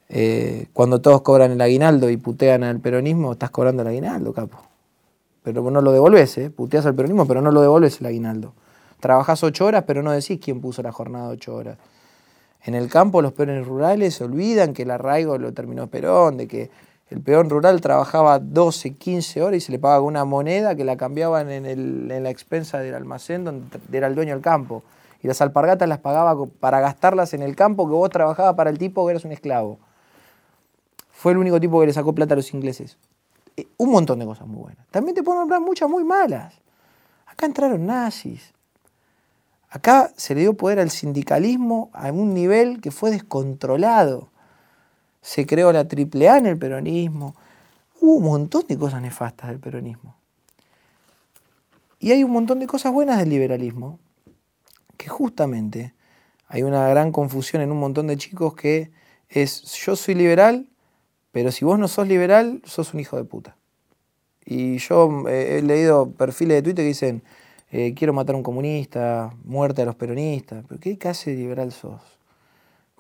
Eh, 0.10 0.66
cuando 0.74 1.00
todos 1.00 1.22
cobran 1.22 1.52
el 1.52 1.62
aguinaldo 1.62 2.10
y 2.10 2.18
putean 2.18 2.64
al 2.64 2.80
peronismo, 2.80 3.34
estás 3.34 3.52
cobrando 3.52 3.84
el 3.84 3.90
aguinaldo, 3.90 4.34
capo. 4.34 4.64
Pero 5.44 5.70
no 5.70 5.80
lo 5.80 5.92
devolves, 5.92 6.40
¿eh? 6.40 6.50
puteas 6.50 6.88
al 6.88 6.96
peronismo, 6.96 7.28
pero 7.28 7.44
no 7.44 7.52
lo 7.52 7.62
devolves 7.62 8.02
el 8.02 8.08
aguinaldo. 8.08 8.56
Trabajás 9.00 9.44
ocho 9.44 9.66
horas, 9.66 9.84
pero 9.88 10.04
no 10.04 10.12
decís 10.12 10.40
quién 10.44 10.62
puso 10.62 10.82
la 10.82 10.92
jornada 10.92 11.30
ocho 11.30 11.56
horas. 11.56 11.78
En 12.64 12.76
el 12.76 12.90
campo 12.90 13.22
los 13.22 13.34
peones 13.34 13.66
rurales 13.66 14.16
se 14.16 14.26
olvidan 14.26 14.74
que 14.74 14.84
el 14.84 14.92
arraigo 14.92 15.38
lo 15.38 15.54
terminó 15.54 15.88
Perón, 15.88 16.38
de 16.38 16.48
que 16.48 16.70
el 17.10 17.22
peón 17.22 17.50
rural 17.50 17.82
trabajaba 17.82 18.38
12, 18.38 18.94
15 18.94 19.42
horas 19.42 19.58
y 19.58 19.62
se 19.62 19.72
le 19.72 19.80
pagaba 19.80 20.02
una 20.02 20.26
moneda 20.26 20.76
que 20.76 20.84
la 20.84 20.96
cambiaban 20.96 21.50
en, 21.50 22.08
la 22.08 22.30
expensa 22.30 22.80
del 22.80 22.94
almacén 22.94 23.46
donde 23.46 23.80
era 23.92 24.08
el 24.08 24.16
dueño 24.16 24.34
del 24.34 24.44
campo. 24.44 24.84
Y 25.22 25.28
las 25.28 25.42
alpargatas 25.42 25.90
las 25.90 26.00
pagaba 26.00 26.46
para 26.60 26.80
gastarlas 26.80 27.34
en 27.34 27.42
el 27.42 27.56
campo 27.56 27.88
que 27.88 27.94
vos 27.94 28.10
trabajabas 28.10 28.56
para 28.56 28.70
el 28.70 28.78
tipo 28.78 29.06
que 29.06 29.12
eras 29.12 29.26
un 29.26 29.32
esclavo. 29.32 29.80
Fue 31.12 31.32
el 31.32 31.40
único 31.40 31.60
tipo 31.60 31.80
que 31.80 31.88
le 31.88 31.94
sacó 31.94 32.14
plata 32.14 32.36
a 32.36 32.38
los 32.38 32.54
ingleses. 32.54 32.98
Eh, 33.58 33.68
un 33.78 33.90
montón 33.90 34.20
de 34.20 34.26
cosas 34.26 34.48
muy 34.48 34.62
buenas. 34.62 34.86
También 34.92 35.16
te 35.16 35.24
puedo 35.24 35.40
nombrar 35.40 35.62
muchas 35.62 35.90
muy 35.90 36.04
malas. 36.04 36.54
Acá 37.26 37.48
entraron 37.48 37.86
nazis. 37.86 38.54
Acá 39.70 40.12
se 40.18 40.34
le 40.34 40.42
dio 40.42 40.56
poder 40.56 40.80
al 40.80 40.90
sindicalismo 40.90 41.92
a 41.94 42.12
un 42.12 42.34
nivel 42.34 42.82
que 42.82 42.92
fue 42.92 43.12
descontrolado. 43.12 44.30
Se 45.22 45.46
creó 45.46 45.72
la 45.72 45.82
AAA 45.82 46.38
en 46.38 46.46
el 46.48 46.58
peronismo. 46.58 47.36
Hubo 48.02 48.16
un 48.16 48.24
montón 48.24 48.66
de 48.68 48.78
cosas 48.78 49.02
nefastas 49.02 49.50
del 49.50 49.60
peronismo. 49.60 50.16
Y 52.00 52.12
hay 52.12 52.24
un 52.24 52.32
montón 52.32 52.60
de 52.60 52.68
cosas 52.68 52.94
buenas 52.94 53.20
del 53.20 53.30
liberalismo, 53.30 54.00
que 54.98 55.10
justamente 55.10 55.94
hay 56.48 56.64
una 56.64 56.88
gran 56.88 57.12
confusión 57.12 57.62
en 57.62 57.72
un 57.72 57.80
montón 57.80 58.08
de 58.08 58.18
chicos 58.18 58.56
que 58.56 58.92
es 59.28 59.64
yo 59.86 59.96
soy 59.96 60.16
liberal, 60.16 60.68
pero 61.32 61.52
si 61.52 61.66
vos 61.66 61.78
no 61.78 61.88
sos 61.88 62.08
liberal, 62.08 62.62
sos 62.66 62.94
un 62.94 63.02
hijo 63.02 63.18
de 63.18 63.26
puta. 63.26 63.56
Y 64.46 64.78
yo 64.78 65.28
eh, 65.28 65.58
he 65.58 65.62
leído 65.62 66.12
perfiles 66.12 66.58
de 66.58 66.62
Twitter 66.64 66.84
que 66.84 66.88
dicen, 66.88 67.22
eh, 67.72 67.94
quiero 67.94 68.14
matar 68.14 68.36
a 68.36 68.38
un 68.38 68.44
comunista, 68.44 69.34
muerte 69.44 69.82
a 69.82 69.86
los 69.86 69.96
peronistas. 69.96 70.66
¿Pero 70.68 70.80
qué 70.80 70.98
clase 70.98 71.32
de 71.32 71.38
liberal 71.38 71.72
sos? 71.72 72.02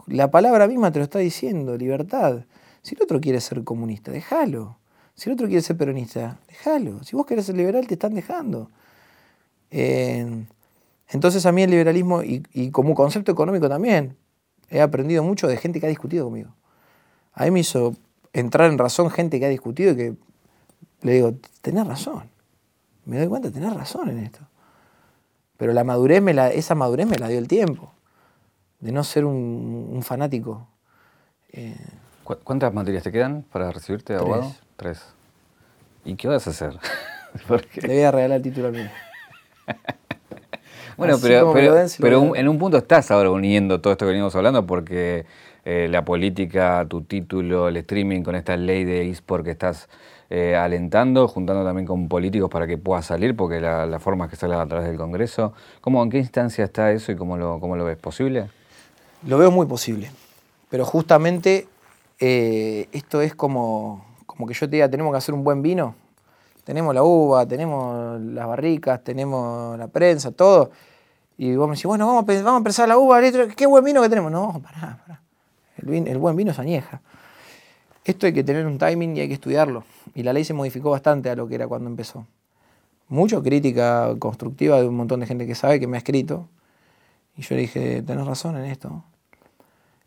La 0.08 0.32
palabra 0.32 0.68
misma 0.68 0.92
te 0.92 1.00
lo 1.00 1.04
está 1.04 1.20
diciendo, 1.20 1.78
libertad. 1.78 2.46
Si 2.82 2.96
el 2.96 3.02
otro 3.02 3.20
quiere 3.20 3.42
ser 3.42 3.64
comunista, 3.64 4.12
déjalo. 4.12 4.78
Si 5.16 5.30
el 5.30 5.34
otro 5.34 5.48
quiere 5.48 5.62
ser 5.62 5.78
peronista, 5.78 6.40
déjalo. 6.48 7.04
Si 7.04 7.16
vos 7.16 7.26
querés 7.26 7.46
ser 7.46 7.58
liberal, 7.58 7.88
te 7.88 7.96
están 7.96 8.14
dejando. 8.14 8.70
Entonces 11.10 11.46
a 11.46 11.52
mí 11.52 11.64
el 11.64 11.72
liberalismo, 11.72 12.24
y, 12.24 12.44
y, 12.54 12.72
como 12.72 12.96
concepto 12.96 13.32
económico 13.32 13.68
también, 13.68 14.16
he 14.70 14.82
aprendido 14.82 15.24
mucho 15.24 15.48
de 15.48 15.58
gente 15.58 15.80
que 15.80 15.88
ha 15.88 15.90
discutido 15.90 16.26
conmigo. 16.26 16.56
A 17.34 17.46
mí 17.46 17.52
me 17.52 17.60
hizo 17.60 17.96
entrar 18.34 18.72
en 18.72 18.78
razón 18.78 19.10
gente 19.10 19.40
que 19.40 19.46
ha 19.46 19.50
discutido 19.50 19.94
y 19.94 19.96
que 19.96 20.16
le 21.02 21.14
digo, 21.14 21.34
tenés 21.62 21.88
razón. 21.88 22.30
Me 23.06 23.18
doy 23.18 23.28
cuenta, 23.28 23.52
tenés 23.52 23.74
razón 23.74 24.10
en 24.10 24.20
esto. 24.20 24.40
Pero 25.60 25.74
la 25.74 25.84
madurez 25.84 26.22
me 26.22 26.34
la, 26.34 26.48
esa 26.52 26.74
madurez 26.74 27.06
me 27.06 27.18
la 27.18 27.28
dio 27.28 27.38
el 27.38 27.50
tiempo, 27.50 27.92
de 28.80 28.94
no 28.94 29.04
ser 29.04 29.26
un, 29.26 30.00
fanático. 30.04 30.66
Eh, 31.52 31.76
¿Cuántas 32.24 32.74
materias 32.74 33.04
te 33.04 33.12
quedan 33.12 33.44
para 33.44 33.70
recibirte 33.70 34.14
de 34.14 34.20
abogado? 34.20 34.56
Tres. 34.78 35.04
¿Y 36.06 36.16
qué 36.16 36.30
vas 36.30 36.48
a 36.48 36.52
hacer? 36.52 36.78
Le 37.82 37.88
voy 37.88 38.04
a 38.04 38.12
regalar 38.12 38.38
el 38.38 38.42
título 38.42 38.68
a 38.70 38.72
mí. 38.72 38.90
bueno, 40.96 41.18
pero, 41.22 41.54
pero, 42.00 42.36
en 42.38 42.48
un 42.48 42.58
punto 42.58 42.78
estás 42.78 43.12
ahora 43.12 43.30
uniendo 43.30 43.82
todo 43.82 43.92
esto 43.92 44.06
que 44.06 44.12
venimos 44.14 44.34
hablando 44.38 44.66
porque 44.66 45.26
eh, 45.66 45.90
la 45.92 46.06
política, 46.06 46.86
tu 46.88 47.02
título, 47.02 47.68
el 47.68 47.76
streaming 47.76 48.24
con 48.24 48.36
esta 48.36 48.56
ley 48.56 48.86
de 48.86 49.10
eSport 49.10 49.44
que 49.44 49.52
estás 49.52 49.90
eh, 50.32 50.56
alentando, 50.56 51.28
juntando 51.28 51.64
también 51.64 51.88
con 51.88 52.08
políticos 52.08 52.52
para 52.52 52.68
que 52.68 52.78
pueda 52.78 53.02
salir, 53.02 53.36
porque 53.36 53.60
la, 53.60 54.00
forma 54.00 54.26
es 54.26 54.30
que 54.30 54.38
sale 54.38 54.54
a 54.54 54.66
través 54.68 54.88
del 54.88 54.96
Congreso. 54.98 55.54
¿Cómo, 55.82 56.04
¿En 56.04 56.12
qué 56.12 56.20
instancia 56.20 56.66
está 56.66 56.92
eso 56.92 57.12
y 57.12 57.16
cómo 57.16 57.36
lo, 57.36 57.60
cómo 57.60 57.76
lo 57.76 57.84
ves? 57.84 57.98
¿Posible? 57.98 58.48
Lo 59.26 59.40
veo 59.40 59.50
muy 59.50 59.66
posible, 59.66 60.12
pero 60.70 60.86
justamente 60.86 61.68
eh, 62.20 62.88
esto 62.92 63.22
es 63.22 63.34
como, 63.34 64.06
como 64.28 64.46
que 64.46 64.54
yo 64.54 64.70
te 64.70 64.76
diga, 64.76 64.88
tenemos 64.88 65.12
que 65.12 65.18
hacer 65.18 65.34
un 65.34 65.44
buen 65.44 65.64
vino. 65.64 65.96
tenemos 66.64 66.94
la 66.94 67.02
uva, 67.02 67.48
tenemos 67.48 68.22
las 68.22 68.48
barricas, 68.48 69.04
tenemos 69.04 69.80
la 69.80 69.88
prensa, 69.88 70.32
todo. 70.32 70.70
Y 71.40 71.56
vos 71.56 71.68
me 71.68 71.74
decís, 71.74 71.88
bueno, 71.88 72.06
vamos 72.06 72.30
a, 72.30 72.34
vamos 72.44 72.54
a 72.54 72.58
empezar 72.58 72.88
la 72.88 73.00
uva, 73.00 73.20
qué 73.56 73.66
buen 73.66 73.84
vino 73.84 74.00
que 74.04 74.10
tenemos. 74.10 74.32
No, 74.32 74.62
pará, 74.62 75.00
pará. 75.08 75.22
El, 75.78 76.08
el 76.08 76.18
buen 76.20 76.36
vino 76.36 76.52
es 76.52 76.60
añeja. 76.60 77.02
Esto 78.06 78.26
hay 78.26 78.34
que 78.34 78.44
tener 78.44 78.66
un 78.66 78.78
timing 78.78 79.18
y 79.18 79.22
hay 79.22 79.28
que 79.28 79.34
estudiarlo. 79.34 79.84
Y 80.16 80.24
la 80.24 80.34
ley 80.34 80.44
se 80.44 80.54
modificó 80.54 80.92
bastante 80.92 81.30
a 81.30 81.36
lo 81.36 81.48
que 81.48 81.56
era 81.56 81.68
cuando 81.68 81.90
empezó. 81.90 82.26
Mucho 83.08 83.44
crítica 83.44 84.16
constructiva 84.20 84.80
de 84.80 84.88
un 84.88 84.96
montón 84.96 85.20
de 85.20 85.26
gente 85.26 85.46
que 85.46 85.56
sabe 85.56 85.80
que 85.80 85.88
me 85.88 85.98
ha 85.98 86.00
escrito. 86.00 86.48
Y 87.36 87.42
yo 87.42 87.56
le 87.56 87.62
dije, 87.62 88.02
tenés 88.02 88.26
razón 88.26 88.58
en 88.58 88.66
esto. 88.66 89.04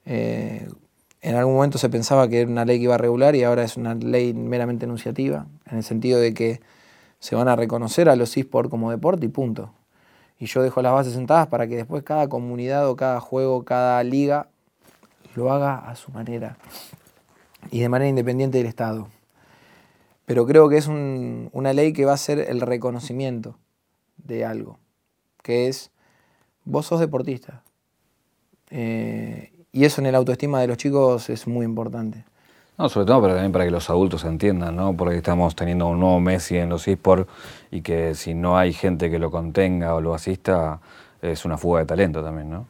Eh, 0.07 0.69
en 1.21 1.35
algún 1.37 1.55
momento 1.55 1.79
se 1.79 1.89
pensaba 1.89 2.29
que 2.29 2.41
era 2.41 2.51
una 2.51 2.65
ley 2.65 2.79
que 2.79 2.85
iba 2.85 2.95
a 2.95 2.99
regular 2.99 3.37
y 3.37 3.45
ahora 3.45 3.63
es 3.63 3.77
una 3.77 3.95
ley 3.95 4.35
meramente 4.35 4.87
enunciativa, 4.87 5.47
en 5.71 5.77
el 5.77 5.85
sentido 5.85 6.19
de 6.19 6.35
que 6.35 6.61
se 7.21 7.37
van 7.37 7.47
a 7.47 7.55
reconocer 7.55 8.09
a 8.09 8.17
los 8.17 8.37
eSports 8.37 8.69
como 8.69 8.91
deporte 8.91 9.27
y 9.27 9.29
punto. 9.29 9.73
Y 10.41 10.47
yo 10.47 10.63
dejo 10.63 10.83
las 10.83 10.93
bases 10.93 11.13
sentadas 11.13 11.47
para 11.47 11.69
que 11.69 11.77
después 11.77 12.03
cada 12.03 12.29
comunidad 12.29 12.89
o 12.89 12.97
cada 12.97 13.21
juego, 13.21 13.65
cada 13.65 14.03
liga 14.03 14.49
lo 15.37 15.53
haga 15.53 15.79
a 15.79 15.95
su 15.95 16.11
manera 16.11 16.57
y 17.71 17.81
de 17.81 17.89
manera 17.89 18.09
independiente 18.09 18.59
del 18.59 18.67
Estado. 18.67 19.09
Pero 20.27 20.47
creo 20.47 20.69
que 20.69 20.77
es 20.79 20.87
un- 20.87 21.49
una 21.53 21.73
ley 21.73 21.93
que 21.93 22.05
va 22.05 22.13
a 22.13 22.17
ser 22.17 22.39
el 22.39 22.61
reconocimiento 22.61 23.57
de 24.17 24.45
algo, 24.45 24.79
que 25.43 25.69
es, 25.69 25.91
vos 26.65 26.87
sos 26.87 27.01
deportista. 27.01 27.63
Eh, 28.71 29.53
y 29.73 29.85
eso 29.85 30.01
en 30.01 30.07
el 30.07 30.15
autoestima 30.15 30.61
de 30.61 30.67
los 30.69 30.77
chicos 30.77 31.29
es 31.31 31.47
muy 31.47 31.65
importante. 31.65 32.25
No, 32.79 32.89
sobre 32.89 33.07
todo 33.07 33.21
pero 33.23 33.35
también 33.35 33.53
para 33.53 33.65
que 33.67 33.71
los 33.71 33.91
adultos 33.91 34.25
entiendan, 34.25 34.75
¿no? 34.77 34.97
Porque 34.97 35.17
estamos 35.17 35.55
teniendo 35.55 35.87
un 35.89 36.01
nuevo 36.01 36.21
Messi 36.21 36.57
en 36.57 36.69
los 36.71 36.89
eSports 36.89 37.31
y 37.71 37.83
que 37.83 38.15
si 38.15 38.35
no 38.35 38.57
hay 38.57 38.73
gente 38.73 39.11
que 39.11 39.19
lo 39.19 39.31
contenga 39.31 39.95
o 39.95 40.01
lo 40.01 40.15
asista, 40.15 40.81
es 41.21 41.45
una 41.45 41.59
fuga 41.59 41.81
de 41.81 41.87
talento 41.87 42.23
también, 42.23 42.51
¿no? 42.51 42.67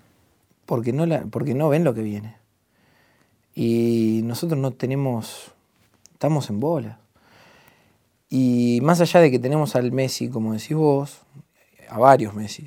porque 0.66 0.92
no, 0.92 1.04
la, 1.06 1.22
porque 1.30 1.54
no 1.54 1.68
ven 1.68 1.84
lo 1.84 1.92
que 1.92 2.02
viene. 2.02 2.36
Y 3.54 4.20
nosotros 4.24 4.58
no 4.58 4.70
tenemos, 4.72 5.52
estamos 6.12 6.50
en 6.50 6.60
bola. 6.60 6.98
Y 8.30 8.80
más 8.82 9.00
allá 9.00 9.20
de 9.20 9.30
que 9.30 9.38
tenemos 9.38 9.76
al 9.76 9.92
Messi, 9.92 10.28
como 10.28 10.54
decís 10.54 10.74
vos, 10.76 11.20
a 11.88 11.98
varios 11.98 12.34
Messi, 12.34 12.66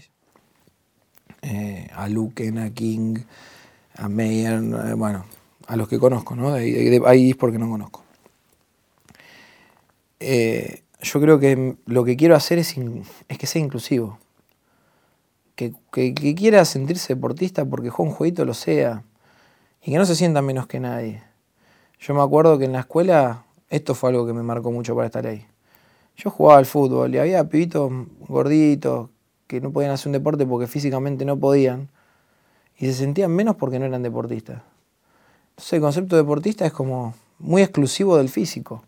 eh, 1.41 1.87
a 1.93 2.07
Luken, 2.09 2.57
a 2.59 2.73
King, 2.73 3.17
a 3.97 4.09
Meyer, 4.09 4.55
eh, 4.55 4.93
bueno, 4.95 5.25
a 5.67 5.75
los 5.75 5.87
que 5.87 5.99
conozco, 5.99 6.35
¿no? 6.35 6.53
Ahí, 6.53 7.29
es 7.31 7.35
porque 7.37 7.59
no 7.59 7.69
conozco. 7.69 8.03
Eh, 10.19 10.83
yo 11.01 11.21
creo 11.21 11.39
que 11.39 11.75
lo 11.85 12.03
que 12.03 12.15
quiero 12.17 12.35
hacer 12.35 12.57
es, 12.59 12.75
es 13.27 13.37
que 13.37 13.47
sea 13.47 13.61
inclusivo 13.61 14.19
que, 15.55 15.73
que- 15.91 16.13
que 16.13 16.35
quiera 16.35 16.65
sentirse 16.65 17.13
deportista 17.15 17.65
porque 17.65 17.89
juega 17.89 18.09
un 18.11 18.15
jueguito 18.15 18.45
lo 18.45 18.53
sea 18.53 19.03
y 19.85 19.91
que 19.91 19.97
no 19.97 20.05
se 20.05 20.15
sienta 20.15 20.41
menos 20.41 20.65
que 20.65 20.79
nadie. 20.79 21.21
Yo 21.99 22.13
me 22.15 22.21
acuerdo 22.21 22.57
que 22.57 22.65
en 22.65 22.73
la 22.73 22.79
escuela 22.79 23.45
esto 23.69 23.93
fue 23.93 24.09
algo 24.09 24.25
que 24.25 24.33
me 24.33 24.41
marcó 24.41 24.71
mucho 24.71 24.95
para 24.95 25.05
esta 25.05 25.21
ley. 25.21 25.45
Yo 26.17 26.31
jugaba 26.31 26.57
al 26.57 26.65
fútbol 26.65 27.13
y 27.13 27.19
había 27.19 27.47
pibitos 27.47 27.91
gorditos 28.27 29.09
que 29.47 29.61
no 29.61 29.71
podían 29.71 29.91
hacer 29.91 30.07
un 30.07 30.13
deporte 30.13 30.45
porque 30.45 30.65
físicamente 30.65 31.23
no 31.23 31.37
podían 31.37 31.89
y 32.77 32.87
se 32.87 32.93
sentían 32.93 33.31
menos 33.31 33.57
porque 33.57 33.77
no 33.77 33.85
eran 33.85 34.01
deportistas. 34.01 34.63
Entonces 35.51 35.73
el 35.73 35.81
concepto 35.81 36.15
de 36.15 36.23
deportista 36.23 36.65
es 36.65 36.73
como 36.73 37.13
muy 37.37 37.61
exclusivo 37.61 38.17
del 38.17 38.29
físico. 38.29 38.83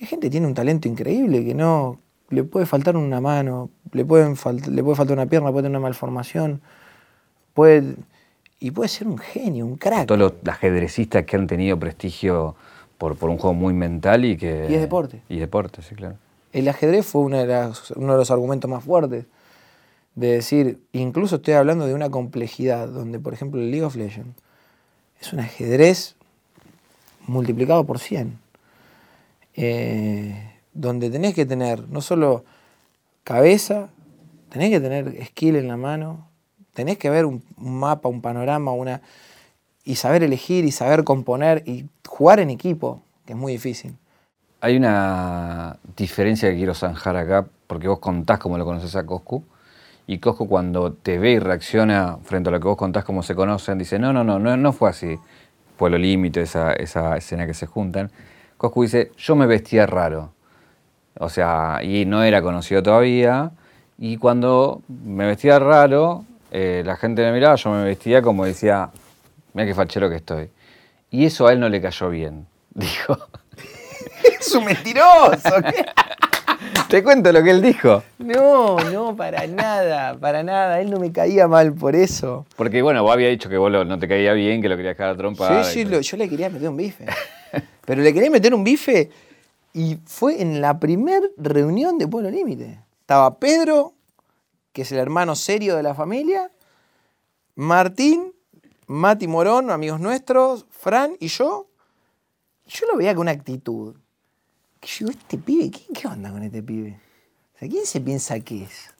Hay 0.00 0.06
gente 0.06 0.28
que 0.28 0.30
tiene 0.30 0.46
un 0.46 0.54
talento 0.54 0.88
increíble 0.88 1.44
que 1.44 1.54
no 1.54 2.00
le 2.30 2.44
puede 2.44 2.66
faltar 2.66 2.96
una 2.96 3.20
mano, 3.20 3.68
le, 3.92 4.04
pueden 4.04 4.36
falt- 4.36 4.66
le 4.66 4.82
puede 4.82 4.96
faltar 4.96 5.16
una 5.18 5.26
pierna, 5.26 5.50
puede 5.50 5.64
tener 5.64 5.76
una 5.78 5.86
malformación, 5.86 6.62
puede, 7.52 7.96
y 8.60 8.70
puede 8.70 8.88
ser 8.88 9.06
un 9.08 9.18
genio, 9.18 9.64
un 9.66 9.76
crack. 9.76 10.06
Todos 10.06 10.18
los 10.20 10.32
ajedrecistas 10.48 11.24
que 11.24 11.36
han 11.36 11.46
tenido 11.46 11.78
prestigio 11.78 12.56
por, 12.98 13.16
por 13.16 13.30
un 13.30 13.38
juego 13.38 13.54
muy 13.54 13.72
mental 13.74 14.24
y 14.24 14.36
que... 14.36 14.66
Y 14.68 14.74
es 14.74 14.80
deporte. 14.80 15.22
Y 15.28 15.38
deporte, 15.38 15.82
sí, 15.82 15.94
claro. 15.94 16.16
El 16.52 16.66
ajedrez 16.68 17.06
fue 17.06 17.20
una 17.22 17.38
de 17.40 17.46
las- 17.46 17.90
uno 17.92 18.12
de 18.12 18.18
los 18.18 18.30
argumentos 18.30 18.68
más 18.70 18.82
fuertes 18.82 19.26
de 20.14 20.26
decir, 20.32 20.80
incluso 20.92 21.36
estoy 21.36 21.54
hablando 21.54 21.86
de 21.86 21.94
una 21.94 22.10
complejidad, 22.10 22.88
donde 22.88 23.20
por 23.20 23.32
ejemplo 23.34 23.60
el 23.60 23.70
League 23.70 23.84
of 23.84 23.94
Legends 23.94 24.34
es 25.20 25.32
un 25.32 25.38
ajedrez 25.40 26.16
multiplicado 27.26 27.84
por 27.84 27.98
100, 28.00 28.38
eh, 29.54 30.52
donde 30.72 31.10
tenés 31.10 31.34
que 31.34 31.46
tener 31.46 31.88
no 31.88 32.00
solo 32.00 32.44
cabeza, 33.24 33.90
tenés 34.48 34.70
que 34.70 34.80
tener 34.80 35.24
skill 35.26 35.56
en 35.56 35.68
la 35.68 35.76
mano, 35.76 36.27
tenés 36.78 36.96
que 36.96 37.10
ver 37.10 37.26
un, 37.26 37.42
mapa, 37.56 38.08
un 38.08 38.20
panorama, 38.20 38.70
una 38.70 39.00
y 39.84 39.96
saber 39.96 40.22
elegir 40.22 40.64
y 40.64 40.70
saber 40.70 41.02
componer 41.02 41.64
y 41.66 41.86
jugar 42.06 42.38
en 42.38 42.50
equipo, 42.50 43.02
que 43.26 43.32
es 43.32 43.36
muy 43.36 43.50
difícil. 43.50 43.96
Hay 44.60 44.76
una 44.76 45.76
diferencia 45.96 46.48
que 46.48 46.56
quiero 46.56 46.74
zanjar 46.74 47.16
acá, 47.16 47.46
porque 47.66 47.88
vos 47.88 47.98
contás 47.98 48.38
cómo 48.38 48.56
lo 48.58 48.64
conoces 48.64 48.94
a 48.94 49.04
Coscu, 49.04 49.42
y 50.06 50.18
Coscu 50.18 50.46
cuando 50.46 50.92
te 50.92 51.18
ve 51.18 51.32
y 51.32 51.38
reacciona 51.40 52.18
frente 52.22 52.48
a 52.48 52.52
lo 52.52 52.60
que 52.60 52.68
vos 52.68 52.76
contás 52.76 53.04
cómo 53.04 53.24
se 53.24 53.34
conocen, 53.34 53.76
dice, 53.76 53.98
no, 53.98 54.12
no, 54.12 54.22
no, 54.22 54.38
no, 54.38 54.56
no 54.56 54.72
fue 54.72 54.90
así. 54.90 55.18
Fue 55.76 55.90
lo 55.90 55.98
límite, 55.98 56.42
esa, 56.42 56.74
esa 56.74 57.16
escena 57.16 57.44
que 57.44 57.54
se 57.54 57.66
juntan. 57.66 58.12
Coscu 58.56 58.82
dice, 58.82 59.10
yo 59.16 59.34
me 59.34 59.46
vestía 59.46 59.84
raro. 59.86 60.30
O 61.18 61.28
sea, 61.28 61.80
y 61.82 62.04
no 62.06 62.22
era 62.22 62.40
conocido 62.40 62.84
todavía. 62.84 63.50
Y 63.98 64.16
cuando 64.16 64.82
me 64.86 65.26
vestía 65.26 65.58
raro, 65.58 66.24
eh, 66.50 66.82
la 66.84 66.96
gente 66.96 67.22
me 67.22 67.32
miraba, 67.32 67.54
yo 67.56 67.70
me 67.70 67.84
vestía 67.84 68.22
como 68.22 68.44
decía, 68.44 68.90
mira 69.54 69.66
qué 69.66 69.74
fachero 69.74 70.08
que 70.08 70.16
estoy. 70.16 70.50
Y 71.10 71.24
eso 71.26 71.46
a 71.46 71.52
él 71.52 71.60
no 71.60 71.68
le 71.68 71.80
cayó 71.80 72.10
bien, 72.10 72.46
dijo. 72.74 73.16
¡Es 74.40 74.54
un 74.54 74.64
mentiroso! 74.64 75.50
Te 76.88 77.02
cuento 77.04 77.30
lo 77.32 77.42
que 77.42 77.50
él 77.50 77.62
dijo. 77.62 78.02
No, 78.18 78.78
no, 78.90 79.14
para 79.14 79.46
nada, 79.46 80.14
para 80.18 80.42
nada. 80.42 80.80
Él 80.80 80.90
no 80.90 80.98
me 80.98 81.12
caía 81.12 81.46
mal 81.46 81.72
por 81.74 81.94
eso. 81.94 82.46
Porque 82.56 82.82
bueno, 82.82 83.02
vos 83.02 83.12
había 83.12 83.28
dicho 83.28 83.48
que 83.48 83.56
vos 83.58 83.70
lo- 83.70 83.84
no 83.84 83.98
te 83.98 84.08
caía 84.08 84.32
bien, 84.32 84.60
que 84.62 84.68
lo 84.68 84.76
querías 84.76 84.96
cagar 84.96 85.14
a 85.14 85.16
trompada. 85.16 85.64
Sí, 85.64 85.72
sí, 85.72 85.84
lo- 85.84 86.00
yo 86.00 86.16
le 86.16 86.28
quería 86.28 86.48
meter 86.48 86.68
un 86.68 86.76
bife. 86.76 87.04
Pero 87.84 88.02
le 88.02 88.12
quería 88.12 88.30
meter 88.30 88.54
un 88.54 88.64
bife 88.64 89.10
y 89.74 89.98
fue 90.06 90.40
en 90.42 90.60
la 90.60 90.78
primer 90.80 91.22
reunión 91.36 91.98
de 91.98 92.08
Pueblo 92.08 92.30
Límite. 92.30 92.80
Estaba 93.02 93.38
Pedro, 93.38 93.92
que 94.78 94.82
es 94.82 94.92
el 94.92 94.98
hermano 94.98 95.34
serio 95.34 95.74
de 95.74 95.82
la 95.82 95.92
familia, 95.92 96.52
Martín, 97.56 98.32
Mati 98.86 99.26
Morón, 99.26 99.72
amigos 99.72 99.98
nuestros, 99.98 100.66
Fran 100.70 101.16
y 101.18 101.26
yo. 101.26 101.66
Yo 102.64 102.86
lo 102.86 102.96
veía 102.96 103.12
con 103.12 103.22
una 103.22 103.32
actitud. 103.32 103.96
Que 104.78 104.86
yo 104.86 105.08
este 105.08 105.36
pibe, 105.36 105.72
¿qué, 105.72 105.80
qué 105.92 106.06
onda 106.06 106.30
con 106.30 106.44
este 106.44 106.62
pibe? 106.62 107.00
¿quién 107.58 107.84
se 107.86 108.00
piensa 108.00 108.38
que 108.38 108.62
es? 108.62 108.94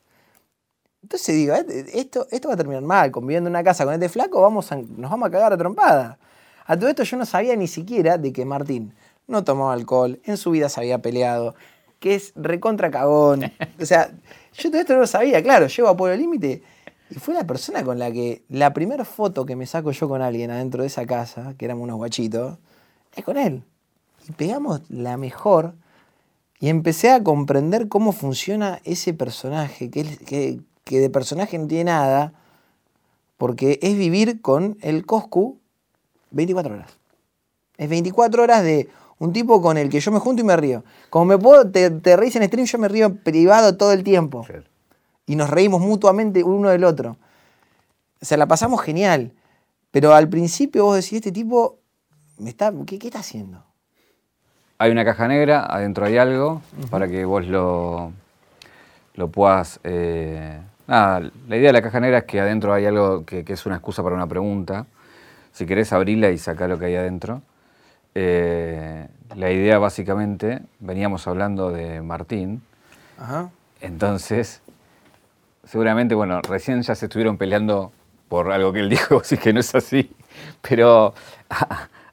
Entonces 1.01 1.37
digo, 1.37 1.55
"Eh, 1.55 1.87
esto, 1.95 2.27
esto 2.33 2.49
va 2.49 2.55
a 2.55 2.57
terminar 2.57 2.83
mal, 2.83 3.13
conviviendo 3.13 3.47
en 3.47 3.53
una 3.53 3.63
casa 3.63 3.85
con 3.85 3.95
este 3.95 4.09
flaco, 4.09 4.43
vamos 4.43 4.69
nos 4.73 5.11
vamos 5.13 5.29
a 5.29 5.31
cagar 5.31 5.53
a 5.53 5.57
trompada. 5.57 6.19
A 6.67 6.77
todo 6.77 6.89
esto 6.89 7.05
yo 7.05 7.19
no 7.19 7.25
sabía 7.25 7.55
ni 7.55 7.69
siquiera 7.69 8.19
de 8.19 8.33
que 8.33 8.45
Martín 8.45 8.95
no 9.29 9.45
tomaba 9.45 9.75
alcohol, 9.75 10.19
en 10.25 10.39
su 10.39 10.51
vida 10.51 10.69
se 10.71 10.81
había 10.81 10.99
peleado, 10.99 11.55
que 12.01 12.17
es 12.17 12.33
recontra 12.35 12.91
cagón. 12.91 13.53
O 13.81 13.87
sea, 13.87 14.11
yo 14.59 14.71
todo 14.71 14.81
esto 14.81 14.95
no 14.95 15.01
lo 15.01 15.07
sabía, 15.07 15.43
claro, 15.43 15.69
llego 15.69 15.89
a 15.89 15.97
Pueblo 15.97 16.17
Límite 16.17 16.63
y 17.11 17.15
fue 17.15 17.35
la 17.35 17.47
persona 17.47 17.85
con 17.85 17.99
la 17.99 18.11
que 18.11 18.43
la 18.49 18.75
primera 18.75 19.05
foto 19.05 19.47
que 19.47 19.57
me 19.57 19.67
saco 19.67 19.93
yo 19.93 20.09
con 20.09 20.21
alguien 20.21 20.51
adentro 20.51 20.83
de 20.83 20.89
esa 20.89 21.07
casa, 21.07 21.55
que 21.57 21.65
éramos 21.65 21.85
unos 21.85 21.97
guachitos, 21.97 22.59
es 23.15 23.25
con 23.25 23.39
él. 23.39 23.63
Y 24.29 24.33
pegamos 24.33 24.83
la 24.91 25.17
mejor 25.17 25.75
y 26.61 26.69
empecé 26.69 27.11
a 27.11 27.23
comprender 27.23 27.89
cómo 27.89 28.13
funciona 28.13 28.81
ese 28.85 29.15
personaje, 29.15 29.91
que, 29.91 30.05
que, 30.19 30.61
que 30.85 30.99
de 30.99 31.09
personaje 31.09 31.57
no 31.57 31.67
tiene 31.67 31.85
nada, 31.85 32.35
porque 33.39 33.79
es 33.81 33.97
vivir 33.97 34.43
con 34.43 34.77
el 34.83 35.07
Coscu 35.07 35.61
24 36.33 36.75
horas. 36.75 36.99
Es 37.79 37.89
24 37.89 38.43
horas 38.43 38.65
de 38.65 38.89
un 39.19 39.33
tipo 39.33 39.61
con 39.61 39.77
el 39.77 39.89
que 39.89 40.01
yo 40.01 40.13
me 40.13 40.19
junto 40.19 40.43
y 40.43 40.45
me 40.45 40.57
río. 40.57 40.85
Como 41.11 41.25
me 41.25 41.39
puedo, 41.39 41.71
te, 41.71 41.91
te 41.91 42.17
reís 42.17 42.37
en 42.37 42.45
stream, 42.45 42.67
yo 42.67 42.79
me 42.79 42.89
río 42.89 43.17
privado 43.17 43.77
todo 43.77 43.93
el 43.93 44.05
tiempo. 44.05 44.45
Claro. 44.45 44.65
Y 45.27 45.37
nos 45.37 45.51
reímos 45.51 45.81
mutuamente 45.81 46.43
uno 46.43 46.71
del 46.71 46.85
otro. 46.85 47.17
O 48.21 48.25
sea, 48.25 48.37
la 48.37 48.47
pasamos 48.47 48.81
genial. 48.83 49.33
Pero 49.91 50.15
al 50.15 50.29
principio 50.29 50.85
vos 50.85 50.97
decís, 50.97 51.15
este 51.15 51.33
tipo, 51.33 51.79
me 52.39 52.51
está, 52.51 52.73
¿qué, 52.87 52.99
qué 52.99 53.09
está 53.09 53.21
haciendo? 53.21 53.65
Hay 54.79 54.91
una 54.93 55.05
caja 55.05 55.27
negra, 55.27 55.67
adentro 55.67 56.05
hay 56.07 56.19
algo, 56.19 56.63
para 56.91 57.09
que 57.09 57.25
vos 57.25 57.47
lo, 57.47 58.13
lo 59.15 59.29
puedas... 59.29 59.81
eh, 59.83 60.61
nada, 60.87 61.21
la 61.49 61.57
idea 61.57 61.69
de 61.69 61.73
la 61.73 61.83
caja 61.83 62.01
negra 62.01 62.19
es 62.19 62.25
que 62.25 62.41
adentro 62.41 62.73
hay 62.73 62.87
algo 62.87 63.25
que, 63.25 63.45
que 63.45 63.55
es 63.55 63.67
una 63.67 63.77
excusa 63.77 64.03
para 64.03 64.15
una 64.15 64.27
pregunta. 64.27 64.87
Si 65.53 65.67
querés 65.67 65.93
abrirla 65.93 66.31
y 66.31 66.39
sacar 66.39 66.69
lo 66.69 66.79
que 66.79 66.87
hay 66.87 66.95
adentro. 66.95 67.43
Eh, 68.21 69.07
la 69.37 69.51
idea 69.51 69.79
básicamente, 69.79 70.61
veníamos 70.81 71.27
hablando 71.29 71.71
de 71.71 72.01
Martín, 72.03 72.63
Ajá. 73.19 73.51
entonces, 73.81 74.61
seguramente, 75.65 76.15
bueno, 76.15 76.41
recién 76.43 76.83
ya 76.83 76.95
se 76.95 77.07
estuvieron 77.07 77.39
peleando 77.39 77.93
por 78.29 78.51
algo 78.53 78.73
que 78.73 78.81
él 78.81 78.89
dijo, 78.89 79.19
así 79.21 79.37
que 79.37 79.53
no 79.53 79.61
es 79.61 79.75
así, 79.75 80.11
pero 80.63 81.15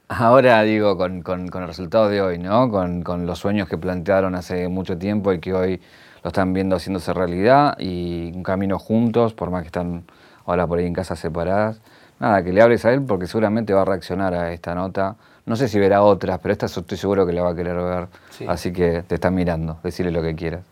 ahora 0.08 0.62
digo, 0.64 0.98
con, 0.98 1.22
con- 1.22 1.48
con 1.48 1.62
el 1.64 1.68
resultado 1.68 2.10
de 2.10 2.22
hoy, 2.22 2.38
¿no? 2.38 2.70
Con, 2.70 3.02
con 3.04 3.26
los 3.26 3.40
sueños 3.40 3.68
que 3.68 3.78
plantearon 3.78 4.36
hace 4.36 4.68
mucho 4.68 4.98
tiempo 4.98 5.34
y 5.34 5.40
que 5.40 5.54
hoy 5.54 5.82
lo 6.24 6.28
están 6.30 6.54
viendo 6.54 6.76
haciéndose 6.76 7.14
realidad 7.14 7.76
y 7.80 8.32
un 8.36 8.44
camino 8.44 8.80
juntos, 8.80 9.34
por 9.34 9.50
más 9.52 9.62
que 9.62 9.68
están 9.68 10.04
ahora 10.46 10.68
por 10.68 10.80
ahí 10.80 10.86
en 10.86 10.94
casa 10.94 11.16
separadas. 11.16 11.82
Nada, 12.20 12.44
que 12.44 12.54
le 12.54 12.62
hables 12.62 12.86
a 12.86 12.94
él 12.94 13.02
porque 13.02 13.28
seguramente 13.28 13.74
va 13.74 13.82
a 13.82 13.86
reaccionar 13.86 14.34
a 14.34 14.54
esta 14.54 14.74
nota. 14.74 15.16
No 15.46 15.56
sé 15.56 15.68
si 15.68 15.80
verá 15.80 16.04
otras, 16.04 16.40
pero 16.40 16.52
esta 16.52 16.66
estoy 16.66 16.98
seguro 16.98 17.26
que 17.26 17.34
la 17.34 17.44
va 17.44 17.52
a 17.52 17.56
querer 17.56 17.76
ver. 17.76 18.08
Sí. 18.32 18.46
Así 18.48 18.74
que 18.74 19.04
te 19.04 19.16
está 19.16 19.30
mirando, 19.30 19.80
decirle 19.84 20.12
lo 20.12 20.22
que 20.22 20.36
quieras. 20.36 20.64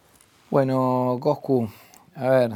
Bueno, 0.49 1.17
Coscu, 1.19 1.69
a 2.15 2.29
ver, 2.29 2.51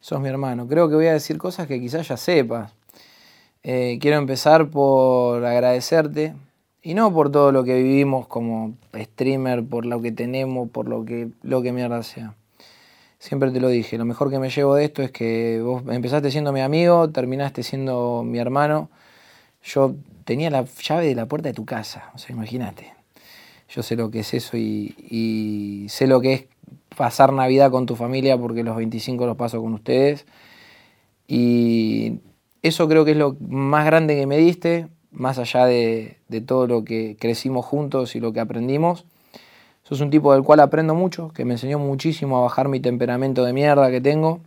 sos 0.00 0.20
mi 0.20 0.28
hermano. 0.28 0.66
Creo 0.66 0.88
que 0.88 0.94
voy 0.94 1.06
a 1.06 1.12
decir 1.12 1.38
cosas 1.38 1.66
que 1.66 1.80
quizás 1.80 2.06
ya 2.08 2.16
sepas. 2.16 2.72
Eh, 3.62 3.98
quiero 4.00 4.18
empezar 4.18 4.68
por 4.68 5.44
agradecerte, 5.44 6.34
y 6.86 6.92
no 6.92 7.12
por 7.14 7.32
todo 7.32 7.50
lo 7.50 7.64
que 7.64 7.82
vivimos 7.82 8.26
como 8.26 8.74
streamer, 8.94 9.64
por 9.64 9.86
lo 9.86 10.02
que 10.02 10.12
tenemos, 10.12 10.68
por 10.68 10.86
lo 10.86 11.02
que, 11.06 11.30
lo 11.42 11.62
que 11.62 11.72
mierda 11.72 12.02
sea. 12.02 12.34
Siempre 13.18 13.50
te 13.52 13.58
lo 13.58 13.68
dije, 13.68 13.96
lo 13.96 14.04
mejor 14.04 14.28
que 14.28 14.38
me 14.38 14.50
llevo 14.50 14.74
de 14.74 14.84
esto 14.84 15.00
es 15.00 15.10
que 15.10 15.62
vos 15.64 15.82
empezaste 15.88 16.30
siendo 16.30 16.52
mi 16.52 16.60
amigo, 16.60 17.08
terminaste 17.08 17.62
siendo 17.62 18.22
mi 18.22 18.38
hermano. 18.38 18.90
Yo 19.62 19.94
tenía 20.24 20.50
la 20.50 20.64
llave 20.64 21.06
de 21.06 21.14
la 21.14 21.26
puerta 21.26 21.48
de 21.48 21.54
tu 21.54 21.64
casa, 21.64 22.10
o 22.14 22.18
sea, 22.18 22.34
imagínate. 22.34 22.92
Yo 23.68 23.82
sé 23.82 23.96
lo 23.96 24.10
que 24.10 24.20
es 24.20 24.34
eso 24.34 24.56
y, 24.56 25.86
sé 25.88 26.06
lo 26.06 26.20
que 26.20 26.32
es 26.32 26.44
pasar 26.96 27.32
Navidad 27.32 27.70
con 27.70 27.86
tu 27.86 27.96
familia 27.96 28.38
porque 28.38 28.62
los 28.62 28.76
25 28.76 29.26
los 29.26 29.36
paso 29.36 29.60
con 29.60 29.74
ustedes. 29.74 30.26
Y 31.26 32.20
eso 32.62 32.88
creo 32.88 33.04
que 33.04 33.12
es 33.12 33.16
lo 33.16 33.36
más 33.40 33.86
grande 33.86 34.14
que 34.16 34.26
me 34.26 34.36
diste, 34.36 34.88
más 35.10 35.38
allá 35.38 35.66
de, 35.66 36.18
de 36.28 36.40
todo 36.40 36.66
lo 36.66 36.84
que 36.84 37.16
crecimos 37.18 37.64
juntos 37.64 38.14
y 38.16 38.20
lo 38.20 38.32
que 38.32 38.40
aprendimos. 38.40 39.06
Sos 39.82 40.00
un 40.00 40.10
tipo 40.10 40.32
del 40.32 40.42
cual 40.42 40.60
aprendo 40.60 40.94
mucho, 40.94 41.28
que 41.28 41.44
me 41.44 41.54
enseñó 41.54 41.78
muchísimo 41.78 42.38
a 42.38 42.42
bajar 42.42 42.68
mi 42.68 42.80
temperamento 42.80 43.44
de 43.44 43.52
mierda 43.52 43.90
que 43.90 44.00
tengo. 44.00 44.40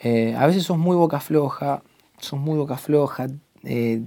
Eh, 0.00 0.34
a 0.36 0.46
veces 0.46 0.64
sos 0.64 0.78
muy 0.78 0.96
boca 0.96 1.20
floja, 1.20 1.82
sos 2.18 2.38
muy 2.38 2.56
boca 2.56 2.76
floja. 2.76 3.28
Eh, 3.64 4.02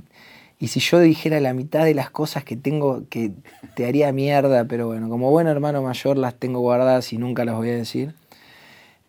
y 0.60 0.68
si 0.68 0.80
yo 0.80 1.00
dijera 1.00 1.40
la 1.40 1.54
mitad 1.54 1.86
de 1.86 1.96
las 1.96 2.12
cosas 2.12 2.44
que 2.44 2.56
tengo, 2.56 3.04
que 3.10 3.32
te 3.76 3.88
haría 3.88 4.12
mierda, 4.12 4.66
pero 4.66 4.86
bueno, 4.88 5.10
como 5.10 5.32
buen 5.32 5.48
hermano 5.48 5.82
mayor 5.82 6.18
las 6.18 6.36
tengo 6.36 6.60
guardadas 6.60 7.12
y 7.14 7.18
nunca 7.18 7.46
las 7.46 7.56
voy 7.56 7.70
a 7.70 7.76
decir. 7.76 8.14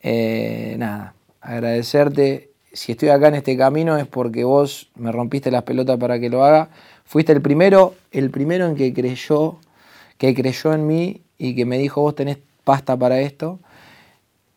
Eh, 0.02 0.76
nada, 0.78 1.14
agradecerte. 1.42 2.50
Si 2.72 2.92
estoy 2.92 3.10
acá 3.10 3.28
en 3.28 3.34
este 3.34 3.56
camino 3.58 3.98
es 3.98 4.06
porque 4.06 4.44
vos 4.44 4.90
me 4.96 5.12
rompiste 5.12 5.50
las 5.50 5.64
pelotas 5.64 5.98
para 5.98 6.18
que 6.18 6.30
lo 6.30 6.42
haga. 6.42 6.70
Fuiste 7.04 7.32
el 7.32 7.42
primero, 7.42 7.94
el 8.12 8.30
primero 8.30 8.66
en 8.66 8.74
que 8.74 8.94
creyó, 8.94 9.58
que 10.16 10.34
creyó 10.34 10.72
en 10.72 10.86
mí 10.86 11.20
y 11.36 11.54
que 11.54 11.66
me 11.66 11.76
dijo 11.76 12.00
vos 12.00 12.14
tenés 12.14 12.38
pasta 12.64 12.96
para 12.96 13.20
esto. 13.20 13.58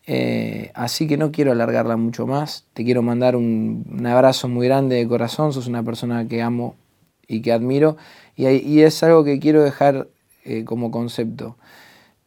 Eh, 0.08 0.72
así 0.76 1.08
que 1.08 1.18
no 1.18 1.32
quiero 1.32 1.52
alargarla 1.52 1.98
mucho 1.98 2.28
más. 2.28 2.66
Te 2.74 2.84
quiero 2.84 3.02
mandar 3.02 3.36
un, 3.36 4.06
abrazo 4.06 4.48
muy 4.48 4.68
grande 4.68 4.96
de 4.98 5.08
corazón. 5.08 5.54
Sos 5.54 5.68
una 5.68 5.84
persona 5.84 6.28
que 6.28 6.42
amo 6.42 6.76
y 7.28 7.42
que 7.42 7.52
admiro. 7.52 7.98
Y, 8.36 8.82
es 8.82 9.02
algo 9.04 9.24
que 9.24 9.40
quiero 9.40 9.64
dejar 9.64 10.08
eh, 10.44 10.64
como 10.66 10.92
concepto. 10.92 11.58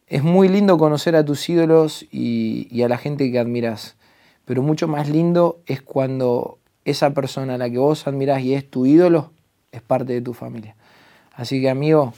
Es 0.06 0.22
muy 0.22 0.48
lindo 0.48 0.78
conocer 0.78 1.16
a 1.16 1.24
tus 1.24 1.48
ídolos 1.48 2.06
y, 2.10 2.68
y 2.70 2.82
a 2.82 2.88
la 2.88 2.98
gente 2.98 3.30
que 3.30 3.38
admiras. 3.38 3.96
Pero 4.44 4.62
mucho 4.62 4.88
más 4.88 5.08
lindo 5.08 5.60
es 5.66 5.82
cuando 5.82 6.58
esa 6.84 7.12
persona 7.12 7.54
a 7.54 7.58
la 7.58 7.68
que 7.68 7.78
vos 7.78 8.06
admirás 8.06 8.42
y 8.42 8.54
es 8.54 8.68
tu 8.68 8.86
ídolo 8.86 9.32
es 9.72 9.82
parte 9.82 10.12
de 10.14 10.22
tu 10.22 10.34
familia. 10.34 10.74
Así 11.34 11.60
que 11.60 11.70
amigo, 11.70 12.14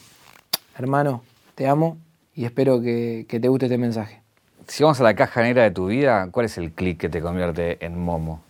hermano, 0.78 1.22
te 1.54 1.66
amo 1.66 1.98
y 2.34 2.44
espero 2.44 2.80
que, 2.80 3.26
que 3.28 3.40
te 3.40 3.48
guste 3.48 3.66
este 3.66 3.78
mensaje. 3.78 4.22
Si 4.66 4.82
vamos 4.82 5.00
a 5.00 5.04
la 5.04 5.14
caja 5.14 5.42
negra 5.42 5.64
de 5.64 5.70
tu 5.70 5.86
vida, 5.86 6.28
¿cuál 6.30 6.46
es 6.46 6.56
el 6.58 6.72
clic 6.72 6.98
que 6.98 7.08
te 7.08 7.20
convierte 7.20 7.84
en 7.84 7.98
Momo? 7.98 8.42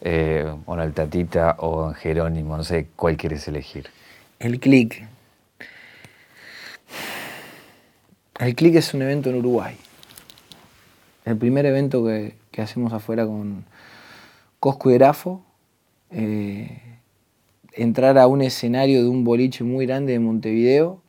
Eh, 0.00 0.46
o 0.66 0.74
en 0.74 0.80
el 0.80 0.92
Tatita 0.92 1.56
o 1.58 1.88
en 1.88 1.94
Jerónimo, 1.94 2.56
no 2.56 2.64
sé 2.64 2.88
cuál 2.94 3.16
quieres 3.16 3.48
elegir. 3.48 3.88
El 4.38 4.60
click. 4.60 5.06
El 8.38 8.54
click 8.54 8.76
es 8.76 8.94
un 8.94 9.02
evento 9.02 9.30
en 9.30 9.36
Uruguay. 9.36 9.76
El 11.24 11.36
primer 11.36 11.66
evento 11.66 12.04
que, 12.04 12.36
que 12.52 12.62
hacemos 12.62 12.92
afuera 12.92 13.26
con 13.26 13.64
Cosco 14.60 14.90
y 14.90 14.94
Grafo. 14.94 15.44
eh, 16.10 16.80
entrar 17.72 18.16
a 18.18 18.26
un 18.26 18.42
escenario 18.42 19.02
de 19.02 19.08
un 19.08 19.24
boliche 19.24 19.64
muy 19.64 19.86
grande 19.86 20.12
de 20.12 20.20
Montevideo. 20.20 21.02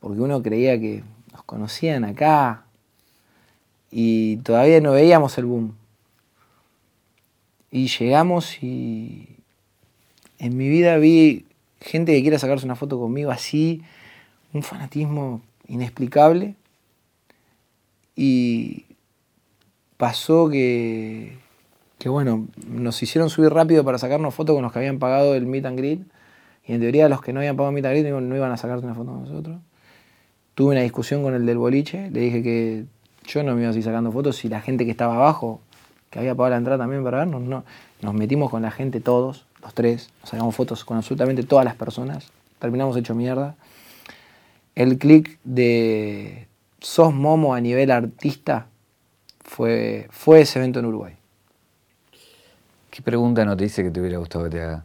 Porque 0.00 0.20
uno 0.20 0.42
creía 0.42 0.78
que 0.78 1.02
nos 1.32 1.44
conocían 1.44 2.04
acá. 2.04 2.65
Y 3.90 4.38
todavía 4.38 4.80
no 4.80 4.92
veíamos 4.92 5.38
el 5.38 5.46
boom. 5.46 5.76
Y 7.70 7.88
llegamos 7.88 8.62
y 8.62 9.36
en 10.38 10.56
mi 10.56 10.68
vida 10.68 10.96
vi 10.98 11.46
gente 11.80 12.12
que 12.12 12.22
quiere 12.22 12.38
sacarse 12.38 12.64
una 12.64 12.76
foto 12.76 12.98
conmigo 12.98 13.30
así, 13.30 13.82
un 14.52 14.62
fanatismo 14.62 15.42
inexplicable. 15.68 16.54
Y 18.14 18.84
pasó 19.96 20.48
que, 20.48 21.36
que, 21.98 22.08
bueno, 22.08 22.48
nos 22.66 23.02
hicieron 23.02 23.30
subir 23.30 23.52
rápido 23.52 23.84
para 23.84 23.98
sacarnos 23.98 24.34
fotos 24.34 24.54
con 24.54 24.62
los 24.62 24.72
que 24.72 24.78
habían 24.78 24.98
pagado 24.98 25.34
el 25.34 25.46
meet 25.46 25.66
and 25.66 25.78
greet. 25.78 26.00
Y 26.66 26.72
en 26.72 26.80
teoría 26.80 27.08
los 27.08 27.20
que 27.20 27.32
no 27.32 27.40
habían 27.40 27.56
pagado 27.56 27.70
el 27.70 27.74
meet 27.74 27.86
and 27.86 27.94
greet 27.98 28.10
no, 28.10 28.20
no 28.20 28.36
iban 28.36 28.52
a 28.52 28.56
sacarse 28.56 28.84
una 28.84 28.94
foto 28.94 29.12
con 29.12 29.22
nosotros. 29.22 29.60
Tuve 30.54 30.72
una 30.72 30.80
discusión 30.80 31.22
con 31.22 31.34
el 31.34 31.44
del 31.44 31.58
boliche, 31.58 32.10
le 32.10 32.20
dije 32.20 32.42
que 32.42 32.86
yo 33.26 33.42
no 33.42 33.54
me 33.54 33.62
iba 33.62 33.70
a 33.70 33.72
seguir 33.72 33.84
sacando 33.84 34.12
fotos 34.12 34.36
si 34.36 34.48
la 34.48 34.60
gente 34.60 34.84
que 34.84 34.90
estaba 34.90 35.16
abajo, 35.16 35.60
que 36.10 36.18
había 36.18 36.34
pagado 36.34 36.50
la 36.50 36.56
entrada 36.58 36.78
también 36.78 37.02
para 37.04 37.18
vernos, 37.18 37.42
no. 37.42 37.64
Nos 38.02 38.14
metimos 38.14 38.50
con 38.50 38.62
la 38.62 38.70
gente 38.70 39.00
todos, 39.00 39.46
los 39.62 39.74
tres, 39.74 40.10
nos 40.20 40.30
sacamos 40.30 40.54
fotos 40.54 40.84
con 40.84 40.96
absolutamente 40.96 41.42
todas 41.42 41.64
las 41.64 41.74
personas, 41.74 42.30
terminamos 42.58 42.96
hecho 42.96 43.14
mierda. 43.14 43.56
El 44.74 44.98
clic 44.98 45.38
de 45.44 46.48
sos 46.80 47.12
Momo 47.12 47.54
a 47.54 47.60
nivel 47.60 47.90
artista 47.90 48.66
fue, 49.42 50.06
fue 50.10 50.42
ese 50.42 50.58
evento 50.58 50.78
en 50.78 50.86
Uruguay. 50.86 51.14
¿Qué 52.90 53.02
pregunta 53.02 53.44
no 53.44 53.56
te 53.56 53.64
dice 53.64 53.82
que 53.82 53.90
te 53.90 54.00
hubiera 54.00 54.18
gustado 54.18 54.44
que 54.44 54.50
te 54.50 54.62
haga? 54.62 54.84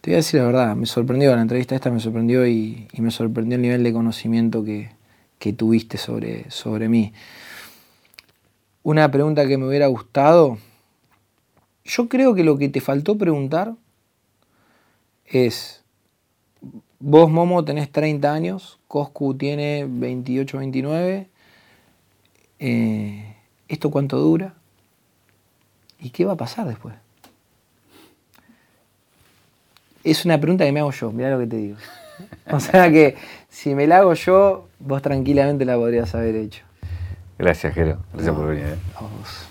Te 0.00 0.10
voy 0.10 0.14
a 0.14 0.16
decir 0.18 0.40
la 0.40 0.46
verdad, 0.46 0.76
me 0.76 0.86
sorprendió 0.86 1.34
la 1.34 1.42
entrevista 1.42 1.74
esta, 1.74 1.90
me 1.90 2.00
sorprendió 2.00 2.46
y, 2.46 2.88
y 2.92 3.02
me 3.02 3.10
sorprendió 3.10 3.56
el 3.56 3.62
nivel 3.62 3.82
de 3.82 3.92
conocimiento 3.92 4.64
que, 4.64 4.90
que 5.38 5.52
tuviste 5.52 5.98
sobre, 5.98 6.50
sobre 6.50 6.88
mí. 6.88 7.12
Una 8.82 9.10
pregunta 9.10 9.46
que 9.46 9.58
me 9.58 9.66
hubiera 9.66 9.86
gustado, 9.86 10.58
yo 11.84 12.08
creo 12.08 12.34
que 12.34 12.44
lo 12.44 12.58
que 12.58 12.68
te 12.68 12.80
faltó 12.80 13.16
preguntar 13.16 13.74
es, 15.26 15.82
vos 16.98 17.30
Momo 17.30 17.64
tenés 17.64 17.90
30 17.90 18.32
años, 18.32 18.78
Coscu 18.88 19.34
tiene 19.34 19.86
28, 19.88 20.58
29, 20.58 21.28
eh, 22.60 23.36
¿esto 23.68 23.90
cuánto 23.90 24.18
dura? 24.18 24.54
¿Y 26.00 26.10
qué 26.10 26.24
va 26.24 26.32
a 26.32 26.36
pasar 26.36 26.66
después? 26.66 26.94
Es 30.04 30.24
una 30.24 30.40
pregunta 30.40 30.64
que 30.64 30.72
me 30.72 30.80
hago 30.80 30.92
yo, 30.92 31.12
mirá 31.12 31.30
lo 31.30 31.38
que 31.40 31.46
te 31.46 31.56
digo. 31.56 31.76
O 32.50 32.60
sea 32.60 32.90
que 32.90 33.16
si 33.48 33.74
me 33.74 33.86
la 33.86 33.98
hago 33.98 34.14
yo, 34.14 34.68
vos 34.78 35.02
tranquilamente 35.02 35.64
la 35.64 35.76
podrías 35.76 36.14
haber 36.14 36.36
hecho. 36.36 36.64
Gracias, 37.38 37.74
Jero. 37.74 37.98
Gracias 38.14 38.34
por 38.34 38.48
venir. 38.48 38.64
¿eh? 38.64 38.76
A 38.96 39.02
vos. 39.02 39.48